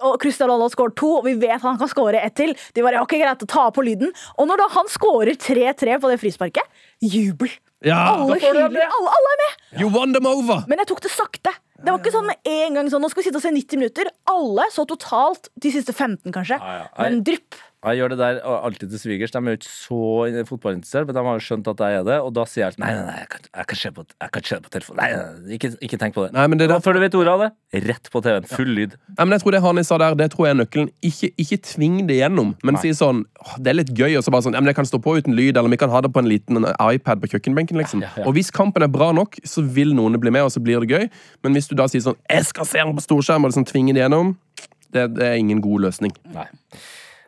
og 0.00 0.18
Cristiano 0.22 0.54
Ronaldo 0.54 0.74
skårer 0.74 0.94
to, 0.96 1.10
og 1.18 1.24
vi 1.26 1.34
vet 1.42 1.60
han 1.62 1.78
kan 1.80 1.90
skåre 1.90 2.22
ett 2.22 2.36
til 2.38 2.54
De 2.76 2.84
bare, 2.86 3.02
ok, 3.02 3.16
greit, 3.20 3.42
ta 3.50 3.66
på 3.74 3.84
lyden. 3.84 4.12
Og 4.38 4.46
når 4.48 4.62
da 4.62 4.68
han 4.76 4.88
skårer 4.92 5.34
3-3 5.34 5.98
på 6.00 6.10
det 6.12 6.20
frisparket, 6.22 6.86
jubel. 7.02 7.50
Ja, 7.84 8.12
Alle 8.12 8.36
hyler. 8.36 8.76
Alle, 8.84 9.10
alle 9.16 9.32
er 9.34 9.40
med. 9.40 9.80
You 9.80 9.88
won 9.90 10.12
them 10.12 10.26
over! 10.28 10.64
Men 10.68 10.82
jeg 10.82 10.90
tok 10.90 11.00
det 11.06 11.10
sakte. 11.14 11.52
Det 11.80 11.88
var 11.88 12.02
ikke 12.02 12.12
sånn 12.12 12.26
med 12.28 12.36
en 12.44 12.74
gang 12.76 12.90
sånn, 12.92 13.00
Nå 13.00 13.08
skal 13.08 13.22
vi 13.22 13.28
sitte 13.30 13.40
og 13.40 13.44
se 13.46 13.52
90 13.56 13.80
minutter. 13.80 14.10
Alle 14.28 14.66
så 14.74 14.84
totalt 14.88 15.48
de 15.56 15.72
siste 15.72 15.94
15, 15.96 16.28
kanskje. 16.34 16.58
Men 17.00 17.22
drypp. 17.24 17.56
Jeg 17.80 17.96
gjør 17.96 18.10
det 18.12 18.16
der 18.20 18.38
alltid 18.44 18.90
til 18.92 19.00
svigers. 19.00 19.30
De 19.32 19.40
er 19.40 19.54
jo 19.54 19.56
ikke 19.56 19.70
så 19.72 19.98
fotballinteressert, 20.50 21.06
men 21.08 21.16
de 21.16 21.20
har 21.24 21.38
jo 21.38 21.44
skjønt 21.46 21.68
at 21.70 21.78
jeg 21.80 22.00
er 22.00 22.02
det. 22.04 22.18
Og 22.20 22.34
da 22.36 22.42
sier 22.44 22.60
jeg 22.60 22.74
alltid 22.74 22.82
nei, 22.84 22.90
nei, 22.92 23.04
nei, 23.06 23.14
jeg 23.22 23.28
kan, 23.32 23.46
jeg 23.56 23.68
kan 23.70 23.80
se 23.80 23.90
på, 23.96 24.04
på 24.04 24.72
telefonen. 24.74 25.00
Nei, 25.00 25.06
nei, 25.14 25.22
nei, 25.46 25.54
ikke, 25.56 25.70
ikke 25.88 25.98
tenk 26.02 26.16
på 26.18 26.26
det. 26.26 26.34
Nei, 26.36 26.44
men 26.52 26.60
det 26.60 26.68
der 26.68 26.82
før 26.84 26.98
du 26.98 27.00
vet 27.00 27.16
ordet 27.16 27.32
av 27.32 27.44
det, 27.46 27.48
rett 27.88 28.10
på 28.12 28.20
TV-en. 28.26 28.48
Full 28.52 28.74
lyd. 28.76 28.98
Nei, 29.14 29.24
men 29.24 29.32
jeg 29.36 29.44
tror 29.44 29.56
det 29.56 29.62
Hani 29.64 29.84
sa 29.88 29.98
der, 30.04 30.18
det 30.20 30.28
tror 30.34 30.48
jeg 30.50 30.56
er 30.56 30.60
nøkkelen. 30.60 30.90
Ikke, 31.08 31.32
ikke 31.40 31.60
tving 31.70 31.96
det 32.10 32.20
gjennom, 32.20 32.52
men 32.68 32.80
si 32.84 32.92
sånn 32.96 33.24
«Åh, 33.40 33.56
Det 33.64 33.72
er 33.72 33.78
litt 33.78 33.94
gøy, 33.96 34.18
og 34.20 34.26
så 34.26 34.34
bare 34.34 34.44
sånn 34.44 34.58
ja, 34.58 34.60
men 34.60 34.68
Det 34.68 34.76
kan 34.76 34.88
stå 34.88 35.00
på 35.00 35.16
uten 35.16 35.32
lyd, 35.38 35.56
eller 35.56 35.72
vi 35.72 35.80
kan 35.80 35.92
ha 35.94 36.04
det 36.04 36.12
på 36.12 36.20
en 36.20 36.28
liten 36.28 36.60
iPad 36.76 37.24
på 37.24 37.32
kjøkkenbenken. 37.32 37.80
liksom. 37.80 38.04
Ja, 38.04 38.12
ja, 38.12 38.20
ja. 38.20 38.28
Og 38.28 38.36
hvis 38.36 38.52
kampen 38.52 38.84
er 38.84 38.92
bra 38.92 39.08
nok, 39.16 39.40
så 39.48 39.64
vil 39.64 39.96
noen 39.96 40.20
bli 40.20 40.36
med, 40.36 40.44
og 40.44 40.52
så 40.52 40.60
blir 40.60 40.84
det 40.84 40.92
gøy. 40.92 41.08
Men 41.40 41.56
hvis 41.56 41.72
du 41.72 41.78
da 41.80 41.88
sier 41.88 42.04
sånn 42.04 42.20
'Jeg 42.28 42.44
skal 42.52 42.68
se 42.68 42.84
den 42.84 42.92
på 42.92 43.08
storskjerm', 43.08 43.48
og 43.48 43.54
liksom 43.54 43.64
tvinge 43.64 43.96
det 43.96 44.04
gjennom, 44.04 44.36
det, 44.92 45.14
det 45.16 45.24
er 45.24 45.40
ingen 45.40 45.62
god 45.64 45.88
løsning. 45.88 46.12
Nei. 46.34 46.44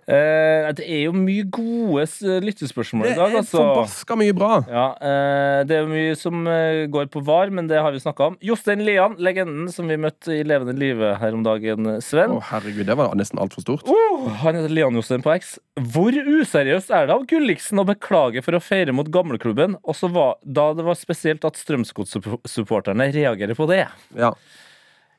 Eh, 0.03 0.67
det 0.75 0.83
er 0.83 1.05
jo 1.05 1.13
mye 1.15 1.45
gode 1.47 2.09
lyttespørsmål 2.43 3.07
i 3.07 3.11
Det 3.13 3.19
dag, 3.21 3.31
er 3.37 3.39
altså. 3.39 3.61
forbaska 3.61 4.17
mye 4.19 4.35
bra. 4.35 4.57
Ja, 4.67 4.87
eh, 4.99 5.59
det 5.69 5.77
er 5.77 5.85
jo 5.85 5.91
mye 5.93 6.17
som 6.19 6.41
eh, 6.51 6.87
går 6.91 7.07
på 7.13 7.23
var, 7.23 7.53
men 7.55 7.69
det 7.71 7.79
har 7.79 7.95
vi 7.95 8.01
snakka 8.03 8.33
om. 8.33 8.39
Jostein 8.43 8.83
Lian, 8.83 9.15
legenden 9.23 9.71
som 9.71 9.87
vi 9.87 9.99
møtte 10.03 10.35
i 10.35 10.43
levende 10.43 10.75
live 10.75 11.13
her 11.21 11.37
om 11.39 11.45
dagen, 11.47 11.87
Sven. 12.03 12.35
Å, 12.35 12.41
herregud, 12.51 12.83
det 12.91 12.97
var 12.99 13.15
nesten 13.19 13.39
altfor 13.43 13.63
stort. 13.63 13.87
Oh, 13.87 14.27
han 14.43 14.59
heter 14.59 14.75
Lian 14.75 14.99
Jostein 14.99 15.23
på 15.23 15.37
X. 15.37 15.55
Hvor 15.95 16.11
useriøst 16.19 16.91
er 16.91 17.07
det 17.07 17.15
av 17.15 17.23
Gulliksen 17.31 17.79
å 17.79 17.87
beklage 17.87 18.43
for 18.43 18.59
å 18.59 18.63
feire 18.63 18.95
mot 18.97 19.07
gamleklubben, 19.15 19.79
også 19.87 20.11
var, 20.11 20.35
da 20.43 20.73
det 20.75 20.83
var 20.89 20.99
spesielt 20.99 21.47
at 21.47 21.61
Strømsgodssupporterne 21.63 23.07
reagerer 23.15 23.55
på 23.55 23.71
det? 23.71 23.85
Ja. 24.19 24.35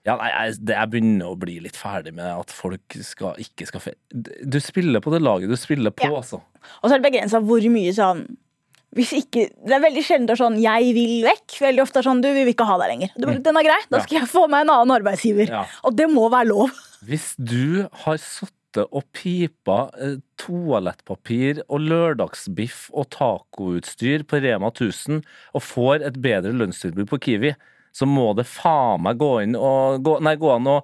Ja, 0.04 0.18
nei, 0.20 0.30
jeg, 0.34 0.58
det, 0.68 0.76
jeg 0.76 0.92
begynner 0.92 1.32
å 1.32 1.40
bli 1.40 1.58
litt 1.64 1.78
ferdig 1.80 2.12
med 2.18 2.28
at 2.28 2.52
folk 2.52 2.96
skal, 3.08 3.38
ikke 3.40 3.68
skal. 3.70 3.94
Du 4.12 4.60
spiller 4.60 5.00
på 5.04 5.14
det 5.14 5.22
laget 5.24 5.52
du 5.52 5.56
spiller 5.60 5.96
på, 5.96 6.10
Ja. 6.10 6.20
altså. 6.20 6.42
Og 6.82 6.90
så 6.90 6.96
er 6.96 7.00
det 7.00 7.08
begrensa 7.12 7.40
hvor 7.44 7.64
mye 7.72 7.94
sånn 7.96 8.26
hvis 8.94 9.10
ikke, 9.18 9.48
Det 9.66 9.74
er 9.74 9.82
veldig 9.82 10.02
sjelden 10.06 10.28
det 10.30 10.36
er 10.36 10.44
sånn 10.44 10.58
'jeg 10.62 10.94
vil 10.94 11.24
vekk'. 11.26 11.56
Veldig 11.66 11.82
ofte 11.82 11.98
er 11.98 12.06
sånn 12.06 12.22
'du, 12.22 12.28
vi 12.30 12.44
vil 12.44 12.54
ikke 12.54 12.68
ha 12.70 12.78
deg 12.78 12.92
lenger'. 12.92 13.14
Du, 13.18 13.26
bare, 13.26 13.40
Den 13.42 13.58
er 13.58 13.64
grei, 13.66 13.80
da 13.90 14.02
skal 14.04 14.20
jeg 14.20 14.30
få 14.30 14.48
meg 14.48 14.62
en 14.62 14.70
annen 14.70 14.94
arbeidsgiver. 15.02 15.50
Ja. 15.50 15.66
Og 15.84 15.96
det 15.96 16.06
må 16.12 16.30
være 16.30 16.48
lov. 16.52 16.70
Hvis 17.02 17.34
du 17.42 17.90
har 18.06 18.18
sittet 18.22 18.86
og 18.92 19.04
pipa 19.14 19.90
eh, 19.98 20.18
toalettpapir 20.38 21.64
og 21.70 21.80
lørdagsbiff 21.90 22.90
og 22.94 23.10
tacoutstyr 23.10 24.24
på 24.30 24.42
Rema 24.42 24.70
1000 24.70 25.24
og 25.54 25.62
får 25.62 26.06
et 26.06 26.22
bedre 26.22 26.54
lønnstilbud 26.54 27.10
på 27.10 27.20
Kiwi, 27.20 27.56
så 27.94 28.08
må 28.10 28.32
det 28.38 28.48
faen 28.50 29.04
meg 29.06 29.20
gå 29.22 29.32
inn 29.46 29.58
og 29.58 30.02
gå, 30.06 30.18
nei, 30.26 30.34
gå 30.42 30.50
an 30.56 30.70
å, 30.72 30.80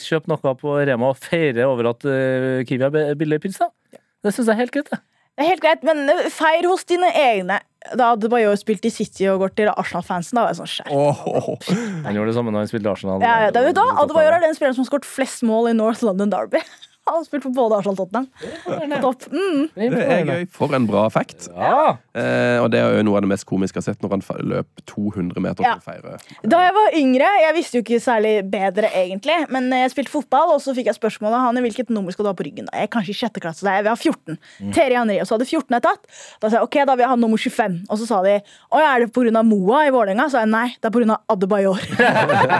kjøpe 0.00 0.32
noe 0.32 0.54
på 0.60 0.78
Rema 0.88 1.12
og 1.12 1.20
feire 1.20 1.68
over 1.68 1.92
at 1.92 2.06
uh, 2.08 2.62
Kiwi 2.64 2.86
har 2.86 3.18
billig 3.20 3.42
pizza 3.44 3.68
Det 3.92 4.32
syns 4.32 4.48
jeg 4.48 4.54
er 4.56 4.62
helt 4.64 4.74
greit. 4.74 4.88
det. 4.90 5.02
Det 5.34 5.42
er 5.42 5.50
helt 5.50 5.62
greit, 5.64 5.82
men 5.82 6.06
eh, 6.08 6.26
feir 6.30 6.66
hos 6.70 6.86
dine 6.86 7.08
egne. 7.18 7.58
Da 7.90 8.12
hadde 8.12 8.28
Adebayor 8.28 8.54
spilt 8.56 8.86
i 8.86 8.92
City 8.94 9.26
og 9.28 9.42
gått 9.42 9.56
til 9.58 9.68
Arsenal-fansen, 9.68 10.38
da 10.38 10.46
var 10.46 10.54
jeg 10.54 10.60
sånn 10.60 10.70
skjær. 10.70 10.92
oh. 10.94 11.72
Han 12.06 12.14
gjorde 12.16 12.30
det 12.30 12.36
samme 12.38 12.54
når 12.54 12.64
han 12.64 12.70
spilte 12.70 12.92
Arsenal. 12.92 13.24
Ja, 13.24 13.34
ja, 13.44 13.50
det 13.52 13.64
vet 13.66 13.76
du, 13.76 13.80
da 13.82 14.04
Adebayor 14.04 14.38
er 14.38 14.44
den 14.46 14.54
spilleren 14.56 14.78
som 14.78 14.86
har 14.86 14.92
skåret 14.92 15.08
flest 15.10 15.42
mål 15.44 15.72
i 15.72 15.76
North 15.76 16.06
London 16.06 16.32
Derby. 16.32 16.62
Han 17.06 17.14
har 17.18 17.24
spilt 17.26 17.44
for 17.46 17.54
både 17.56 17.78
Arsenal 17.78 17.96
og 17.96 18.00
Tottenham. 18.04 18.26
Topp. 19.04 19.26
Mm. 19.32 19.68
det 19.76 20.04
er 20.04 20.24
gøy. 20.28 20.46
For 20.54 20.72
en 20.76 20.86
bra 20.88 21.06
fact. 21.12 21.48
Ja. 21.52 21.96
Eh, 22.16 22.58
og 22.62 22.70
det 22.72 22.80
er 22.80 22.96
jo 22.98 23.04
noe 23.08 23.18
av 23.20 23.26
det 23.26 23.30
mest 23.34 23.46
komiske 23.48 23.78
jeg 23.78 23.84
har 23.84 23.94
sett 23.94 24.04
når 24.04 24.14
han 24.16 24.48
løp 24.54 24.82
200 24.88 25.42
meter 25.44 25.66
Ja. 25.66 25.74
for 25.76 25.92
å 25.92 25.94
feire. 25.94 26.18
Da 26.48 26.60
jeg 26.64 26.74
var 26.76 26.96
yngre, 27.00 27.28
jeg 27.44 27.56
visste 27.58 27.78
jo 27.78 27.84
ikke 27.84 28.00
særlig 28.02 28.34
bedre 28.50 28.88
egentlig, 28.94 29.36
men 29.52 29.68
jeg 29.74 29.92
spilte 29.92 30.12
fotball, 30.14 30.54
og 30.56 30.62
så 30.64 30.72
fikk 30.76 30.88
jeg 30.88 30.96
spørsmålet 30.96 31.42
han, 31.44 31.60
hvilket 31.64 31.92
nummer 31.92 32.14
skal 32.14 32.24
du 32.26 32.30
ha 32.30 32.36
på 32.38 32.46
ryggen. 32.46 32.68
Jeg 32.72 32.88
er 32.88 32.92
kanskje 32.94 33.12
i 33.12 33.18
sjette 33.18 33.42
klasse, 33.44 33.66
da 33.66 33.76
jeg 33.76 33.84
vil 33.84 33.92
ha 33.92 33.98
14. 34.00 34.38
Terje 34.72 34.96
Henri, 35.02 35.18
og 35.20 35.28
så 35.28 35.36
hadde 35.36 35.48
14 35.50 35.76
jeg 35.76 35.84
tatt. 35.84 36.08
Da 36.40 36.48
sa 36.48 36.58
jeg 36.60 36.68
ok, 36.70 36.80
da 36.88 36.96
vil 36.96 37.04
jeg 37.04 37.12
ha 37.12 37.20
nummer 37.20 37.38
25. 37.44 37.76
Og 37.90 38.00
så 38.00 38.08
sa 38.08 38.22
de 38.24 38.34
å 38.40 38.80
ja, 38.80 38.94
er 38.94 39.04
det 39.04 39.12
pga. 39.12 39.42
Moa 39.44 39.84
i 39.84 39.92
Vålerenga? 39.92 40.28
Så 40.30 40.38
sa 40.38 40.44
jeg 40.46 40.52
nei, 40.54 40.66
det 40.80 40.88
er 40.88 40.94
pga. 40.94 41.18
Adebayor. 41.34 41.78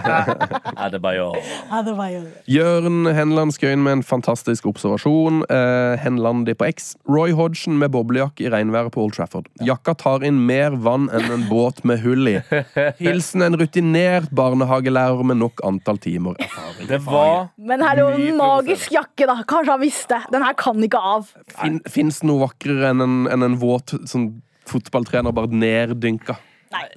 Adebayor. 0.85 1.39
Adebayor. 1.73 2.29
Jørn 2.51 3.07
Henland 3.15 3.55
Skøyen 3.57 3.81
med 3.85 3.93
en 4.01 4.03
fantastisk 4.05 4.34
observasjon. 4.43 5.45
Eh, 5.49 5.99
Henlandi 6.03 6.55
på 6.55 6.67
X. 6.67 6.95
Roy 7.09 7.33
Hodgson 7.33 7.79
med 7.79 7.93
boblejakke 7.95 8.47
i 8.47 8.51
regnværet 8.53 8.93
på 8.95 9.03
Old 9.05 9.15
Trafford. 9.15 9.49
Jakka 9.65 9.95
tar 9.95 10.25
inn 10.25 10.41
mer 10.47 10.77
vann 10.77 11.09
enn 11.15 11.31
en 11.33 11.47
båt 11.49 11.85
med 11.85 12.03
hull 12.05 12.29
i. 12.29 12.37
Hilsen 13.03 13.43
en 13.47 13.59
rutinert 13.61 14.31
barnehagelærer 14.35 15.25
med 15.25 15.41
nok 15.43 15.61
antall 15.65 15.99
timer 15.99 16.39
erfaring. 16.39 16.89
Det 16.89 17.01
var 17.07 17.51
Men 17.57 17.85
her 17.85 17.99
er 17.99 18.03
jo 18.05 18.31
en 18.31 18.41
magisk 18.41 18.95
jakke, 18.95 19.29
da. 19.31 19.41
Kanskje 19.49 19.77
han 19.77 19.85
visste. 19.85 20.23
Den 20.33 20.47
her 20.47 20.57
kan 20.59 20.83
ikke 20.85 21.01
av. 21.01 21.31
Fin, 21.59 21.81
Fins 21.91 22.23
det 22.23 22.31
noe 22.31 22.47
vakrere 22.47 22.91
enn 22.93 23.05
en, 23.05 23.21
enn 23.31 23.47
en 23.47 23.61
våt 23.61 23.97
sånn, 24.11 24.31
fotballtrener 24.69 25.35
bare 25.37 25.53
neddynka? 25.53 26.39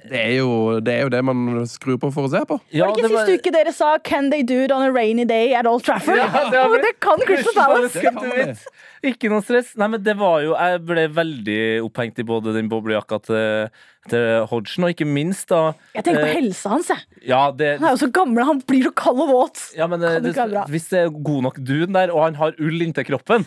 Det 0.08 0.18
er, 0.18 0.34
jo, 0.38 0.80
det 0.84 0.94
er 0.94 1.02
jo 1.06 1.12
det 1.12 1.20
man 1.24 1.66
skrur 1.70 1.98
på 2.00 2.10
for 2.14 2.28
å 2.28 2.32
se 2.32 2.40
på. 2.48 2.58
Ja, 2.74 2.88
Var 2.88 2.96
det 2.96 3.04
ikke 3.04 3.24
sist 3.26 3.42
uke 3.46 3.52
dere 3.54 3.72
sa 3.76 3.98
'Can 3.98 4.30
they 4.30 4.42
do 4.42 4.60
it 4.64 4.72
on 4.72 4.82
a 4.82 4.90
rainy 4.92 5.24
day 5.28 5.54
at 5.54 5.66
Old 5.66 5.84
Trafford'? 5.86 6.16
Ja, 6.16 6.48
det 6.50 6.82
det 6.82 6.94
kan 7.00 7.18
Crystal 7.26 7.54
Palace! 7.54 8.66
Ikke 9.04 9.30
noe 9.30 9.44
stress. 9.46 9.76
Nei, 9.78 9.86
men 9.92 10.02
det 10.02 10.16
var 10.18 10.40
jo 10.42 10.56
Jeg 10.58 10.80
ble 10.86 11.04
veldig 11.14 11.60
opphengt 11.86 12.18
i 12.18 12.26
både 12.26 12.54
den 12.56 12.68
boblejakka 12.70 13.20
til, 13.22 13.68
til 14.10 14.46
Hodgson, 14.50 14.88
og 14.88 14.94
ikke 14.94 15.06
minst 15.06 15.48
da 15.52 15.74
Jeg 15.94 16.04
tenker 16.08 16.24
på 16.24 16.32
eh, 16.32 16.34
helsa 16.40 16.72
hans. 16.74 16.90
jeg. 16.90 17.06
Ja, 17.30 17.50
det, 17.54 17.76
Han 17.78 17.90
er 17.92 17.94
jo 17.94 18.02
så 18.06 18.10
gammel, 18.10 18.44
han 18.48 18.62
blir 18.66 18.88
så 18.88 18.94
kald 18.98 19.22
og 19.22 19.30
våt. 19.30 19.62
ja, 19.78 19.86
men 19.86 20.02
eh, 20.02 20.18
det 20.24 20.34
bra? 20.34 20.66
hvis 20.66 20.90
det 20.90 21.04
er 21.04 21.14
god 21.14 21.42
nok 21.46 21.62
dun 21.62 21.94
der, 21.94 22.10
og 22.14 22.24
han 22.24 22.38
har 22.40 22.58
ull 22.58 22.82
inntil 22.82 23.06
kroppen, 23.06 23.46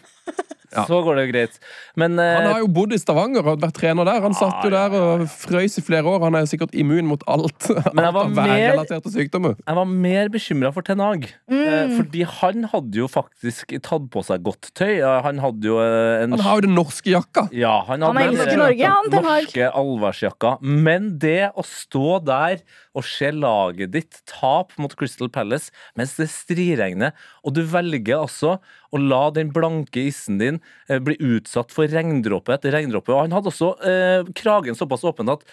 så 0.71 0.99
går 1.03 1.17
det 1.19 1.25
jo 1.25 1.31
greit. 1.33 1.57
Men 1.99 2.15
uh, 2.19 2.23
Han 2.37 2.47
har 2.53 2.59
jo 2.63 2.69
bodd 2.71 2.93
i 2.95 2.99
Stavanger 3.01 3.43
og 3.45 3.59
vært 3.61 3.75
trener 3.79 4.07
der. 4.07 4.21
Han 4.23 4.35
satt 4.37 4.63
jo 4.65 4.71
der 4.73 4.95
og 4.97 5.25
frøys 5.31 5.75
i 5.79 5.83
flere 5.85 6.07
år. 6.07 6.21
Han 6.25 6.37
er 6.39 6.45
jo 6.45 6.51
sikkert 6.53 6.75
immun 6.77 7.09
mot 7.09 7.23
alt. 7.31 7.67
Men 7.91 8.03
jeg 8.05 8.07
alt 8.07 8.15
var 8.15 8.21
av 8.23 8.35
mer- 8.37 8.51
værrelaterte 8.51 9.11
sykdommer. 9.13 9.57
jeg 9.67 9.79
var 9.81 9.89
mer 10.07 10.31
bekymra 10.33 10.71
for 10.75 10.87
Ten 10.87 11.03
Hag. 11.03 11.27
Mm. 11.51 11.61
Eh, 11.61 11.95
fordi 11.97 12.25
han 12.37 12.67
hadde 12.71 13.01
jo 13.03 13.09
faktisk 13.11 13.75
tatt 13.83 14.07
på 14.13 14.23
seg 14.27 14.45
godt 14.47 14.71
tøy. 14.79 14.93
Ja, 15.01 15.17
Han 15.25 15.41
hadde 15.43 15.67
jo 15.67 15.79
eh, 15.83 16.23
en 16.23 16.37
Han 16.37 16.45
har 16.45 16.61
jo 16.61 16.67
den 16.69 16.75
norske 16.77 17.11
jakka. 17.11 17.47
Ja, 17.55 17.81
han, 17.89 18.01
Han 18.07 18.21
elsker 18.21 18.53
den 18.53 18.63
Norge, 18.63 18.93
han, 18.95 19.11
Ten 19.11 19.27
Hag. 19.27 19.47
norske 19.49 19.71
allværsjakka. 19.81 20.53
Men 20.63 21.11
det 21.21 21.51
å 21.57 21.65
stå 21.67 22.19
der 22.27 22.63
og 22.95 23.05
se 23.07 23.29
laget 23.31 23.93
ditt 23.93 24.21
tap 24.27 24.73
mot 24.81 24.91
Crystal 24.99 25.29
Palace 25.31 25.71
mens 25.97 26.15
det 26.19 26.27
striregner, 26.31 27.13
og 27.43 27.55
du 27.55 27.61
velger 27.67 28.19
altså 28.19 28.57
å 28.91 28.99
la 28.99 29.29
den 29.35 29.51
blanke 29.55 30.03
issen 30.09 30.39
din 30.41 30.60
eh, 30.87 30.99
bli 31.03 31.15
utsatt 31.19 31.71
for 31.73 31.87
regndråpe 31.91 32.53
etter 32.55 32.71
regndråpe. 32.75 33.11
Og 33.13 33.23
han 33.25 33.35
hadde 33.35 33.51
også 33.51 33.71
eh, 33.87 34.29
kragen 34.37 34.77
såpass 34.77 35.03
åpen 35.07 35.29
at 35.33 35.43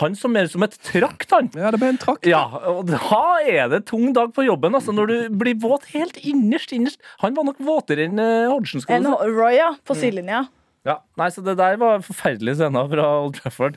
han 0.00 0.14
så 0.18 0.30
mer 0.30 0.44
ut 0.48 0.54
som 0.54 0.62
et 0.66 0.76
trakt, 0.86 1.30
han. 1.34 1.50
Ja, 1.56 1.70
det 1.74 1.80
ble 1.82 1.92
en 1.94 2.00
trakt. 2.02 2.28
Ja, 2.28 2.44
og 2.74 2.86
da 2.90 3.24
er 3.46 3.68
det 3.72 3.84
tung 3.90 4.12
dag 4.16 4.32
på 4.36 4.44
jobben, 4.46 4.74
altså, 4.76 4.92
når 4.96 5.06
du 5.12 5.18
blir 5.42 5.58
våt 5.62 5.88
helt 5.94 6.16
innerst, 6.22 6.72
innerst. 6.76 7.00
Han 7.24 7.34
var 7.38 7.48
nok 7.48 7.60
våtere 7.64 8.06
enn 8.08 8.18
uh, 8.20 8.48
Hodgson. 8.52 8.80
skal 8.84 9.02
du 9.04 9.10
si. 9.10 9.30
Roy, 9.36 9.54
ja, 9.58 9.70
Mm. 9.70 9.84
på 9.86 9.94
sidelinja. 9.96 10.40
Ja, 10.86 10.94
nei, 11.20 11.26
så 11.28 11.42
Det 11.44 11.56
der 11.58 11.76
var 11.76 12.00
forferdelige 12.00 12.56
scener 12.56 12.86
fra 12.88 13.04
Old 13.20 13.34
Trafford. 13.36 13.76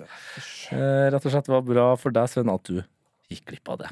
Eh, 0.71 1.09
rett 1.11 1.25
og 1.25 1.31
slett 1.33 1.49
var 1.51 1.61
bra 1.67 1.87
for 1.99 2.15
deg, 2.15 2.29
Sven, 2.31 2.49
at 2.49 2.63
du 2.63 2.77
gikk 3.31 3.45
glipp 3.51 3.69
av 3.73 3.81
det. 3.83 3.89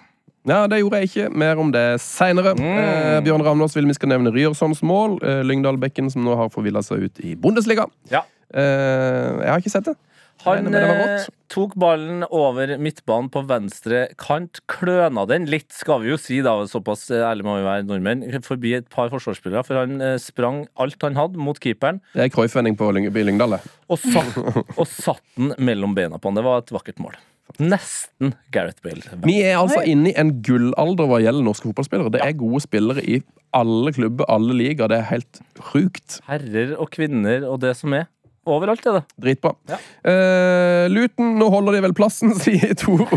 Ja, 0.49 0.65
det 0.65 0.79
gjorde 0.81 1.01
jeg 1.01 1.09
ikke. 1.11 1.29
Mer 1.37 1.59
om 1.61 1.71
det 1.73 1.85
seinere. 2.01 2.55
Mm. 2.57 2.69
Eh, 2.81 3.17
Bjørn 3.25 3.43
Ravnås 3.45 3.75
vil 3.77 3.89
vi 3.89 3.97
skal 3.97 4.09
nevne 4.13 4.33
Ryerssons 4.33 4.81
mål. 4.81 5.19
Eh, 5.21 5.41
Lyngdal-bekken 5.45 6.09
som 6.13 6.25
nå 6.25 6.37
har 6.39 6.49
forvilla 6.53 6.81
seg 6.85 7.05
ut 7.05 7.21
i 7.21 7.35
Bundesliga. 7.37 7.85
Ja. 8.09 8.23
Eh, 8.49 9.43
jeg 9.43 9.51
har 9.51 9.61
ikke 9.61 9.73
sett 9.73 9.91
det. 9.91 9.97
Han 10.41 10.73
eh, 10.73 11.27
tok 11.53 11.75
ballen 11.79 12.23
over 12.33 12.73
midtbanen 12.81 13.29
på 13.29 13.43
venstre 13.45 14.07
kant, 14.19 14.61
kløna 14.71 15.27
den 15.29 15.45
litt, 15.51 15.69
skal 15.75 16.01
vi 16.01 16.09
jo 16.13 16.17
si, 16.17 16.39
da, 16.45 16.55
såpass 16.69 17.05
eh, 17.13 17.21
ærlig 17.27 17.45
må 17.45 17.59
vi 17.59 17.67
være 17.67 17.85
nordmenn, 17.85 18.23
forbi 18.45 18.73
et 18.79 18.89
par 18.89 19.11
forsvarsspillere, 19.13 19.61
for 19.67 19.83
han 19.83 20.01
eh, 20.01 20.15
sprang 20.21 20.63
alt 20.81 21.05
han 21.05 21.19
hadde 21.19 21.41
mot 21.41 21.59
keeperen, 21.61 22.01
Det 22.15 22.25
er 22.25 22.33
Cruyff-vending 22.33 22.79
på 22.79 22.89
Lyngdal. 22.89 23.59
det. 23.59 23.61
og 23.91 24.01
satt, 24.01 24.39
og 24.79 24.87
satt 24.89 25.21
den 25.37 25.53
mellom 25.61 25.93
beina 25.97 26.17
på 26.17 26.31
han. 26.31 26.41
Det 26.41 26.47
var 26.47 26.63
et 26.63 26.73
vakkert 26.73 27.03
mål. 27.03 27.19
Nesten 27.59 28.35
Gareth 28.53 28.83
Bale. 28.85 29.19
Vi 29.25 29.39
er 29.43 29.59
altså 29.59 29.83
inne 29.87 30.11
i 30.11 30.17
en 30.19 30.37
gullalder 30.45 31.09
hva 31.09 31.19
gjelder 31.23 31.45
norske 31.45 31.69
fotballspillere. 31.69 32.13
Det 32.15 32.23
er 32.23 32.37
gode 32.39 32.63
spillere 32.63 33.03
i 33.03 33.19
alle 33.57 33.93
klubber, 33.95 34.29
alle 34.31 34.55
ligaer. 34.55 34.91
Det 34.91 35.01
er 35.01 35.11
helt 35.11 35.43
sjukt. 35.71 36.21
Herrer 36.29 36.77
og 36.79 36.91
kvinner 36.93 37.47
og 37.49 37.61
det 37.65 37.75
som 37.79 37.97
er. 37.97 38.07
Overalt 38.49 38.81
er 38.89 38.95
det. 38.95 39.01
Dritbra. 39.21 39.51
Ja. 39.69 39.77
Uh, 40.01 40.87
Luton, 40.89 41.35
nå 41.37 41.45
holder 41.53 41.75
de 41.77 41.81
vel 41.85 41.93
plassen, 41.93 42.31
sier 42.41 42.73
Toro. 42.79 43.05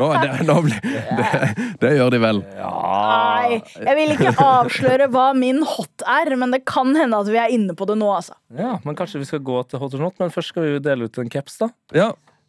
nå, 0.00 0.08
det, 0.22 0.30
nå 0.48 0.56
ble, 0.64 0.78
det, 0.80 1.26
det 1.82 1.90
gjør 1.98 2.14
de 2.14 2.20
vel. 2.22 2.40
Nei, 2.56 3.58
jeg 3.84 3.98
vil 3.98 4.14
ikke 4.16 4.32
avsløre 4.46 5.10
hva 5.12 5.26
min 5.36 5.60
hot 5.74 6.06
er, 6.08 6.32
men 6.40 6.56
det 6.56 6.62
kan 6.68 6.96
hende 6.96 7.20
at 7.20 7.28
vi 7.28 7.36
er 7.42 7.52
inne 7.52 7.76
på 7.76 7.84
det 7.90 7.98
nå, 8.00 8.08
altså. 8.16 8.38
Ja, 8.56 8.78
men 8.86 8.96
kanskje 8.96 9.20
vi 9.20 9.28
skal 9.28 9.44
gå 9.44 9.60
til 9.68 9.82
Hot 9.82 9.92
or 9.98 10.08
Not, 10.08 10.16
men 10.22 10.32
først 10.32 10.54
skal 10.54 10.64
vi 10.64 10.72
jo 10.78 10.82
dele 10.88 11.04
ut 11.04 11.20
en 11.20 11.32
caps, 11.32 11.60
da. 11.60 11.68
Ja. 11.92 12.08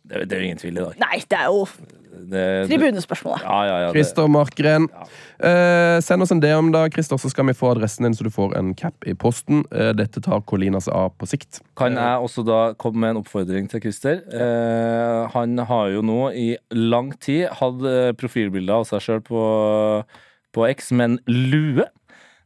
Det, 0.10 0.26
det 0.26 0.36
er 0.36 0.42
jo 0.44 0.50
ingen 0.50 0.60
tvil 0.62 0.78
i 0.78 0.84
dag. 0.84 1.00
Nei, 1.02 1.18
det 1.30 1.38
er 1.38 1.50
jo 1.52 1.66
Det, 2.30 2.42
tribunespørsmålet. 2.68 3.44
ja, 3.46 3.58
ja, 3.64 3.76
ja, 3.80 3.90
det, 3.90 3.94
Christer 3.96 4.28
Markgren. 4.28 4.88
Eh, 5.40 6.00
send 6.04 6.26
oss 6.26 6.34
en 6.34 6.42
DM, 6.44 6.72
da, 6.74 6.82
Christer, 6.92 7.20
så 7.22 7.30
skal 7.32 7.48
vi 7.48 7.54
få 7.56 7.70
adressen 7.72 8.04
din, 8.08 8.16
så 8.18 8.26
du 8.28 8.32
får 8.34 8.58
en 8.60 8.74
cap 8.78 9.08
i 9.08 9.14
posten. 9.14 9.62
Eh, 9.72 9.94
dette 9.96 10.20
tar 10.26 10.42
Colina 10.50 10.82
seg 10.84 10.98
av 10.98 11.14
på 11.16 11.30
sikt. 11.30 11.62
Kan 11.80 11.96
jeg 11.96 12.26
også 12.26 12.44
da 12.48 12.60
komme 12.82 13.06
med 13.06 13.14
en 13.16 13.22
oppfordring 13.22 13.70
til 13.72 13.86
Christer? 13.86 14.20
Eh, 14.34 15.30
han 15.36 15.58
har 15.70 15.94
jo 15.94 16.04
nå 16.06 16.20
i 16.36 16.50
lang 16.76 17.14
tid 17.24 17.48
hatt 17.62 17.86
eh, 17.88 18.12
profilbilder 18.20 18.82
av 18.82 18.90
seg 18.90 19.06
sjøl 19.06 19.24
på, 19.30 19.46
på 20.58 20.68
X 20.74 20.92
med 20.92 21.14
en 21.14 21.20
lue. 21.54 21.88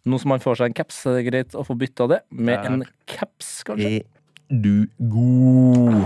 Nå 0.05 0.19
som 0.19 0.35
han 0.35 0.43
får 0.43 0.59
seg 0.59 0.69
en 0.69 0.75
caps, 0.83 1.05
er 1.07 1.17
det 1.17 1.27
greit 1.31 1.53
å 1.55 1.63
få 1.65 1.79
bytta 1.79 2.09
det 2.11 2.21
med 2.35 2.59
en 2.67 2.81
caps, 3.09 3.61
kanskje? 3.65 4.03
Du 4.49 4.87
god? 4.99 6.03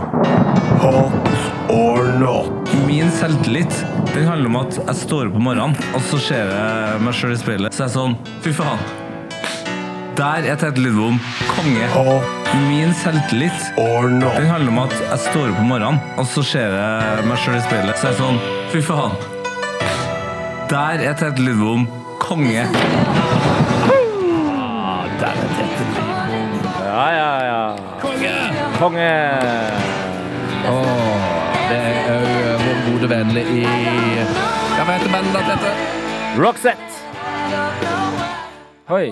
Hot 0.80 1.70
or 1.70 2.04
not? 2.20 2.70
Min 2.88 3.12
selvtillit 3.12 3.86
den 4.14 4.28
handler 4.28 4.48
om 4.50 4.56
at 4.62 4.78
jeg 4.78 4.96
står 5.02 5.28
opp 5.30 5.36
om 5.40 5.44
morgenen, 5.50 5.76
og 5.98 6.02
så 6.08 6.20
ser 6.22 6.52
jeg 6.54 7.02
meg 7.04 7.14
sjøl 7.18 7.34
i 7.34 7.40
speilet. 7.42 7.76
Så 7.76 7.84
er 7.84 7.90
jeg 7.90 7.96
sånn 7.98 8.16
Fy 8.46 8.54
faen. 8.56 8.80
Der 10.18 10.48
er 10.50 10.58
Tete 10.58 10.82
Lidbom 10.82 11.20
konge. 11.52 11.90
Hot 11.94 12.54
Min 12.70 12.94
selvtillit 13.02 13.68
or 13.82 14.08
not? 14.10 14.38
den 14.40 14.48
handler 14.50 14.72
om 14.72 14.80
at 14.86 14.96
jeg 15.02 15.20
står 15.28 15.52
opp 15.52 15.60
om 15.62 15.70
morgenen, 15.74 16.00
og 16.18 16.26
så 16.32 16.46
ser 16.54 16.78
jeg 16.78 17.28
meg 17.28 17.42
sjøl 17.44 17.60
i 17.60 17.66
speilet. 17.68 18.00
Så 18.00 18.10
er 18.10 18.16
jeg 18.16 18.22
sånn 18.22 18.40
Fy 18.74 18.86
faen. 18.86 19.18
Der 20.72 21.04
er 21.10 21.18
Tete 21.20 21.42
Lidbom 21.44 21.86
konge. 22.22 22.64
Ja, 25.18 25.34
Konge! 28.78 29.10
Oh, 30.68 30.74
Åh, 30.74 31.56
det 31.70 31.78
er 31.82 32.10
òg 32.14 32.62
vår 32.62 32.82
gode 32.88 33.08
venn 33.10 33.32
i 33.40 33.62
Ja, 33.66 34.84
hva 34.86 34.94
heter 34.94 35.10
bandet 35.14 35.48
dette? 35.50 35.72
Roxette! 36.38 37.00
Oi. 38.94 39.08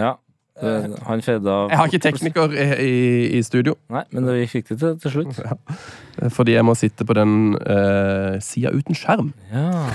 Ja. 0.00 0.10
eh, 0.58 0.88
Han 1.06 1.22
feda 1.24 1.54
Jeg 1.70 1.78
har 1.78 1.90
ikke 1.92 2.00
tekniker 2.08 2.56
i, 2.56 2.64
i, 2.82 2.96
i 3.38 3.42
studio, 3.46 3.76
Nei, 3.92 4.02
men 4.10 4.26
vi 4.32 4.48
fikk 4.50 4.72
det 4.72 4.78
til, 4.80 4.96
til 5.04 5.14
slutt. 5.14 5.38
fordi 6.34 6.56
jeg 6.56 6.66
må 6.66 6.74
sitte 6.78 7.06
på 7.06 7.14
den 7.16 7.54
uh, 7.60 8.40
sida 8.42 8.72
uten 8.74 8.98
skjerm. 8.98 9.30
Ja. 9.52 9.86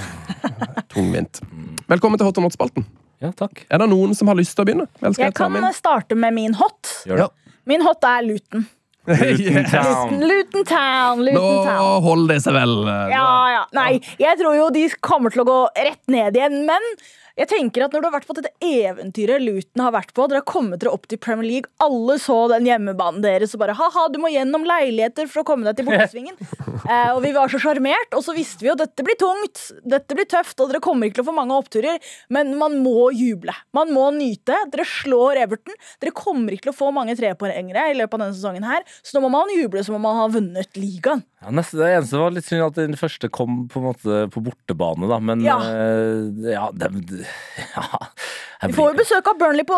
Tungvint. 0.93 1.41
Velkommen 1.91 2.21
til 2.21 2.29
Hot 2.29 2.39
og 2.39 2.47
Not-spalten. 2.47 2.87
ja, 3.21 3.33
takk. 3.35 3.65
Er 3.69 3.83
det 3.83 3.89
noen 3.91 4.15
som 4.15 4.31
har 4.31 4.39
lyst 4.39 4.55
til 4.55 4.63
å 4.63 4.69
begynne? 4.69 4.87
Jeg 5.03 5.19
jeg 5.25 5.35
kan 5.37 5.59
starte 5.75 6.15
med 6.15 6.37
min 6.37 6.55
hot. 6.55 7.01
Gjør 7.09 7.25
det. 7.25 7.46
Min 7.67 7.84
hot 7.86 8.03
er 8.08 8.25
Luton. 8.25 8.65
Town. 9.71 10.17
Luton 10.19 10.65
Town, 10.67 11.21
Nå 11.23 11.43
Town. 11.63 12.01
holder 12.03 12.34
det 12.34 12.41
seg 12.43 12.58
vel. 12.58 12.73
Ja, 13.13 13.27
ja. 13.53 13.62
Nei, 13.77 14.01
jeg 14.19 14.39
tror 14.41 14.58
jo 14.58 14.65
de 14.75 14.84
kommer 15.03 15.32
til 15.32 15.45
å 15.45 15.47
gå 15.47 15.60
rett 15.77 16.01
ned 16.12 16.36
igjen, 16.36 16.58
men 16.67 16.89
jeg 17.38 17.50
tenker 17.52 17.86
at 17.86 17.93
når 17.93 18.02
du 18.02 18.08
har 18.08 18.15
vært 18.15 18.28
på 18.30 18.36
dette 18.38 18.52
eventyret 18.65 19.43
Luton 19.43 19.84
har 19.86 19.93
vært 19.93 20.13
på, 20.17 20.26
dere 20.26 20.41
har 20.41 20.47
kommet 20.50 20.82
dere 20.82 20.93
opp 20.95 21.06
til 21.10 21.19
Premier 21.21 21.45
League, 21.45 21.71
alle 21.84 22.17
så 22.21 22.38
den 22.50 22.65
hjemmebanen 22.65 23.21
deres 23.21 23.54
og 23.54 23.62
bare 23.62 23.76
ha-ha, 23.78 24.08
du 24.10 24.17
må 24.21 24.32
gjennom 24.34 24.65
leiligheter 24.65 25.30
for 25.30 25.43
å 25.43 25.47
komme 25.47 25.67
deg 25.67 25.78
til 25.78 25.89
bortesvingen. 25.89 26.39
eh, 26.91 27.12
og 27.13 27.21
vi 27.26 27.34
var 27.36 27.54
så 27.54 27.62
sjarmert, 27.62 28.17
og 28.17 28.26
så 28.26 28.34
visste 28.38 28.65
vi 28.65 28.71
jo 28.71 28.78
dette 28.80 29.06
blir 29.06 29.19
tungt, 29.21 29.67
dette 29.86 30.17
blir 30.17 30.26
tøft, 30.30 30.58
og 30.58 30.71
dere 30.71 30.82
kommer 30.84 31.08
ikke 31.08 31.19
til 31.19 31.28
å 31.28 31.30
få 31.30 31.38
mange 31.38 31.62
oppturer, 31.62 32.12
men 32.34 32.56
man 32.58 32.80
må 32.82 33.12
juble. 33.13 33.54
Man 33.78 33.93
må 33.93 34.10
nyte. 34.15 34.58
Dere 34.73 34.88
slår 34.88 35.43
Everton. 35.43 35.78
Dere 36.02 36.15
kommer 36.17 36.56
ikke 36.56 36.71
til 36.71 36.73
å 36.73 36.80
få 36.80 36.89
mange 36.95 37.13
trepoengere 37.19 37.91
i 37.91 37.97
løpet 38.00 38.17
av 38.17 38.26
denne 38.26 38.38
sesongen 38.38 38.65
her, 38.65 38.86
så 39.06 39.17
nå 39.17 39.28
må 39.28 39.34
man 39.38 39.54
juble 39.54 39.86
som 39.86 40.00
om 40.00 40.08
man 40.10 40.17
har 40.23 40.34
vunnet 40.34 40.80
ligaen. 40.80 41.21
Ja, 41.38 41.52
neste, 41.54 41.78
det 41.78 41.88
eneste 41.93 42.17
var 42.17 42.32
litt 42.34 42.47
synd 42.47 42.63
at 42.65 42.78
den 42.80 42.97
første 42.97 43.30
kom 43.30 43.60
på 43.69 43.82
måte 43.84 44.23
på 44.34 44.41
bortebane, 44.41 45.06
da. 45.10 45.19
Men 45.21 45.43
Ja. 45.45 45.58
Uh, 45.62 46.50
ja, 46.50 46.63
det, 46.73 46.89
ja 47.76 48.00
Vi 48.63 48.73
får 48.73 48.89
jo 48.89 48.97
besøk 48.97 49.30
av 49.30 49.38
Burnley 49.38 49.67
på, 49.67 49.78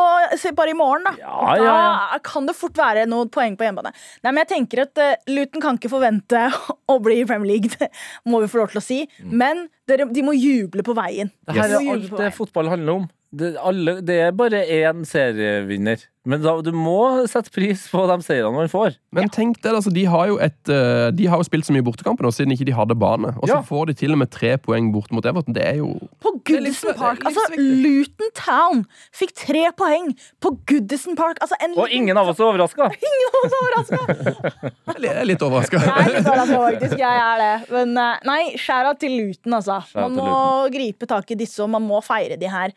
bare 0.56 0.72
i 0.72 0.78
morgen, 0.78 1.10
da. 1.10 1.14
Ja, 1.20 1.58
ja, 1.60 1.76
Da 2.14 2.22
kan 2.24 2.48
det 2.48 2.56
fort 2.56 2.80
være 2.80 3.04
noen 3.12 3.28
poeng 3.34 3.60
på 3.60 3.68
hjemmebane. 3.68 3.92
Nei, 4.24 4.32
men 4.32 4.42
jeg 4.46 4.52
tenker 4.54 4.86
at 4.86 5.04
uh, 5.04 5.12
Luton 5.28 5.66
kan 5.66 5.82
ikke 5.82 5.92
forvente 5.92 6.48
å 6.94 7.00
bli 7.04 7.20
i 7.26 7.28
Premier 7.28 7.58
League, 7.58 7.76
det 7.76 7.92
må 8.24 8.40
vi 8.46 8.52
få 8.52 8.64
lov 8.64 8.72
til 8.72 8.80
å 8.80 8.86
si. 8.86 9.04
Men 9.20 9.68
dere, 9.90 10.08
de 10.08 10.24
må 10.24 10.38
juble 10.40 10.86
på 10.88 10.96
veien. 10.96 11.34
Det 11.44 11.60
her 11.60 11.76
yes. 11.76 11.80
er 11.82 11.96
alt 11.98 12.20
det 12.24 12.36
fotball 12.40 12.72
handler 12.72 13.02
om. 13.02 13.10
Det, 13.32 13.56
alle, 13.62 14.00
det 14.02 14.16
er 14.28 14.32
bare 14.34 14.64
én 14.66 15.04
serievinner. 15.06 16.08
Men 16.30 16.42
da, 16.44 16.52
du 16.62 16.74
må 16.76 17.24
sette 17.32 17.50
pris 17.56 17.86
på 17.90 18.02
de 18.10 18.16
seirene 18.22 18.52
man 18.54 18.68
får. 18.70 18.98
Men 19.16 19.30
tenk 19.34 19.62
det, 19.64 19.72
altså, 19.72 19.90
de 19.96 20.04
har 20.12 20.28
jo 20.30 20.36
et 20.44 20.70
eh, 20.70 21.08
De 21.16 21.26
har 21.32 21.40
jo 21.40 21.46
spilt 21.48 21.66
så 21.66 21.74
mye 21.74 21.82
bortekamper 21.88 22.28
nå, 22.28 22.30
siden 22.36 22.52
ikke 22.54 22.68
de 22.68 22.74
hadde 22.76 22.98
bane. 23.00 23.32
Og 23.40 23.48
så 23.48 23.56
Ja. 23.56 23.62
får 23.66 23.88
de 23.90 23.96
til 24.02 24.12
og 24.14 24.20
med 24.22 24.30
tre 24.30 24.52
poeng 24.62 24.92
borte 24.94 25.16
mot 25.16 25.26
Everton. 25.26 25.56
Det 25.56 25.64
er 25.66 25.80
jo 25.80 25.94
På 26.22 26.34
Goodison 26.46 26.94
Park. 27.00 27.24
Altså. 27.26 27.46
Luton 27.58 28.30
Town 28.38 28.84
fikk 29.16 29.34
tre 29.40 29.64
poeng 29.80 30.12
på 30.44 30.52
Goodison 30.70 31.16
Park. 31.18 31.40
Altså, 31.42 31.56
en 31.66 31.74
Og 31.80 31.90
ingen 31.90 32.18
av 32.20 32.28
oss 32.34 32.38
er 32.44 32.50
overraska! 32.50 32.90
Ingen 33.10 33.32
av 33.32 33.40
oss 33.40 33.56
er 33.56 33.64
overraska! 33.64 34.60
Jeg 35.00 35.16
er 35.16 35.26
litt 35.32 35.42
overraska. 35.48 35.82
Jeg 35.88 35.96
er 36.04 36.14
litt 36.18 36.28
overrasket, 36.30 36.62
faktisk. 36.68 36.98
Jeg 37.00 37.24
er 37.24 37.42
det. 37.46 37.54
Men 37.74 37.96
eh, 38.04 38.28
nei, 38.28 38.40
skjæra 38.60 38.94
til 39.00 39.16
Luton, 39.22 39.56
altså. 39.62 39.80
Man 39.96 40.20
må 40.20 40.30
gripe 40.76 41.08
tak 41.10 41.32
i 41.32 41.40
disse, 41.40 41.64
og 41.64 41.72
man 41.74 41.88
må 41.88 42.04
feire 42.06 42.38
de 42.38 42.52
her. 42.52 42.76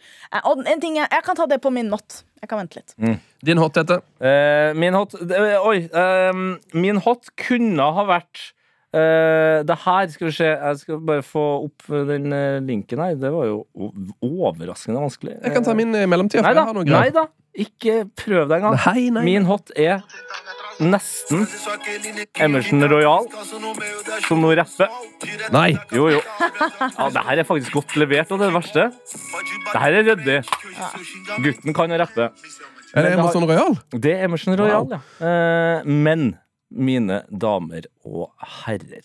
Og 0.49 0.63
en 0.67 0.83
ting 0.83 0.99
jeg, 0.99 1.09
jeg 1.11 1.25
kan 1.27 1.39
ta 1.39 1.47
det 1.51 1.61
på 1.63 1.73
min 1.75 1.91
not. 1.93 2.23
Jeg 2.43 2.51
kan 2.51 2.59
vente 2.59 2.81
litt. 2.81 2.97
Din 3.47 3.61
hot, 3.63 3.77
Tete. 3.77 4.01
Uh, 4.19 4.73
min 4.79 4.97
hot 4.99 5.15
uh, 5.15 5.69
Oi. 5.69 5.85
Uh, 5.95 6.59
min 6.75 6.99
hot 7.05 7.31
kunne 7.39 7.87
ha 7.97 8.05
vært 8.09 8.49
eh, 8.93 9.63
det 9.65 9.77
her, 9.85 10.09
skal 10.13 10.27
vi 10.29 10.33
se 10.37 10.49
Jeg 10.51 10.81
skal 10.83 10.99
bare 11.07 11.23
få 11.25 11.45
opp 11.69 11.87
den 12.11 12.35
linken 12.67 13.01
her. 13.01 13.15
Det 13.21 13.31
var 13.33 13.47
jo 13.49 13.63
overraskende 14.21 15.01
vanskelig. 15.01 15.39
Jeg 15.39 15.55
kan 15.55 15.65
ta 15.65 15.77
min 15.79 15.95
i 15.97 16.05
mellomtida. 16.11 16.53
Nei 16.83 17.07
da. 17.15 17.29
Ikke 17.53 18.03
prøv 18.17 18.49
deg 18.49 18.59
engang. 18.59 18.79
Nei, 18.89 19.09
nei. 19.13 19.25
Min 19.29 19.49
hot 19.49 19.73
er 19.77 20.03
nesten 20.81 21.47
Emerson 22.41 22.85
Royal, 22.91 23.27
som 24.27 24.43
nå 24.43 24.53
rapper. 24.59 24.93
Nei. 25.55 25.71
Jo, 25.95 26.09
jo. 26.15 26.21
Ja, 26.21 27.09
det 27.13 27.25
her 27.29 27.43
er 27.43 27.49
faktisk 27.49 27.77
godt 27.79 27.97
levert, 28.01 28.33
og 28.33 28.41
det 28.41 28.49
er 28.49 28.53
det 28.53 28.59
verste. 28.59 28.87
Det 29.73 29.83
her 29.85 29.99
er 29.99 30.07
ryddig. 30.11 30.39
Gutten 31.45 31.77
kan 31.77 31.97
rappe. 32.03 32.31
Er 32.93 33.07
det 33.07 33.13
Emerson 33.17 33.49
Royal? 33.49 33.77
Det 33.93 34.15
er 34.15 34.25
Emerson 34.27 34.57
Royal, 34.59 34.89
ja. 34.93 35.03
Eh, 35.25 35.89
men, 35.89 36.33
mine 36.73 37.19
damer 37.29 37.85
og 38.09 38.31
herrer 38.65 39.03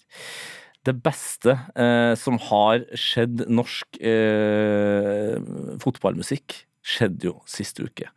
Det 0.88 0.93
beste 1.03 1.57
eh, 1.76 2.13
som 2.15 2.38
har 2.47 2.86
skjedd 2.95 3.43
norsk 3.51 3.99
eh, 3.99 5.36
fotballmusikk, 5.84 6.61
skjedde 6.88 7.28
jo 7.28 7.34
siste 7.47 7.84
uke. 7.88 8.07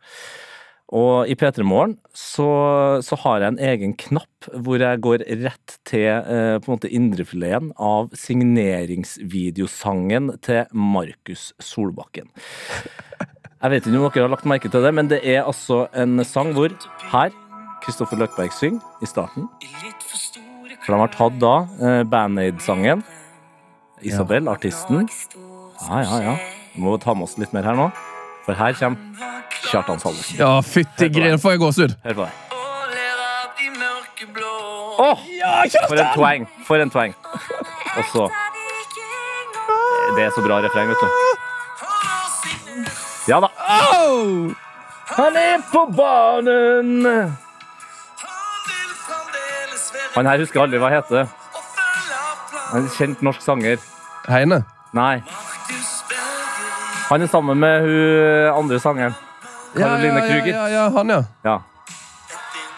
Og 0.91 1.23
i 1.31 1.37
P3 1.39 1.63
Morgen 1.63 1.93
så, 2.11 2.99
så 2.99 3.15
har 3.23 3.39
jeg 3.39 3.47
en 3.53 3.63
egen 3.63 3.95
knapp 3.95 4.27
hvor 4.51 4.75
jeg 4.83 4.99
går 5.05 5.23
rett 5.45 5.77
til 5.87 6.09
eh, 6.11 6.59
på 6.59 6.67
en 6.67 6.75
måte 6.75 6.91
indrefileten 6.91 7.71
av 7.79 8.11
signeringsvideosangen 8.17 10.35
til 10.43 10.67
Markus 10.75 11.55
Solbakken. 11.63 12.27
Jeg 13.61 13.69
vet 13.71 13.85
ikke 13.85 13.93
om 13.93 14.09
dere 14.09 14.25
har 14.25 14.33
lagt 14.33 14.49
merke 14.49 14.65
til 14.73 14.81
det, 14.83 14.93
men 14.97 15.05
det 15.07 15.21
er 15.23 15.45
altså 15.45 15.87
en 15.95 16.25
sang 16.27 16.51
hvor 16.57 16.69
her 17.13 17.29
Kristoffer 17.85 18.17
Løkberg 18.19 18.51
synger 18.53 18.81
i 19.01 19.05
starten. 19.07 19.47
For 20.81 20.91
de 20.91 20.97
har 20.99 21.07
tatt 21.15 21.39
da 21.39 21.67
eh, 21.79 22.03
Band 22.09 22.39
Aid-sangen. 22.41 23.03
Isabel, 24.01 24.47
artisten. 24.49 25.07
Ja, 25.87 26.01
ja, 26.03 26.21
ja. 26.25 26.35
Vi 26.73 26.81
må 26.83 26.97
ta 26.99 27.13
med 27.15 27.23
oss 27.29 27.37
litt 27.39 27.53
mer 27.55 27.63
her 27.69 27.75
nå. 27.77 27.91
For 28.51 28.57
her 28.57 28.73
kommer 28.73 28.97
Kjartan 29.71 29.99
Salvesen. 29.99 30.35
Ja, 30.39 30.59
fytti 30.61 31.07
grinen, 31.07 31.39
får 31.39 31.51
jeg 31.53 31.59
gåsehud. 31.59 31.93
Hør 32.03 32.13
på 32.13 32.25
det. 32.25 32.31
Åh, 34.99 35.19
for 35.87 35.95
en 35.95 36.09
twang! 36.15 36.47
For 36.67 36.75
en 36.83 36.89
twang. 36.91 37.13
Og 37.97 38.03
så 38.11 38.25
Det 40.17 40.23
er 40.25 40.29
så 40.35 40.41
bra 40.43 40.57
refreng, 40.65 40.89
vet 40.89 40.97
du. 40.99 41.07
Ja 43.31 43.39
da. 43.39 43.47
Au! 43.95 44.51
Han 45.15 45.35
er 45.39 45.63
på 45.71 45.85
banen! 45.95 47.07
Han 50.15 50.25
her 50.27 50.43
husker 50.43 50.65
aldri 50.65 50.83
hva 50.83 50.91
heter. 50.91 51.31
Han 52.73 52.81
er 52.81 52.83
en 52.83 52.91
kjent 52.97 53.23
norsk 53.23 53.47
sanger. 53.47 53.79
Heine. 54.27 54.65
Nei. 54.93 55.21
Han 57.11 57.21
er 57.21 57.27
sammen 57.27 57.59
med 57.59 57.81
hun 57.83 58.53
andre 58.55 58.77
sangeren. 58.79 59.15
Caroline 59.75 60.13
ja, 60.15 60.21
ja, 60.21 60.27
Krüger. 60.29 60.53
ja, 60.55 60.67
ja, 60.71 60.83
han, 60.95 61.09
ja. 61.11 61.23
Ja. 61.43 61.57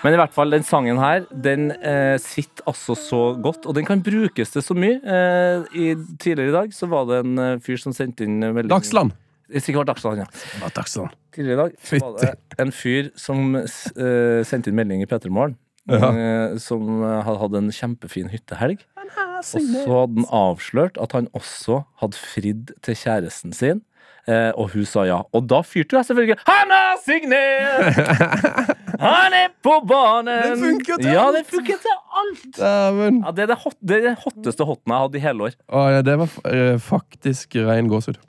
Men 0.03 0.15
i 0.15 0.17
hvert 0.17 0.33
fall, 0.33 0.49
den 0.51 0.65
sangen 0.65 0.97
her, 0.97 1.27
den 1.45 1.67
eh, 1.71 2.15
sitter 2.19 2.65
altså 2.67 2.95
så 2.97 3.19
godt, 3.37 3.67
og 3.69 3.77
den 3.77 3.85
kan 3.85 4.01
brukes 4.03 4.49
til 4.55 4.65
så 4.65 4.73
mye. 4.73 4.97
Eh, 5.05 5.67
i, 5.77 5.93
tidligere 6.17 6.49
i 6.49 6.55
dag 6.55 6.73
så 6.73 6.89
var 6.89 7.05
det 7.11 7.21
en 7.21 7.37
eh, 7.45 7.59
fyr 7.63 7.77
som 7.79 7.93
sendte 7.93 8.25
inn 8.25 8.41
melding 8.41 8.73
Dagsland. 8.73 9.13
Sikkert 9.53 9.91
Dagsland, 9.91 10.23
ja. 10.23 10.27
Ja, 10.63 10.71
Dagsland. 10.75 11.13
Tidligere 11.37 11.53
i 11.53 11.61
dag 11.61 11.77
så 11.85 12.01
var 12.01 12.17
det 12.25 12.33
en 12.65 12.73
fyr 12.73 13.13
som 13.27 13.55
eh, 13.61 14.41
sendte 14.49 14.73
inn 14.73 14.81
melding 14.81 15.05
i 15.05 15.09
P3morgen. 15.13 15.59
eh, 15.93 16.57
som 16.63 17.05
hadde 17.05 17.39
hatt 17.45 17.61
en 17.61 17.71
kjempefin 17.75 18.33
hyttehelg. 18.33 18.81
Og 18.97 19.45
så 19.45 19.61
hadde 19.61 20.23
han 20.23 20.29
avslørt 20.33 20.97
at 20.97 21.13
han 21.13 21.29
også 21.37 21.83
hadde 22.01 22.17
fridd 22.33 22.73
til 22.81 22.97
kjæresten 22.97 23.53
sin. 23.53 23.85
Eh, 24.23 24.51
og 24.55 24.69
hun 24.71 24.85
sa 24.87 25.03
ja. 25.03 25.17
Og 25.35 25.47
da 25.51 25.57
fyrte 25.67 25.97
jeg 25.97 26.07
selvfølgelig 26.07 26.37
Han 26.47 26.69
har 26.71 26.99
signert! 27.03 27.97
Han 29.03 29.33
er 29.35 29.49
på 29.65 29.73
banen! 29.89 30.29
Det 30.45 30.59
funker 30.61 31.01
til 31.01 31.09
Ja, 31.11 31.25
alt. 31.27 31.35
det 31.41 31.45
funker 31.49 31.81
til 31.83 31.97
alt! 32.21 32.59
Ja, 32.61 33.31
det 33.35 33.43
er 33.43 33.49
det, 33.51 33.57
hot, 33.65 33.75
det 33.83 33.97
er 33.97 34.05
det 34.05 34.13
hotteste 34.21 34.67
hotten 34.69 34.93
jeg 34.93 35.01
hatt 35.03 35.17
i 35.17 35.23
hele 35.25 35.47
år. 35.49 35.57
Å, 35.67 35.81
ja, 35.91 36.03
det 36.07 36.15
var 36.21 36.37
eh, 36.47 36.77
faktisk 36.79 37.57
rein 37.67 37.89
gåsehud. 37.91 38.21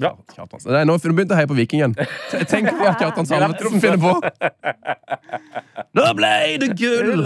Bra. 0.00 0.10
Kjartan. 0.34 0.60
Nei, 0.74 0.82
nå 0.88 0.98
begynte 1.00 1.24
jeg 1.24 1.32
å 1.32 1.40
heie 1.40 1.50
på 1.50 1.56
Vikingen. 1.56 1.94
igjen 1.96 2.46
Tenk 2.50 2.68
på 2.76 2.92
Kjartan 3.00 3.28
Salvesen 3.30 3.80
finner 3.80 4.00
på. 4.02 4.12
Nå 5.96 6.04
ble 6.18 6.34
det 6.62 6.70
gull! 6.78 7.24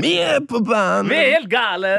Vi 0.00 0.14
er 0.24 0.40
på 0.48 0.62
banen! 0.66 1.12
Vi 1.12 1.20
er 1.20 1.36
helt 1.36 1.52
gale! 1.52 1.92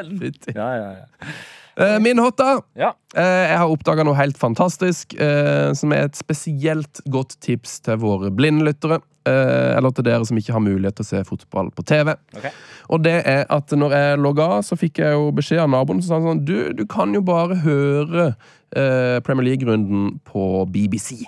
Ja, 0.55 0.71
ja, 0.81 0.89
ja. 0.97 1.31
Eh, 1.77 1.99
Min 2.01 2.17
hot, 2.19 2.37
da. 2.39 2.57
ja. 2.75 2.93
Eh, 3.15 3.23
Jeg 3.51 3.57
har 3.61 3.69
oppdaga 3.69 4.03
noe 4.07 4.17
helt 4.17 4.37
fantastisk, 4.37 5.13
eh, 5.19 5.73
som 5.77 5.93
er 5.93 6.07
et 6.07 6.17
spesielt 6.17 7.01
godt 7.13 7.35
tips 7.45 7.79
til 7.85 7.99
våre 8.01 8.31
blindlyttere. 8.33 9.01
Eller 9.27 9.91
til 9.91 10.05
dere 10.07 10.23
som 10.23 10.37
ikke 10.39 10.53
har 10.55 10.61
mulighet 10.63 10.95
til 10.95 11.03
å 11.03 11.07
se 11.09 11.21
fotball 11.27 11.67
på 11.75 11.83
TV. 11.83 12.13
Okay. 12.37 12.51
Og 12.95 13.01
det 13.03 13.17
er 13.27 13.41
at 13.51 13.73
når 13.75 13.91
jeg 13.97 14.19
logga 14.23 14.45
så 14.63 14.77
fikk 14.79 15.01
jeg 15.03 15.17
jo 15.17 15.25
beskjed 15.35 15.59
av 15.65 15.73
naboen 15.73 15.99
som 15.99 16.13
sa 16.13 16.19
sånn 16.23 16.45
Du, 16.47 16.71
du 16.71 16.85
kan 16.87 17.11
jo 17.11 17.19
bare 17.27 17.57
høre 17.59 18.29
eh, 18.71 19.17
Premier 19.27 19.49
League-runden 19.49 20.21
på 20.31 20.63
BBC. 20.71 21.25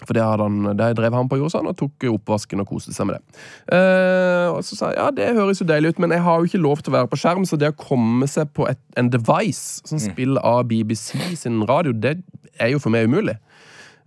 For 0.00 0.16
det, 0.16 0.22
han, 0.24 0.62
det 0.78 0.86
drev 0.96 1.12
han 1.12 1.28
på 1.28 1.36
og 1.36 1.42
gjorde 1.42 1.52
sånn, 1.58 1.70
tok 1.76 2.06
oppvasken 2.14 2.62
og 2.62 2.68
koste 2.70 2.94
seg 2.96 3.10
med 3.10 3.18
det. 3.18 3.40
Eh, 3.76 4.46
og 4.54 4.62
så 4.64 4.78
sa 4.78 4.88
jeg 4.94 4.96
ja, 5.00 5.08
det 5.12 5.26
høres 5.36 5.60
jo 5.60 5.66
deilig 5.68 5.92
ut, 5.92 6.00
men 6.00 6.14
jeg 6.16 6.22
har 6.24 6.38
jo 6.40 6.48
ikke 6.48 6.60
lov 6.62 6.80
til 6.80 6.92
å 6.92 6.96
være 6.96 7.10
på 7.12 7.18
skjerm, 7.20 7.44
så 7.48 7.58
det 7.60 7.68
å 7.74 7.76
komme 7.76 8.28
seg 8.30 8.48
på 8.56 8.64
et, 8.70 8.80
en 9.00 9.10
device 9.12 9.82
som 9.88 10.00
spiller 10.00 10.40
av 10.46 10.64
BBC 10.70 11.18
sin 11.42 11.60
radio, 11.68 11.92
det 11.92 12.16
er 12.60 12.72
jo 12.72 12.80
for 12.80 12.92
meg 12.94 13.10
umulig. 13.12 13.36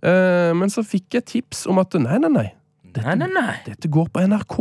Eh, 0.04 0.50
men 0.58 0.72
så 0.72 0.82
fikk 0.86 1.14
jeg 1.20 1.28
tips 1.30 1.64
om 1.70 1.78
at 1.82 1.94
nei, 2.02 2.18
nei, 2.26 2.32
nei, 2.40 2.48
Nei, 2.94 3.14
nei, 3.18 3.26
nei. 3.34 3.54
dette 3.66 3.88
går 3.90 4.10
på 4.14 4.22
NRK. 4.22 4.58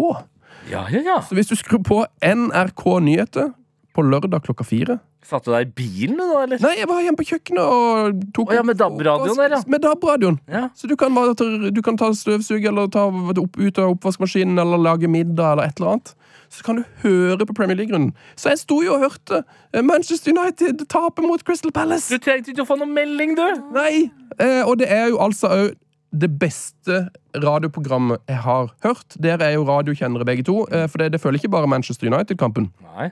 Ja, 0.72 0.86
ja, 0.90 1.02
ja. 1.06 1.18
Så 1.22 1.36
hvis 1.38 1.50
du 1.52 1.58
skrur 1.60 1.82
på 1.86 2.00
NRK 2.26 2.86
Nyheter 3.06 3.52
på 3.94 4.06
lørdag 4.06 4.44
klokka 4.46 4.66
fire 4.68 5.00
Satt 5.24 5.46
du 5.46 5.54
deg 5.54 5.70
i 5.70 5.74
bilen, 5.78 6.18
du, 6.20 6.24
da, 6.28 6.42
eller? 6.44 6.60
Nei, 6.60 6.74
jeg 6.82 6.90
var 6.90 7.00
hjemme 7.00 7.20
på 7.22 7.26
kjøkkenet 7.30 7.64
og 7.64 8.24
tok 8.36 8.50
oh, 8.52 8.56
ja, 8.58 8.64
med 8.68 8.76
DAB-radioen 8.82 9.40
der, 9.40 9.54
ja. 9.56 9.60
Med 9.72 9.84
DAB-radioen. 9.86 10.40
Ja. 10.52 10.66
Så 10.76 10.90
du 10.92 10.98
kan, 11.00 11.16
du 11.16 11.80
kan 11.86 12.00
ta 12.00 12.10
støvsug 12.18 12.66
eller 12.68 12.90
ta 12.92 13.06
opp, 13.08 13.56
ut 13.56 13.80
av 13.80 13.94
oppvaskmaskinen 13.94 14.60
eller 14.60 14.82
lage 14.84 15.08
middag 15.08 15.54
eller 15.54 15.72
et 15.72 15.80
eller 15.80 15.94
annet. 15.94 16.12
Så 16.52 16.66
kan 16.68 16.82
du 16.82 16.84
høre 17.06 17.48
på 17.48 17.56
Premier 17.56 17.80
League-runden. 17.80 18.12
Så 18.36 18.52
jeg 18.52 18.62
sto 18.66 18.82
jo 18.84 18.98
og 18.98 19.06
hørte 19.08 19.40
eh, 19.72 19.80
Manchester 19.80 20.36
United 20.36 20.84
tape 20.92 21.24
mot 21.24 21.42
Crystal 21.48 21.72
Palace. 21.72 22.12
Du 22.12 22.22
trengte 22.22 22.52
ikke 22.52 22.66
å 22.66 22.70
få 22.74 22.78
noen 22.82 22.92
melding, 22.94 23.38
du! 23.40 23.48
Nei! 23.74 24.12
Eh, 24.38 24.62
og 24.68 24.76
det 24.84 24.92
er 24.92 25.08
jo 25.14 25.24
altså 25.24 25.54
òg 25.56 25.72
det 26.14 26.30
beste 26.38 27.08
radioprogrammet 27.42 28.22
jeg 28.30 28.38
har 28.44 28.70
hørt. 28.86 29.16
Dere 29.18 29.48
er 29.48 29.56
jo 29.56 29.66
radiokjennere 29.66 30.28
begge 30.30 30.46
to, 30.46 30.60
eh, 30.70 30.86
for 30.86 31.02
det, 31.02 31.14
det 31.16 31.22
følger 31.24 31.42
ikke 31.42 31.56
bare 31.56 31.70
Manchester 31.72 32.12
United-kampen. 32.12 32.70
Nei. 32.94 33.10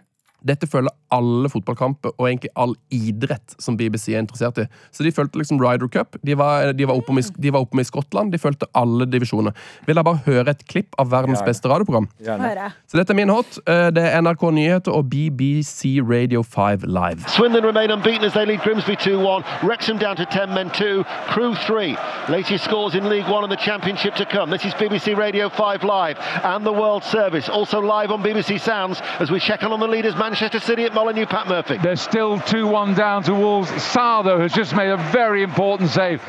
Dette 0.48 0.66
følger 0.68 0.89
alle 1.14 1.50
fotballkamper 1.52 2.16
og 2.18 2.26
egentlig 2.28 2.50
all 2.58 2.72
idrett 2.96 3.54
som 3.62 3.76
BBC 3.78 4.14
er 4.16 4.24
interessert 4.24 4.58
i. 4.64 4.66
Så 4.96 5.04
de 5.06 5.12
fulgte 5.14 5.38
liksom 5.38 5.60
Ryder 5.62 5.89
Cup. 5.94 6.16
De 6.26 6.34
var, 6.39 6.72
de 6.74 6.88
var 6.88 6.98
oppe 6.98 7.14
med, 7.14 7.28
de 7.38 7.52
i 7.52 7.84
Skottland. 7.86 8.32
De 8.34 8.39
fulgte 8.42 8.66
alle 8.74 9.06
divisjoner. 9.06 9.52
Vil 9.86 10.00
jeg 10.00 10.06
bare 10.08 10.22
høre 10.26 10.50
et 10.56 10.64
klipp 10.68 10.96
av 11.00 11.12
verdens 11.12 11.44
beste 11.46 11.70
radioprogram? 11.70 12.08
Gjerne. 12.26 12.72
Så 12.89 12.98
dette 12.98 13.14
er 13.14 13.20
min 13.20 13.30
hot. 13.30 13.60
Eh, 13.68 13.89
Det 13.92 14.02
er 14.08 14.22
NRK 14.22 14.44
Nyheter 14.56 14.92
og 14.96 15.10
BBC 15.10 16.00
Radio 16.02 16.42
5 16.44 16.88
Live. 16.88 17.28
Swindon 17.28 17.66
remain 17.66 17.92
unbeaten 17.92 18.26
as 18.26 18.34
they 18.34 18.46
lead 18.46 18.62
Grimsby 18.64 18.96
2-1. 18.96 19.44
Wrexham 19.64 19.98
down 20.00 20.16
to 20.16 20.26
10 20.26 20.54
men 20.56 20.70
2. 20.70 21.04
Crew 21.30 21.54
3. 21.54 21.96
Latest 22.30 22.64
scores 22.66 22.96
in 22.96 23.04
League 23.10 23.28
1 23.30 23.44
and 23.44 23.52
the 23.52 23.58
Championship 23.62 24.16
to 24.16 24.26
come. 24.26 24.50
This 24.50 24.66
is 24.66 24.74
BBC 24.74 25.14
Radio 25.18 25.50
5 25.50 25.84
Live 25.84 26.18
and 26.44 26.66
the 26.66 26.72
World 26.74 27.04
Service. 27.04 27.50
Also 27.52 27.82
live 27.82 28.10
on 28.12 28.24
BBC 28.24 28.58
Sounds 28.60 29.02
as 29.20 29.30
we 29.30 29.39
check 29.39 29.62
on 29.64 29.72
on 29.74 29.80
the 29.80 29.88
leaders 29.88 30.16
Manchester 30.16 30.31
City 30.36 30.86
at 30.86 30.94
Molyneux, 30.94 31.26
Pat 31.26 31.48
Murphy. 31.48 31.78
They're 31.78 31.96
still 31.96 32.40
2 32.40 32.68
1 32.68 32.94
down 32.96 33.24
to 33.24 33.34
Wolves. 33.34 33.70
Sardo 33.72 34.40
has 34.40 34.54
just 34.54 34.76
made 34.76 34.90
a 34.90 34.98
very 35.12 35.44
important 35.44 35.90
save. 35.90 36.22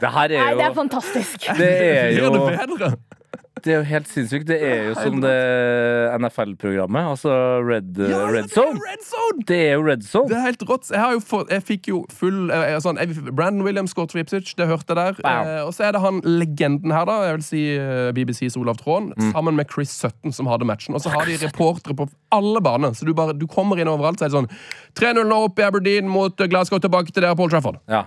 Det 0.00 0.08
her 0.08 0.28
Nei, 0.28 0.36
er 0.36 0.54
det 0.54 0.64
er 0.64 0.74
fantastisk. 0.74 1.40
Det 1.56 1.98
er 1.98 2.08
jo. 2.08 2.50
Det 3.64 3.72
er 3.74 3.78
jo 3.80 3.86
helt 3.90 4.08
sinnssykt. 4.10 4.46
Det 4.48 4.58
er 4.64 4.88
jo 4.90 4.94
som 4.98 5.20
det 5.22 5.34
NFL-programmet. 6.20 7.08
Altså 7.12 7.32
Red, 7.66 7.98
Ja, 7.98 8.08
ja, 8.08 8.26
Red 8.32 8.48
det 8.48 8.52
Zone. 8.54 8.80
Red 8.88 9.04
Zone! 9.06 9.44
Det 9.48 9.58
er 9.68 9.72
jo 9.74 9.84
Red 9.86 10.02
Zone. 10.06 10.28
Det 10.30 10.36
er 10.38 10.44
helt 10.46 10.64
rått. 10.68 10.90
Jeg, 10.94 11.22
fått, 11.26 11.50
jeg 11.52 11.64
fikk 11.68 11.90
jo 11.92 12.00
full 12.14 12.50
jeg, 12.50 12.66
jeg, 12.74 12.82
sånn, 12.84 13.00
Brandon 13.36 13.64
Williams 13.66 13.94
skåret 13.94 14.14
for 14.14 14.22
Ipswich, 14.22 14.54
det 14.58 14.66
hørte 14.70 14.94
jeg 14.94 14.98
der. 15.00 15.20
Wow. 15.24 15.50
Eh, 15.54 15.62
og 15.66 15.74
så 15.76 15.86
er 15.88 15.96
det 15.96 16.02
han 16.04 16.20
legenden 16.24 16.94
her, 16.94 17.06
da. 17.08 17.18
Jeg 17.28 17.38
vil 17.38 17.46
si 17.46 17.62
eh, 17.76 18.10
BBCs 18.16 18.58
Olav 18.60 18.80
Tråen. 18.80 19.10
Mm. 19.16 19.30
Sammen 19.34 19.58
med 19.60 19.70
Chris 19.72 19.92
Sutton, 19.94 20.34
som 20.36 20.50
hadde 20.50 20.68
matchen. 20.68 20.96
Og 20.98 21.04
så 21.04 21.12
har 21.14 21.28
de 21.28 21.38
reportere 21.44 21.96
på 21.98 22.08
alle 22.34 22.62
baner. 22.64 22.94
Så 22.98 23.08
du, 23.08 23.14
bare, 23.16 23.34
du 23.36 23.46
kommer 23.50 23.80
inn 23.80 23.90
overalt, 23.90 24.20
så 24.20 24.28
er 24.28 24.32
det 24.32 24.38
sånn 24.38 24.50
3-0 24.98 25.22
nå 25.30 25.40
opp 25.46 25.60
i 25.60 25.66
Aberdeen 25.66 26.08
mot 26.10 26.40
eh, 26.40 26.50
Glasgow, 26.50 26.80
tilbake 26.82 27.12
til 27.14 27.24
dere, 27.24 27.36
Paul 27.38 27.50
Trafford. 27.52 27.80
Ja. 27.90 28.04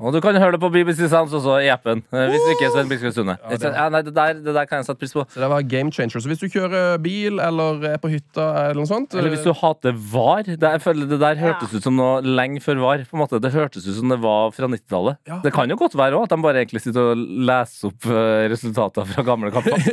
Og 0.00 0.14
du 0.14 0.20
kan 0.24 0.36
høre 0.40 0.56
det 0.56 0.62
på 0.62 0.70
BBC 0.72 1.08
Sounds 1.10 1.34
også 1.36 1.58
i 1.64 1.68
appen. 1.72 2.04
eh, 2.14 2.26
Hvis 2.30 2.44
ikke, 2.54 2.60
ikke 2.60 2.68
er 2.68 2.74
Sven 2.76 2.88
Biskov 2.90 3.12
Sunde. 3.16 3.36
Ja, 3.40 3.88
nei, 3.92 4.02
det, 4.06 4.12
der, 4.16 4.34
det 4.42 4.54
der 4.56 4.66
kan 4.68 4.80
jeg 4.82 4.89
sette 4.90 5.02
pris 5.02 5.14
på. 5.16 5.24
Så 5.30 5.42
det 5.42 5.48
var 5.52 5.66
game 5.70 5.94
changer. 5.94 6.20
Så 6.20 6.30
hvis 6.30 6.42
du 6.42 6.48
kjører 6.50 7.00
bil 7.02 7.40
eller 7.42 7.84
er 7.94 8.00
på 8.02 8.10
hytta 8.12 8.46
eller 8.66 8.80
noe 8.82 8.90
sånt 8.90 9.14
Eller 9.16 9.32
hvis 9.34 9.46
du 9.46 9.52
hater 9.56 9.96
VAR. 10.12 10.44
Det, 10.50 10.58
jeg 10.60 10.82
føler 10.84 11.10
det 11.10 11.20
der 11.22 11.40
hørtes 11.40 11.74
ut 11.74 11.86
som 11.86 11.96
noe 11.98 12.20
lenge 12.24 12.62
før 12.64 12.82
VAR. 12.82 13.06
På 13.08 13.18
en 13.18 13.24
måte. 13.24 13.40
Det 13.42 13.52
hørtes 13.54 13.86
ut 13.88 13.96
som 13.96 14.12
det 14.12 14.20
var 14.22 14.52
fra 14.56 14.68
90-tallet. 14.70 15.20
Ja. 15.30 15.40
Det 15.44 15.54
kan 15.54 15.70
jo 15.70 15.78
godt 15.80 15.96
være 15.98 16.18
også, 16.18 16.30
at 16.30 16.36
de 16.36 16.46
bare 16.46 16.62
egentlig 16.64 16.82
sitter 16.84 17.12
og 17.12 17.24
leser 17.50 17.90
opp 17.90 18.10
eh, 18.10 18.46
resultater 18.52 19.08
fra 19.10 19.26
gamle 19.26 19.52
kamper. 19.54 19.78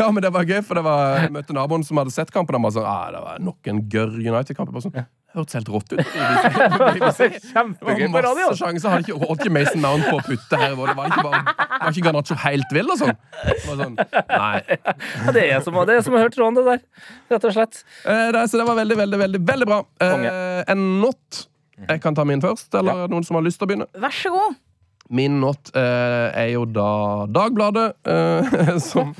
Ja, 0.00 0.06
men 0.14 0.22
det 0.22 0.30
var 0.32 0.46
gøy, 0.46 0.60
for 0.64 0.78
det 0.78 0.84
var, 0.86 1.16
jeg 1.24 1.32
møtte 1.34 1.54
naboen 1.56 1.82
som 1.86 1.98
hadde 2.00 2.12
sett 2.14 2.30
kampen. 2.34 2.56
Og 2.56 2.64
bare 2.64 2.76
sånn, 2.78 2.86
ah, 2.88 3.08
det 3.12 3.22
var 3.24 3.40
nok 3.42 3.70
en 3.70 3.82
gørr 3.90 4.14
United-kamp. 4.20 4.72
Sånn, 4.80 4.94
Hørtes 5.30 5.54
helt 5.54 5.68
rått 5.70 5.92
ut. 5.94 6.00
Kjempegøy 7.52 8.06
på 8.08 8.14
var 8.16 8.24
radio. 8.26 8.48
masse 8.48 8.58
sjanser. 8.58 8.90
Hadde 8.90 9.04
ikke, 9.06 9.28
ikke 9.36 9.52
Mason 9.54 9.84
Mount 9.84 10.08
på 10.08 10.16
å 10.18 10.24
putte 10.26 10.58
her. 10.58 10.72
Det 10.74 10.96
var 10.98 11.12
ikke, 11.12 11.24
bare, 11.26 11.42
var 11.70 11.92
ikke 11.94 12.06
Garnaccio 12.08 12.38
helt 12.42 12.74
vill 12.74 12.90
og 12.90 12.98
sånn. 12.98 13.20
Det 13.44 13.60
sånn. 13.68 13.94
Ja, 14.00 14.48
det, 15.36 15.44
er 15.44 15.62
som, 15.62 15.78
det 15.86 16.00
er 16.00 16.02
som 16.06 16.18
har 16.18 16.26
hørt 16.26 16.34
Trond, 16.34 16.58
det 16.58 16.66
der. 16.66 16.82
Rett 17.30 17.46
og 17.46 17.54
slett. 17.54 17.84
Eh, 18.02 18.26
det, 18.34 18.42
så 18.50 18.58
det 18.58 18.66
var 18.72 18.80
veldig, 18.80 18.98
veldig, 19.04 19.22
veldig 19.22 19.42
veldig 19.52 19.70
bra. 19.70 19.80
Eh, 20.02 20.26
en 20.74 20.84
not. 21.04 21.44
Jeg 21.86 22.02
kan 22.02 22.18
ta 22.18 22.26
min 22.28 22.42
først, 22.42 22.74
eller 22.76 23.06
noen 23.08 23.24
som 23.26 23.38
har 23.38 23.46
lyst 23.46 23.60
til 23.60 23.68
å 23.68 23.70
begynne? 23.70 23.88
Vær 24.02 24.14
så 24.14 24.34
god. 24.34 24.58
Min 25.10 25.40
not 25.42 25.72
eh, 25.74 26.26
er 26.38 26.52
jo 26.52 26.66
da 26.70 26.90
Dagbladet, 27.30 27.88
eh, 28.06 28.74
som 28.90 29.14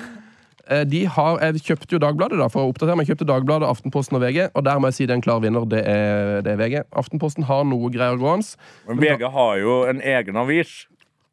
de 0.86 1.04
har, 1.10 1.40
Jeg 1.48 1.62
kjøpte 1.66 1.96
jo 1.96 2.00
Dagbladet 2.02 2.38
da, 2.38 2.46
for 2.52 2.62
å 2.62 2.70
oppdatere 2.70 2.96
meg. 2.96 3.08
Jeg 3.08 3.16
kjøpte 3.16 3.28
Dagbladet, 3.32 3.68
Aftenposten 3.68 4.18
og 4.18 4.22
VG, 4.22 4.48
og 4.54 4.64
der 4.64 4.78
må 4.78 4.90
jeg 4.90 4.98
si 4.98 5.08
det 5.08 5.16
er 5.16 5.20
en 5.20 5.24
klar 5.26 5.42
vinner. 5.42 5.66
Det 5.66 5.82
er, 5.82 6.40
det 6.46 6.54
er 6.54 6.60
VG. 6.60 6.84
Aftenposten 7.02 7.46
har 7.50 7.66
noe 7.68 7.90
greier 7.90 8.20
gående. 8.20 8.54
Men 8.88 9.02
VG 9.02 9.26
har 9.34 9.60
jo 9.62 9.76
en 9.90 10.02
egen 10.14 10.40
avis. 10.40 10.84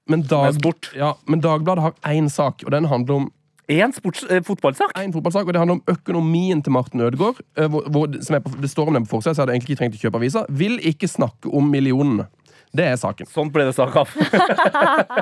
Men, 0.07 0.23
Dag, 0.23 0.55
ja, 0.95 1.13
men 1.27 1.41
Dagbladet 1.43 1.83
har 1.83 2.15
én 2.15 2.29
sak, 2.31 2.63
og 2.65 2.71
den 2.71 2.87
handler 2.87 3.21
om 3.21 3.31
Én 3.67 3.91
eh, 3.91 4.41
fotballsak. 4.43 4.91
en 4.95 5.11
fotballsak, 5.11 5.47
og 5.47 5.53
det 5.53 5.59
handler 5.59 5.75
om 5.75 5.83
økonomien 5.91 6.61
til 6.63 6.71
Martin 6.71 7.01
Ødegaard. 7.01 7.41
eh, 7.57 7.67
Hvor, 7.67 7.83
hvor, 7.91 8.07
som 8.23 8.41
på, 8.41 8.51
det 8.61 8.69
står 8.69 8.87
om 8.87 8.93
den 8.93 9.03
på 9.05 9.09
forsida, 9.09 9.33
så 9.33 9.41
jeg 9.41 9.43
hadde 9.43 9.53
egentlig 9.57 9.69
ikke 9.75 9.79
trengt 9.81 9.95
å 9.97 10.03
kjøpe 10.05 10.19
avisa. 10.21 10.45
Vil 10.49 10.79
ikke 10.79 11.07
snakke 11.07 11.51
om 11.51 11.67
millionene. 11.67 12.29
Det 12.75 12.85
er 12.85 12.97
saken. 12.99 13.29
Sånn 13.31 13.49
ble 13.53 13.63
det 13.69 13.75
sak 13.77 13.95
av. 13.95 14.11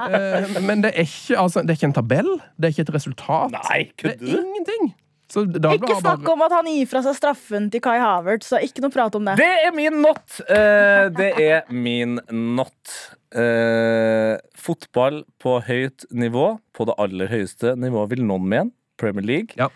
Eh, 0.05 0.59
Men 0.65 0.81
det 0.83 0.91
er 0.95 1.05
ikke, 1.05 1.37
altså, 1.39 1.61
det 1.63 1.73
er 1.73 1.77
ikke 1.79 1.89
en 1.91 1.97
tabell. 1.97 2.29
Det 2.57 2.67
er 2.67 2.73
ikke 2.75 2.85
et 2.87 2.93
resultat. 2.97 3.53
Nei, 3.55 3.79
det 3.85 3.97
kødder 4.01 4.29
er 4.29 4.39
du? 4.41 4.47
ingenting. 4.49 4.93
Ikke 5.35 5.95
snakk 5.99 6.27
om 6.29 6.43
at 6.45 6.53
han 6.53 6.67
gir 6.69 6.85
fra 6.87 7.01
seg 7.03 7.15
straffen 7.17 7.69
til 7.73 7.81
Kai 7.83 7.95
Havert, 7.97 8.45
så 8.45 8.59
ikke 8.61 8.83
noe 8.83 8.93
prat 8.93 9.15
om 9.17 9.25
det. 9.25 9.33
Det 9.41 9.47
er 9.65 9.73
min 9.75 9.97
not! 10.03 10.21
Uh, 10.45 11.07
det 11.17 11.31
er 11.41 11.63
min 11.73 12.19
not. 12.55 12.93
Uh, 13.35 14.37
fotball 14.55 15.23
på 15.41 15.57
høyt 15.65 16.05
nivå, 16.13 16.45
på 16.77 16.85
det 16.87 16.95
aller 17.01 17.31
høyeste 17.33 17.73
nivået, 17.81 18.13
vil 18.13 18.23
noen 18.29 18.45
mene. 18.53 18.71
Premier 19.01 19.25
League. 19.27 19.57
Ja. 19.59 19.67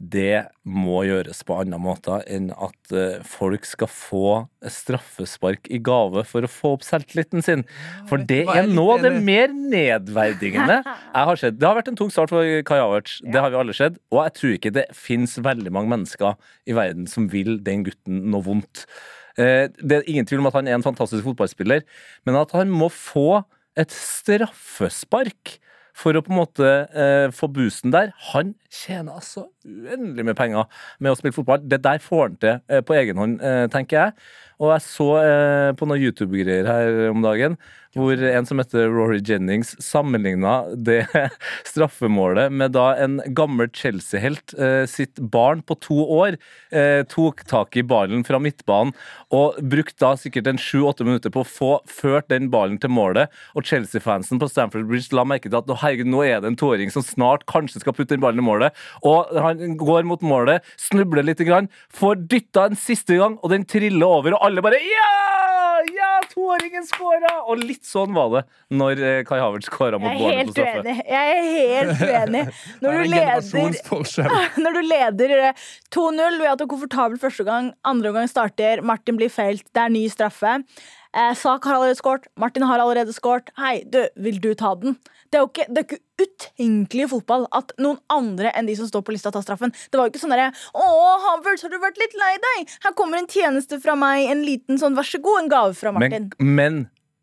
Det 0.00 0.46
må 0.64 1.02
gjøres 1.04 1.42
på 1.44 1.58
andre 1.60 1.76
måter 1.76 2.22
enn 2.32 2.46
at 2.56 2.92
eh, 2.96 3.18
folk 3.28 3.66
skal 3.68 3.90
få 3.92 4.22
straffespark 4.64 5.68
i 5.68 5.76
gave 5.84 6.22
for 6.24 6.46
å 6.46 6.48
få 6.48 6.70
opp 6.78 6.86
selvtilliten 6.86 7.44
sin. 7.44 7.66
For 8.08 8.16
det 8.16 8.46
er 8.48 8.70
noe 8.70 8.96
av 8.96 9.04
det 9.04 9.12
mer 9.20 9.52
nedverdigende 9.52 10.78
jeg 11.18 11.28
har 11.30 11.40
sett. 11.42 11.60
Det 11.60 11.68
har 11.68 11.76
vært 11.76 11.92
en 11.92 12.00
tung 12.00 12.12
start 12.14 12.32
for 12.32 12.48
Kai 12.64 12.78
Havertz. 12.80 13.18
Det 13.28 13.44
har 13.44 13.52
vi 13.52 13.60
alle 13.60 13.76
sett. 13.76 14.00
Og 14.08 14.22
jeg 14.24 14.36
tror 14.40 14.56
ikke 14.56 14.74
det 14.80 14.86
fins 14.96 15.36
veldig 15.44 15.74
mange 15.76 15.92
mennesker 15.92 16.36
i 16.64 16.76
verden 16.80 17.04
som 17.10 17.28
vil 17.32 17.58
den 17.66 17.84
gutten 17.90 18.24
noe 18.32 18.46
vondt. 18.48 18.86
Eh, 19.36 19.68
Det 19.76 20.00
er 20.00 20.08
ingen 20.10 20.24
tvil 20.28 20.40
om 20.40 20.48
at 20.48 20.56
han 20.62 20.68
er 20.70 20.78
en 20.80 20.86
fantastisk 20.86 21.28
fotballspiller, 21.28 21.84
men 22.24 22.40
at 22.40 22.56
han 22.56 22.72
må 22.72 22.88
få 22.88 23.42
et 23.78 23.92
straffespark 23.94 25.58
for 26.00 26.16
å 26.16 26.22
på 26.24 26.32
en 26.32 26.38
måte 26.38 26.68
eh, 26.96 27.28
få 27.34 27.48
boosten 27.52 27.92
der. 27.92 28.12
Han 28.32 28.54
tjener 28.72 29.18
altså 29.18 29.48
uendelig 29.64 30.24
med 30.30 30.38
penger 30.38 30.68
med 30.98 31.12
å 31.12 31.18
spille 31.18 31.36
fotball. 31.36 31.64
Det 31.64 31.82
der 31.84 32.00
får 32.02 32.22
han 32.26 32.38
til 32.40 32.56
eh, 32.70 32.84
på 32.86 32.96
egen 32.96 33.20
hånd, 33.20 33.40
eh, 33.44 33.66
tenker 33.72 33.98
jeg. 33.98 34.30
Og 34.60 34.74
jeg 34.74 34.84
så 34.84 35.10
eh, 35.22 35.68
på 35.76 35.88
noen 35.88 36.02
YouTube-greier 36.04 36.68
her 36.68 37.04
om 37.10 37.22
dagen 37.24 37.60
hvor 37.96 38.20
en 38.22 38.46
som 38.46 38.60
heter 38.60 38.84
Rory 38.86 39.18
Jennings 39.26 39.72
sammenligna 39.82 40.60
det 40.78 41.00
straffemålet 41.72 42.52
med 42.54 42.76
da 42.76 42.92
en 43.02 43.16
gammel 43.34 43.66
Chelsea-helt 43.74 44.54
sitt 44.86 45.18
barn 45.18 45.58
på 45.66 45.74
to 45.82 45.96
år 46.14 46.36
tok 47.10 47.42
tak 47.50 47.74
i 47.74 47.82
ballen 47.82 48.22
fra 48.22 48.38
midtbanen 48.38 48.94
og 49.34 49.58
brukte 49.72 50.04
da 50.04 50.12
sikkert 50.18 50.52
en 50.52 50.60
sju-åtte 50.62 51.02
minutter 51.08 51.34
på 51.34 51.42
å 51.42 51.48
få 51.50 51.72
ført 51.90 52.28
den 52.30 52.46
ballen 52.54 52.78
til 52.78 52.94
målet. 52.94 53.34
Og 53.58 53.66
Chelsea-fansen 53.66 54.38
på 54.38 54.46
Stamford 54.52 54.86
Bridge 54.86 55.10
la 55.10 55.26
merke 55.26 55.50
til 55.50 55.58
at 55.58 55.74
herregud, 55.82 56.12
nå 56.14 56.22
er 56.26 56.38
det 56.44 56.52
en 56.52 56.60
toåring 56.62 56.94
som 56.94 57.02
snart 57.02 57.42
kanskje 57.50 57.82
skal 57.82 57.98
putte 57.98 58.14
den 58.14 58.22
ballen 58.22 58.38
i 58.38 58.46
målet. 58.46 58.78
Og 59.02 59.34
han 59.34 59.49
går 59.54 60.06
mot 60.08 60.22
målet, 60.22 60.64
snubler 60.80 61.26
litt, 61.26 61.40
grann, 61.46 61.68
får 61.94 62.22
dytta 62.30 62.68
en 62.70 62.76
siste 62.78 63.16
gang, 63.18 63.38
og 63.42 63.50
den 63.50 63.64
triller 63.68 64.06
over, 64.06 64.36
og 64.38 64.46
alle 64.46 64.62
bare 64.62 64.80
Ja! 64.84 65.08
Ja, 65.96 66.20
toåringen 66.28 66.84
skåra! 66.84 67.30
Og 67.48 67.62
litt 67.62 67.86
sånn 67.88 68.12
var 68.12 68.28
det 68.34 68.42
når 68.76 69.00
eh, 69.00 69.20
Kai 69.24 69.38
Havertz 69.40 69.70
skåra 69.70 69.96
mot 70.00 70.10
Jeg 70.12 70.20
er 70.20 70.20
på 70.20 70.36
helt 70.36 70.52
straffe. 70.52 70.82
uenig. 70.84 70.96
Jeg 71.08 71.32
er 71.32 71.48
helt 71.48 72.02
uenig. 72.04 72.42
Når 72.82 72.98
du 72.98 73.02
leder 73.08 73.40
når 74.64 74.76
du 74.76 74.80
leder 74.84 75.34
eh, 75.38 75.64
2-0, 75.94 76.38
ved 76.40 76.50
at 76.52 76.60
du 76.60 76.64
er 76.66 76.70
komfortabel 76.74 77.20
første 77.22 77.46
gang, 77.48 77.72
andre 77.88 78.12
gang 78.12 78.28
starter, 78.30 78.82
Martin 78.84 79.16
blir 79.20 79.32
feilt, 79.32 79.64
det 79.72 79.86
er 79.86 79.94
ny 79.94 80.04
straffe. 80.12 80.58
Eh, 81.16 81.32
Sak 81.38 81.64
har 81.64 81.78
allerede 81.78 81.98
skåret, 81.98 82.28
Martin 82.38 82.68
har 82.68 82.82
allerede 82.82 83.16
skåret. 83.16 83.50
Hei, 83.58 83.80
du, 83.88 84.02
vil 84.20 84.40
du 84.42 84.52
ta 84.58 84.74
den? 84.78 84.98
Det 85.30 85.38
er 85.38 85.44
jo 85.46 85.50
ikke, 85.52 85.66
det 85.70 85.80
er 85.82 85.88
ikke 85.88 86.02
utenkelig 86.20 87.06
i 87.06 87.10
fotball 87.10 87.46
at 87.56 87.72
noen 87.80 87.98
andre 88.12 88.52
enn 88.56 88.68
de 88.68 88.76
som 88.78 88.88
står 88.90 89.02
på 89.06 89.14
lista, 89.16 89.32
tar 89.34 89.44
straffen. 89.46 89.72
Det 89.90 89.98
var 89.98 90.06
jo 90.08 90.12
ikke 90.14 90.22
sånn 90.22 90.34
derre 90.34 90.50
Å, 90.74 90.86
Havertz, 91.26 91.64
har 91.66 91.72
du 91.72 91.78
vært 91.82 92.00
litt 92.02 92.16
lei 92.20 92.32
deg? 92.46 92.72
Her 92.84 92.94
kommer 92.98 93.18
en 93.22 93.28
tjeneste 93.30 93.80
fra 93.82 93.96
meg, 93.98 94.28
en 94.30 94.44
liten 94.46 94.78
sånn 94.80 94.96
vær 94.98 95.08
så 95.08 95.20
god, 95.22 95.42
en 95.44 95.52
gave 95.52 95.74
fra 95.78 95.92
Martin. 95.96 96.30
Men, 96.38 96.54
men 96.60 96.80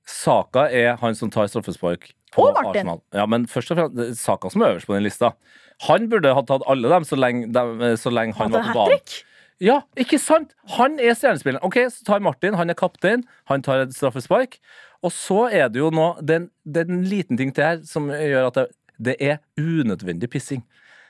Saka 0.08 0.68
er 0.72 0.96
han 1.02 1.16
som 1.20 1.30
tar 1.34 1.50
straffespark 1.52 2.12
på 2.36 2.44
Og 2.44 2.54
Martin. 2.56 2.88
Arsenal. 2.88 3.02
Ja, 3.16 3.26
men 3.30 3.48
først 3.52 3.72
og 3.74 3.80
fremst 3.82 4.22
Saka 4.24 4.52
som 4.52 4.64
er 4.64 4.76
øverst 4.76 4.88
på 4.90 4.96
den 4.96 5.04
lista. 5.08 5.34
Han 5.88 6.08
burde 6.12 6.32
ha 6.34 6.44
tatt 6.48 6.64
alle 6.68 6.90
dem 6.92 7.06
så 7.08 7.20
lenge, 7.20 7.50
dem, 7.54 7.82
så 8.00 8.12
lenge 8.14 8.38
han 8.40 8.52
var 8.56 8.70
på 8.70 8.76
banen. 8.82 9.18
Ja, 9.64 9.80
ikke 9.98 10.20
sant? 10.22 10.52
Han 10.78 11.00
er 11.02 11.16
stjernespilleren. 11.18 11.64
Ok, 11.66 11.80
Så 11.90 12.06
tar 12.06 12.22
Martin, 12.22 12.54
han 12.54 12.70
er 12.70 12.78
kaptein, 12.78 13.24
han 13.50 13.64
tar 13.66 13.82
et 13.88 13.96
straffespark. 13.96 14.60
Og 15.06 15.12
så 15.14 15.48
er 15.54 15.70
det 15.70 15.78
jo 15.82 15.90
nå 15.94 16.08
Det 16.26 16.36
er 16.36 16.86
en- 16.90 17.04
liten 17.06 17.38
ting 17.38 17.52
til 17.54 17.64
her 17.64 17.82
som 17.86 18.08
gjør 18.10 18.48
at 18.48 18.54
det, 18.54 18.68
det 18.98 19.18
er 19.24 19.40
unødvendig 19.60 20.30
pissing. 20.34 20.64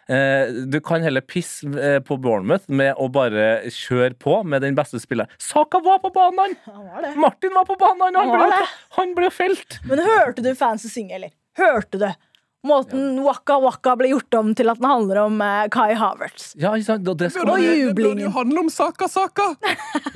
Eh, 0.07 0.53
du 0.71 0.77
kan 0.79 1.03
heller 1.03 1.21
pisse 1.21 1.67
eh, 1.67 1.97
på 1.99 2.15
Bournemouth 2.23 2.69
med 2.71 2.93
å 2.95 3.09
bare 3.11 3.67
kjøre 3.73 4.15
på 4.15 4.37
med 4.47 4.63
den 4.63 4.77
beste 4.77 5.01
spilleren. 5.03 5.31
Saka 5.41 5.81
var 5.83 5.99
på 6.03 6.13
banen, 6.15 6.55
han! 6.63 6.85
Var 6.93 7.03
det. 7.03 7.15
Martin 7.19 7.55
var 7.57 7.67
på 7.67 7.75
banen! 7.81 8.15
Han 8.15 8.31
Han 8.31 8.39
ble, 8.39 8.61
han 8.99 9.13
ble 9.17 9.31
felt! 9.35 9.81
Men 9.89 9.99
hørte 10.07 10.45
du 10.45 10.53
fansen 10.55 10.93
synge, 10.93 11.17
eller? 11.19 11.33
Hørte 11.59 11.99
du? 11.99 12.07
Måten 12.67 13.21
Waka 13.25 13.57
Waka 13.63 13.95
ble 13.99 14.11
gjort 14.13 14.39
om 14.39 14.53
til 14.57 14.71
at 14.71 14.81
den 14.81 14.89
handler 14.89 15.21
om 15.25 15.41
eh, 15.43 15.65
Kai 15.73 15.93
Havertz. 15.97 16.51
Ja, 16.59 16.73
ikke 16.75 16.89
sant? 16.91 17.07
Og 17.07 17.19
det, 17.19 17.31
skal, 17.33 17.49
Og 17.49 17.63
Det 17.63 17.95
burde 17.97 18.25
jo 18.27 18.33
handle 18.35 18.65
om 18.65 18.71
Saka 18.73 19.09
Saka! 19.11 19.53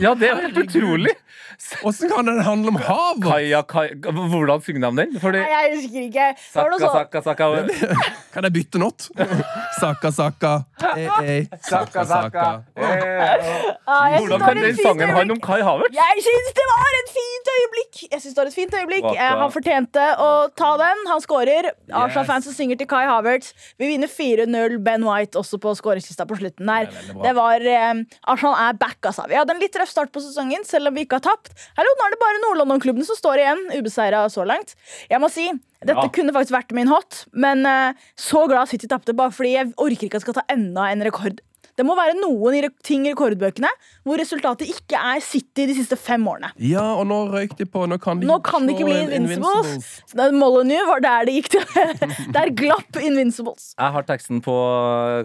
ja, 0.02 0.14
det 0.18 0.32
er 0.32 0.44
helt 0.46 0.62
utrolig! 0.66 1.16
Åssen 1.88 2.10
kan 2.10 2.26
den 2.26 2.40
handle 2.40 2.74
om 2.74 2.76
havet? 2.76 3.26
Kaja, 3.26 3.62
Kaja 3.64 4.12
Hvordan 4.12 4.62
synger 4.62 4.86
han 4.88 4.98
den? 4.98 5.20
Fordi 5.22 5.42
Nei, 5.42 5.50
jeg 5.52 5.76
husker 5.76 6.06
ikke. 6.08 6.28
Saka, 6.54 6.78
så... 6.80 6.90
saka, 6.96 7.22
saka 7.26 7.50
Kan 8.34 8.48
jeg 8.48 8.54
bytte 8.56 8.82
not? 8.82 9.08
Saka 9.82 10.12
Saka. 10.12 10.54
Ei, 10.96 11.08
ei. 11.22 11.40
Saka 11.68 12.06
Saka. 12.08 12.48
Jeg 12.78 14.22
Hvordan 14.22 14.46
kan 14.46 14.62
den 14.62 14.78
sangen 14.80 15.10
handle 15.10 15.38
om 15.38 15.42
Kai 15.44 15.62
Havertz? 15.66 15.96
Jeg 15.98 16.26
syns 16.28 16.52
det 16.58 16.68
var 16.72 16.98
et 17.02 17.14
fint 17.18 17.52
øyeblikk! 17.56 18.02
Jeg 18.12 18.22
synes 18.22 18.36
det 18.36 18.42
var 18.42 18.52
et 18.52 18.58
fint 18.58 18.78
øyeblikk 18.80 19.10
Han 19.20 19.54
fortjente 19.54 20.08
å 20.22 20.30
ta 20.58 20.72
den. 20.82 21.06
Han 21.12 21.24
scorer. 21.24 21.72
Arsenal-fans 21.92 22.41
han 22.42 22.46
som 22.50 22.56
synger 22.58 22.80
til 22.82 22.90
Kai 22.90 23.04
Havertz. 23.06 23.54
Vi 23.80 23.88
vinner 23.92 24.10
4-0. 24.10 24.78
Ben 24.84 25.06
White 25.06 25.38
også 25.40 25.60
på 25.62 25.74
skåringslista 25.78 26.26
på 26.30 26.38
slutten 26.40 26.66
der. 26.70 26.90
Det 27.22 27.34
var 27.38 27.62
eh, 27.62 28.02
Arsenal 28.34 28.58
er 28.66 28.78
back, 28.82 28.98
altså. 29.06 29.28
Vi 29.30 29.38
hadde 29.38 29.54
en 29.56 29.62
litt 29.62 29.78
røff 29.78 29.92
start 29.94 30.12
på 30.16 30.24
sesongen, 30.26 30.66
selv 30.68 30.90
om 30.90 30.98
vi 30.98 31.06
ikke 31.06 31.20
har 31.22 31.28
tapt. 31.30 31.54
Hallo, 31.78 31.94
nå 32.00 32.08
er 32.08 32.16
det 32.16 32.22
bare 32.24 32.42
Nord-London-klubbene 32.48 33.06
som 33.08 33.20
står 33.20 33.44
igjen, 33.44 33.64
ubeseira 33.78 34.26
så 34.34 34.46
langt. 34.50 34.74
Jeg 35.12 35.22
må 35.22 35.30
si, 35.32 35.48
dette 35.82 35.96
Ja. 36.02 36.10
kunne 36.14 36.34
faktisk 36.34 36.58
vært 36.58 36.74
min 36.78 36.90
hot, 36.92 37.26
men 37.34 37.66
eh, 37.70 37.94
så 38.18 38.48
glad 38.50 38.70
City 38.74 38.90
tapte, 38.90 39.14
bare 39.18 39.32
fordi 39.36 39.54
jeg 39.56 39.74
orker 39.78 40.08
ikke 40.10 40.18
at 40.18 40.22
jeg 40.22 40.28
skal 40.30 40.40
ta 40.42 40.48
enda 40.50 40.90
en 40.92 41.06
rekord. 41.06 41.42
Det 41.78 41.86
må 41.88 41.96
være 41.98 42.16
noen 42.20 42.58
i 42.58 42.62
ting 42.86 43.06
i 43.08 43.14
rekordbøkene 43.14 43.70
hvor 44.08 44.20
resultatet 44.22 44.70
ikke 44.72 45.00
er 45.00 45.22
City 45.24 45.68
de 45.70 45.76
siste 45.78 45.98
fem 46.00 46.26
årene. 46.28 46.52
Ja, 46.62 46.84
og 46.98 47.06
nå 47.10 47.24
røyk 47.32 47.56
de 47.60 47.68
på. 47.70 47.86
Nå 47.90 47.98
kan 48.02 48.22
de 48.22 48.30
Nå 48.30 48.40
kan 48.46 48.68
de 48.68 48.76
ikke 48.76 48.88
bli 48.90 48.98
Invincibles. 49.06 49.76
Invincibles. 49.76 50.36
Molyneux 50.42 50.88
var 50.90 51.06
der 51.06 51.30
det 51.30 51.38
gikk 51.40 51.52
til. 51.56 51.64
Der 52.36 52.52
glapp 52.58 53.00
Invincibles. 53.02 53.72
Jeg 53.78 53.96
har 53.96 54.08
teksten 54.08 54.42
på 54.44 54.56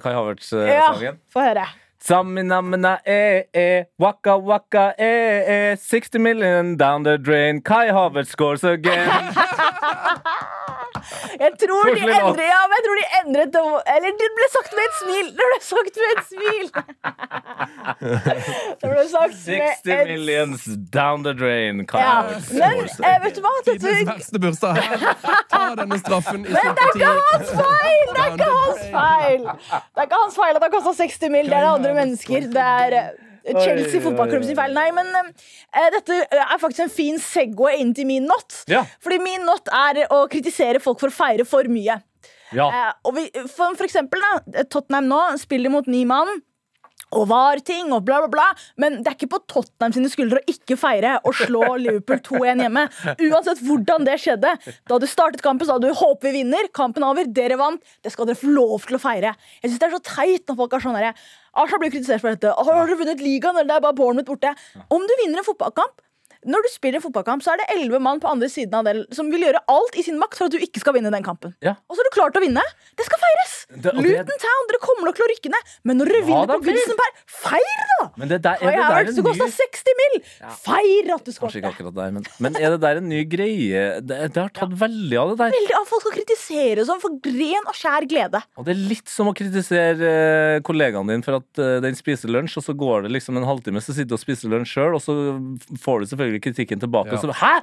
Kai 0.02 0.12
Ja, 0.12 0.20
Havertz-sangen. 0.20 1.20
få 1.32 1.44
høre. 1.48 1.66
Samminamina 2.06 2.98
eh 3.06 3.42
eh, 3.54 3.84
waka 3.98 4.36
waka 4.38 4.92
eh 4.98 5.72
eh, 5.72 5.76
60 5.76 6.18
million 6.18 6.76
down 6.76 7.04
the 7.04 7.16
drain, 7.18 7.60
Kai 7.62 7.88
Havertz 7.90 8.30
scores 8.30 8.64
again. 8.64 9.10
Jeg 11.40 11.52
tror 11.62 11.90
de 11.90 12.02
endret 12.02 12.46
ja, 12.46 12.60
men 12.66 12.74
jeg 12.78 12.84
tror 12.86 12.96
de 13.00 13.06
endret 13.20 13.50
det 13.56 13.62
Eller 13.94 14.16
det 14.20 14.28
ble 14.38 14.48
sagt 14.54 14.76
med 14.78 14.84
et 14.86 14.96
smil! 15.00 15.26
Det 15.36 15.48
ble 15.50 15.58
sagt 15.66 15.94
med 16.02 16.08
et 16.14 16.24
smil! 16.32 16.66
Det 18.80 18.90
ble 18.90 19.04
sagt 19.10 19.36
60 19.42 19.46
med 19.50 19.92
et 19.96 20.10
millions 20.10 20.66
down 20.94 21.24
the 21.26 21.34
drain, 21.36 21.84
ja. 21.92 22.16
Men 22.52 22.82
eh, 22.84 23.18
vet 23.24 23.36
du 23.36 23.42
hva? 23.44 23.52
Tidenes 23.66 23.84
Dette, 23.86 24.06
verste 24.10 24.42
bursdag 24.42 24.80
her. 24.80 25.06
Ta 25.52 25.62
denne 25.78 25.98
straffen 26.02 26.42
i 26.42 26.48
men 26.56 26.74
det 26.76 26.86
er 26.86 26.90
ikke 26.94 27.12
hans 27.20 27.52
feil! 27.60 28.06
Det 28.16 28.24
er 28.24 28.32
ikke 28.32 28.50
hans 28.56 28.82
feil 28.96 29.46
Det 29.46 30.02
er 30.02 30.08
ikke 30.08 30.20
hans 30.24 30.36
feil 30.40 30.52
at 30.54 30.60
det 30.60 30.66
har 30.68 30.74
kosta 30.78 30.92
60 31.02 31.32
mill. 31.36 31.46
Det 31.50 31.56
er 31.56 31.64
det 31.66 31.72
andre 31.76 31.94
mennesker. 32.00 32.48
Det 32.56 32.66
er 32.80 32.98
eh, 33.00 33.08
Chelsea 33.54 34.02
fotballklubb 34.02 34.44
sin 34.46 34.58
feil. 34.58 34.74
Nei, 34.76 34.88
men 34.96 35.12
uh, 35.14 35.86
dette 35.94 36.22
er 36.26 36.58
faktisk 36.62 36.86
en 36.86 36.92
fin 36.92 37.20
Segway 37.22 37.80
inn 37.82 37.94
til 37.96 38.08
min 38.08 38.26
not. 38.28 38.62
Ja. 38.70 38.82
Fordi 39.04 39.20
min 39.22 39.46
not 39.46 39.70
er 39.74 40.04
å 40.10 40.24
kritisere 40.32 40.82
folk 40.82 41.02
for 41.02 41.12
å 41.12 41.16
feire 41.16 41.46
for 41.48 41.70
mye. 41.70 42.00
Ja. 42.54 42.66
Uh, 42.66 42.92
og 43.08 43.16
vi, 43.18 43.28
for, 43.46 43.76
for 43.78 43.86
eksempel, 43.86 44.22
da, 44.22 44.66
Tottenham 44.70 45.08
nå 45.10 45.22
spiller 45.42 45.72
mot 45.72 45.88
ni 45.90 46.04
mann. 46.08 46.30
Og 47.14 47.28
var 47.30 47.60
ting 47.62 47.92
og 47.94 48.02
bla, 48.06 48.18
bla, 48.24 48.30
bla. 48.30 48.46
Men 48.82 48.98
det 48.98 49.12
er 49.12 49.14
ikke 49.14 49.30
på 49.36 49.42
Tottenham 49.46 49.94
sine 49.94 50.10
skuldre 50.10 50.40
å 50.40 50.50
ikke 50.50 50.78
feire 50.80 51.14
og 51.22 51.36
slå 51.38 51.62
Liverpool 51.84 52.18
2-1 52.26 52.64
hjemme. 52.64 52.82
Uansett 53.28 53.62
hvordan 53.62 54.06
det 54.08 54.18
skjedde. 54.24 54.52
Da 54.90 54.98
du 54.98 55.06
startet 55.10 55.44
kampen, 55.44 55.68
sa 55.68 55.78
du 55.78 55.86
'håper 55.92 56.32
vi 56.32 56.40
vinner'. 56.40 56.72
Kampen 56.74 57.06
er 57.06 57.14
over, 57.14 57.30
dere 57.30 57.60
vant. 57.60 57.82
Det 58.02 58.12
skal 58.12 58.26
dere 58.26 58.40
få 58.40 58.50
lov 58.50 58.88
til 58.88 58.98
å 58.98 59.02
feire. 59.02 59.36
Jeg 59.62 59.70
synes 59.70 59.82
det 59.82 59.88
er 59.88 59.96
så 59.96 60.06
teit 60.16 60.50
når 60.50 60.58
folk 60.62 60.74
er 60.74 60.86
sånn 60.86 60.98
derre 60.98 61.14
Arsenal 61.56 61.82
blir 61.82 61.94
kritisert 61.94 62.22
for 62.22 62.34
dette. 62.34 62.52
Har 62.52 62.90
du 62.90 62.96
vunnet 63.00 63.22
ligaen? 63.24 63.56
Eller 63.56 63.70
det 63.70 63.78
er 63.78 63.86
bare 63.86 63.96
Bournemouth 63.98 64.28
borte. 64.28 64.52
Om 64.92 65.06
du 65.08 65.14
vinner 65.22 65.40
en 65.40 65.48
fotballkamp 65.48 66.02
når 66.46 66.62
du 66.66 66.70
spiller 66.72 67.00
en 67.00 67.04
fotballkamp, 67.04 67.42
så 67.44 67.52
er 67.54 67.60
det 67.62 67.66
elleve 67.76 67.98
mann 68.02 68.20
på 68.22 68.30
andre 68.30 68.48
siden 68.52 68.74
av 68.78 68.86
det 68.86 68.94
som 69.16 69.28
vil 69.32 69.42
gjøre 69.46 69.60
alt 69.72 69.96
i 69.98 70.04
sin 70.06 70.18
makt 70.20 70.38
for 70.38 70.46
at 70.46 70.54
du 70.54 70.58
ikke 70.62 70.80
skal 70.82 70.94
vinne 70.96 71.10
den 71.12 71.24
kampen. 71.26 71.54
Ja. 71.64 71.74
Og 71.90 71.96
så 71.98 72.02
har 72.04 72.08
du 72.10 72.14
klart 72.16 72.38
å 72.38 72.42
vinne. 72.44 72.62
Det 72.96 73.06
skal 73.08 73.18
feires! 73.22 73.54
Det- 73.66 73.82
det- 73.82 73.94
Luton 74.06 74.38
Town, 74.46 74.66
dere 74.70 74.78
kommer 74.82 75.08
nok 75.10 75.16
til 75.18 75.26
å 75.26 75.30
rykke 75.32 75.50
ned. 75.50 75.72
Men 75.84 75.98
når 75.98 76.06
dere 76.12 76.20
Ja, 76.22 76.26
vinner 76.30 76.46
da 76.46 76.58
på 76.58 76.62
blir- 76.62 77.12
feir, 77.26 77.82
da! 77.98 78.10
Men 78.16 78.28
det 78.30 78.38
der, 78.42 78.56
er 78.62 78.70
det 78.70 78.86
der 78.86 79.10
en 79.10 79.24
ny 79.26 79.50
60 79.56 79.96
mill. 80.00 80.16
Feir 80.62 81.10
at 81.14 81.24
du 81.26 81.32
Kanskje 81.32 81.60
ikke 81.62 81.72
skåret. 81.74 81.94
der, 81.96 82.10
men, 82.14 82.24
men 82.40 82.56
er 82.56 82.70
det 82.76 82.80
der 82.80 82.96
en 83.00 83.08
ny 83.10 83.24
greie? 83.24 84.00
Det, 84.06 84.18
det 84.32 84.40
har 84.40 84.50
tatt 84.54 84.70
veldig 84.78 85.18
av 85.20 85.32
det 85.32 85.38
der. 85.42 85.50
Veldig 85.56 85.76
av 85.80 85.86
folk 85.90 86.04
skal 86.06 86.14
kritisere 86.16 86.86
sånn 86.88 87.00
for 87.02 87.10
ren 87.26 87.66
og 87.66 87.74
skjær 87.76 88.06
glede. 88.08 88.42
Og 88.56 88.64
det 88.68 88.76
er 88.76 88.82
litt 88.94 89.08
som 89.12 89.26
å 89.30 89.34
kritisere 89.36 90.12
eh, 90.56 90.60
kollegaen 90.66 91.08
din 91.10 91.22
for 91.26 91.40
at 91.40 91.62
eh, 91.62 91.80
den 91.84 91.96
spiser 91.98 92.30
lunsj, 92.32 92.56
og 92.60 92.66
så 92.68 92.76
går 92.78 93.06
det 93.06 93.14
liksom 93.16 93.36
en 93.40 93.48
halvtime, 93.48 93.82
så 93.82 93.92
sitter 93.96 94.14
du 94.14 94.18
og 94.18 94.22
spiser 94.22 94.52
lunsj 94.52 94.76
sjøl, 94.76 94.94
og 94.98 95.02
så 95.02 95.16
får 95.82 96.00
du 96.04 96.06
selvfølgelig 96.12 96.35
kritikken 96.42 96.82
tilbake. 96.82 97.14
Ja. 97.14 97.18
Og 97.18 97.26
så, 97.26 97.36
Hæ?! 97.40 97.56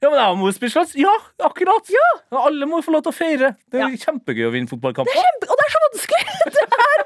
Ja, 0.00 0.08
men 0.08 0.46
jeg 0.46 0.54
spise 0.56 0.80
lunsj! 0.80 0.94
Ja, 0.96 1.12
akkurat! 1.44 1.90
Ja. 1.92 2.06
Alle 2.40 2.64
må 2.68 2.78
få 2.80 2.94
lov 2.94 3.02
til 3.04 3.12
å 3.12 3.16
feire. 3.16 3.50
Det 3.68 3.82
er 3.82 3.90
ja. 3.92 3.98
kjempegøy 4.06 4.46
å 4.48 4.52
vinne 4.54 4.70
fotballkamper. 4.70 5.12
Kjempe, 5.12 5.48
og 5.52 5.60
det 5.60 5.66
er 5.66 5.74
så 5.74 5.82
vanskelig! 5.88 6.26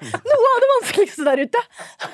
Det 0.04 0.10
er 0.20 0.20
noe 0.28 0.48
av 0.50 0.58
det 0.60 0.66
vanskeligste 0.68 1.24
der 1.24 1.40
ute. 1.46 1.60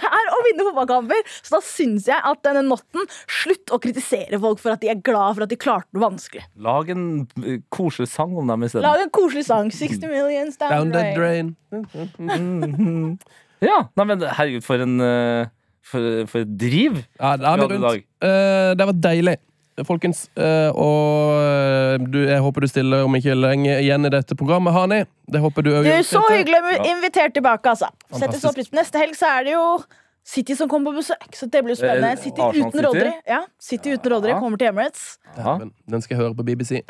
Er 0.06 0.28
å 0.30 0.38
vinne 0.46 0.64
fotballkamper. 0.68 1.24
Så 1.42 1.56
da 1.56 1.60
syns 1.64 2.06
jeg 2.06 2.22
at 2.30 2.42
denne 2.46 2.62
notten 2.68 3.08
Slutt 3.40 3.72
å 3.74 3.80
kritisere 3.82 4.38
folk 4.40 4.60
for 4.62 4.76
at 4.76 4.84
de 4.84 4.92
er 4.92 5.00
glad 5.02 5.34
for 5.34 5.44
at 5.44 5.50
de 5.50 5.58
klarte 5.58 5.90
noe 5.96 6.04
vanskelig. 6.04 6.44
Lag 6.62 6.92
en 6.94 7.04
eh, 7.42 7.58
koselig 7.74 8.12
sang 8.12 8.36
om 8.38 8.46
dem 8.52 8.68
isteden. 8.68 8.86
Lag 8.86 9.02
en 9.02 9.10
koselig 9.16 9.48
sang. 9.48 9.72
60 9.74 10.06
millions 10.12 10.60
down, 10.60 10.70
Down 10.70 10.94
the 10.94 11.04
drain. 11.18 11.54
drain. 11.72 13.16
Ja, 13.60 13.82
nei, 13.98 14.04
men 14.08 14.22
herregud, 14.24 14.64
for 14.64 14.80
en 14.80 15.02
eh, 15.04 15.50
for, 15.82 16.26
for 16.30 16.44
et 16.44 16.56
driv. 16.60 17.00
Ja, 17.20 17.36
da 17.40 17.54
er 17.54 17.62
vi 17.62 17.68
hadde 17.68 17.78
i 17.78 17.84
dag. 17.86 18.02
Uh, 18.24 18.74
det 18.80 18.86
var 18.90 18.98
deilig. 19.10 19.36
Folkens, 19.86 20.26
eh, 20.36 20.68
og 20.76 21.38
eh, 21.40 21.94
du, 22.12 22.18
jeg 22.26 22.42
håper 22.44 22.60
du 22.60 22.68
stiller 22.68 23.06
om 23.06 23.14
ikke 23.16 23.32
lenge 23.32 23.78
igjen 23.80 24.04
i 24.04 24.10
dette 24.12 24.36
programmet, 24.36 24.74
Hani. 24.76 24.98
Det 25.30 25.40
håper 25.40 25.64
du 25.64 25.70
òg 25.72 25.86
Du, 25.88 25.92
så 26.04 26.20
hyggelig 26.28 26.58
å 26.58 26.66
bli 26.66 26.90
invitert 26.90 27.32
tilbake, 27.32 27.64
altså. 27.72 27.88
Setter 28.12 28.36
så 28.42 28.52
pris 28.52 28.68
på 28.68 28.76
Neste 28.76 29.00
helg 29.00 29.16
så 29.16 29.30
er 29.38 29.46
det 29.48 29.54
jo 29.54 29.62
City 30.30 30.52
som 30.58 30.68
kommer 30.68 30.92
på 30.92 31.00
besøk, 31.00 31.30
så 31.32 31.48
det 31.48 31.62
blir 31.64 31.72
jo 31.72 31.78
spennende. 31.80 32.10
City 32.20 32.42
Arsenal 32.44 32.68
uten 32.74 32.84
Rodry. 32.84 33.12
Ja, 33.26 33.38
City 33.70 33.94
uten 33.96 34.12
Rodry 34.12 34.34
kommer 34.36 34.60
til 34.60 34.68
Emirates. 34.68 35.06
Ja. 35.38 35.54
Den 35.64 36.04
skal 36.04 36.14
jeg 36.18 36.20
høre 36.26 36.36
på 36.36 36.44
BBC. 36.50 36.82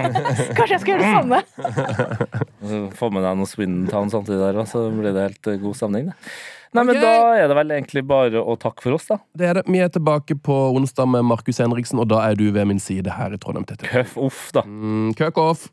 Kanskje 0.58 0.74
jeg 0.76 0.82
skal 0.84 0.92
gjøre 0.92 1.00
det 1.00 1.14
Mm. 1.14 1.16
samme. 1.22 2.90
Få 2.98 3.08
med 3.14 3.24
deg 3.24 3.40
noe 3.40 3.48
Swindon 3.48 3.88
Town 3.88 4.12
samtidig 4.12 4.42
der, 4.42 4.60
så 4.68 4.84
blir 4.92 5.16
det 5.16 5.24
helt 5.30 5.50
god 5.64 5.80
stemning. 5.80 6.12
Det. 6.12 6.36
Nei, 6.74 6.82
men 6.82 6.96
okay. 6.96 7.02
Da 7.06 7.34
er 7.38 7.48
det 7.50 7.54
vel 7.60 7.70
egentlig 7.76 8.02
bare 8.10 8.40
å 8.42 8.56
takke 8.58 8.82
for 8.82 8.96
oss, 8.96 9.04
da. 9.06 9.20
Det 9.38 9.46
er 9.46 9.54
det. 9.60 9.62
Vi 9.70 9.78
er 9.78 9.92
tilbake 9.94 10.34
på 10.42 10.56
onsdag 10.74 11.06
med 11.12 11.22
Markus 11.28 11.60
Henriksen, 11.62 12.00
og 12.02 12.08
da 12.10 12.18
er 12.26 12.34
du 12.34 12.48
ved 12.50 12.66
min 12.66 12.82
side 12.82 13.14
her 13.14 13.30
i 13.30 13.38
Trondheim. 13.38 13.66
TT. 13.68 13.86
Køff, 13.92 14.16
off, 14.18 14.40
da. 14.56 14.64
Mm, 14.66 15.12
Køk 15.14 15.38
off. 15.38 15.68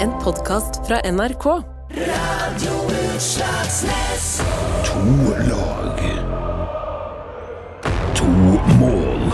En 0.00 0.14
podkast 0.22 0.78
fra 0.86 1.02
NRK. 1.02 1.48
To 4.86 5.02
lag. 5.50 5.98
To 8.14 8.28
mål. 8.78 9.26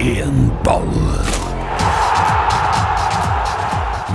Én 0.00 0.48
ball. 0.64 1.37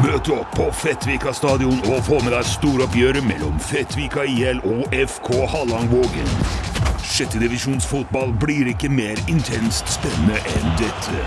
Møt 0.03 0.27
opp 0.35 0.49
på 0.57 0.65
Fettvika 0.75 1.31
stadion 1.31 1.77
og 1.87 2.01
få 2.03 2.17
med 2.25 2.33
deg 2.33 2.43
storoppgjøret 2.49 3.23
mellom 3.23 3.55
Fettvika 3.63 4.25
IL 4.27 4.59
og 4.67 4.91
FK 4.91 5.29
Hallangvågen. 5.53 6.27
Sjettedivisjonsfotball 7.07 8.33
blir 8.41 8.67
ikke 8.73 8.89
mer 8.91 9.21
intenst 9.31 9.87
spennende 9.95 10.41
enn 10.57 10.75
dette. 10.81 11.23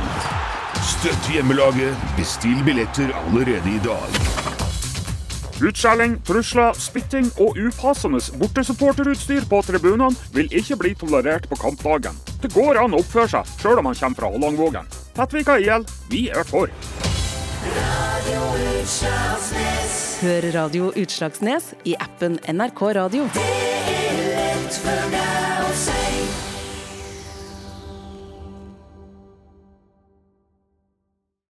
Støtt 0.84 1.30
hjemmelaget. 1.32 1.96
Bestill 2.18 2.60
billetter 2.68 3.14
allerede 3.22 3.72
i 3.72 3.80
dag. 3.86 4.20
Utskjelling, 5.64 6.18
trusler, 6.28 6.76
spytting 6.76 7.32
og 7.40 7.56
upassende 7.56 8.20
bortesupporterutstyr 8.42 9.48
på 9.48 9.62
tribunene 9.70 10.12
vil 10.36 10.52
ikke 10.52 10.82
bli 10.84 10.92
tolerert 11.00 11.48
på 11.48 11.56
kampdagen. 11.64 12.20
Det 12.44 12.52
går 12.52 12.84
an 12.84 12.92
å 12.92 13.00
oppføre 13.00 13.38
seg, 13.38 13.56
sjøl 13.56 13.80
om 13.80 13.88
man 13.88 13.96
kommer 13.96 14.20
fra 14.20 14.34
Hallangvågen. 14.36 14.96
Fettvika 15.16 15.56
IL, 15.64 15.88
vi 16.12 16.26
er 16.28 16.44
for. 16.44 16.68
Hør 20.20 20.52
Radio 20.52 20.92
Utslagsnes 20.96 21.72
i 21.84 21.94
appen 22.00 22.38
NRK 22.48 22.82
Radio. 22.96 23.28
Det 23.34 23.46
er 23.46 24.20
lett 24.32 24.82
for 24.82 25.08
deg. 25.14 25.25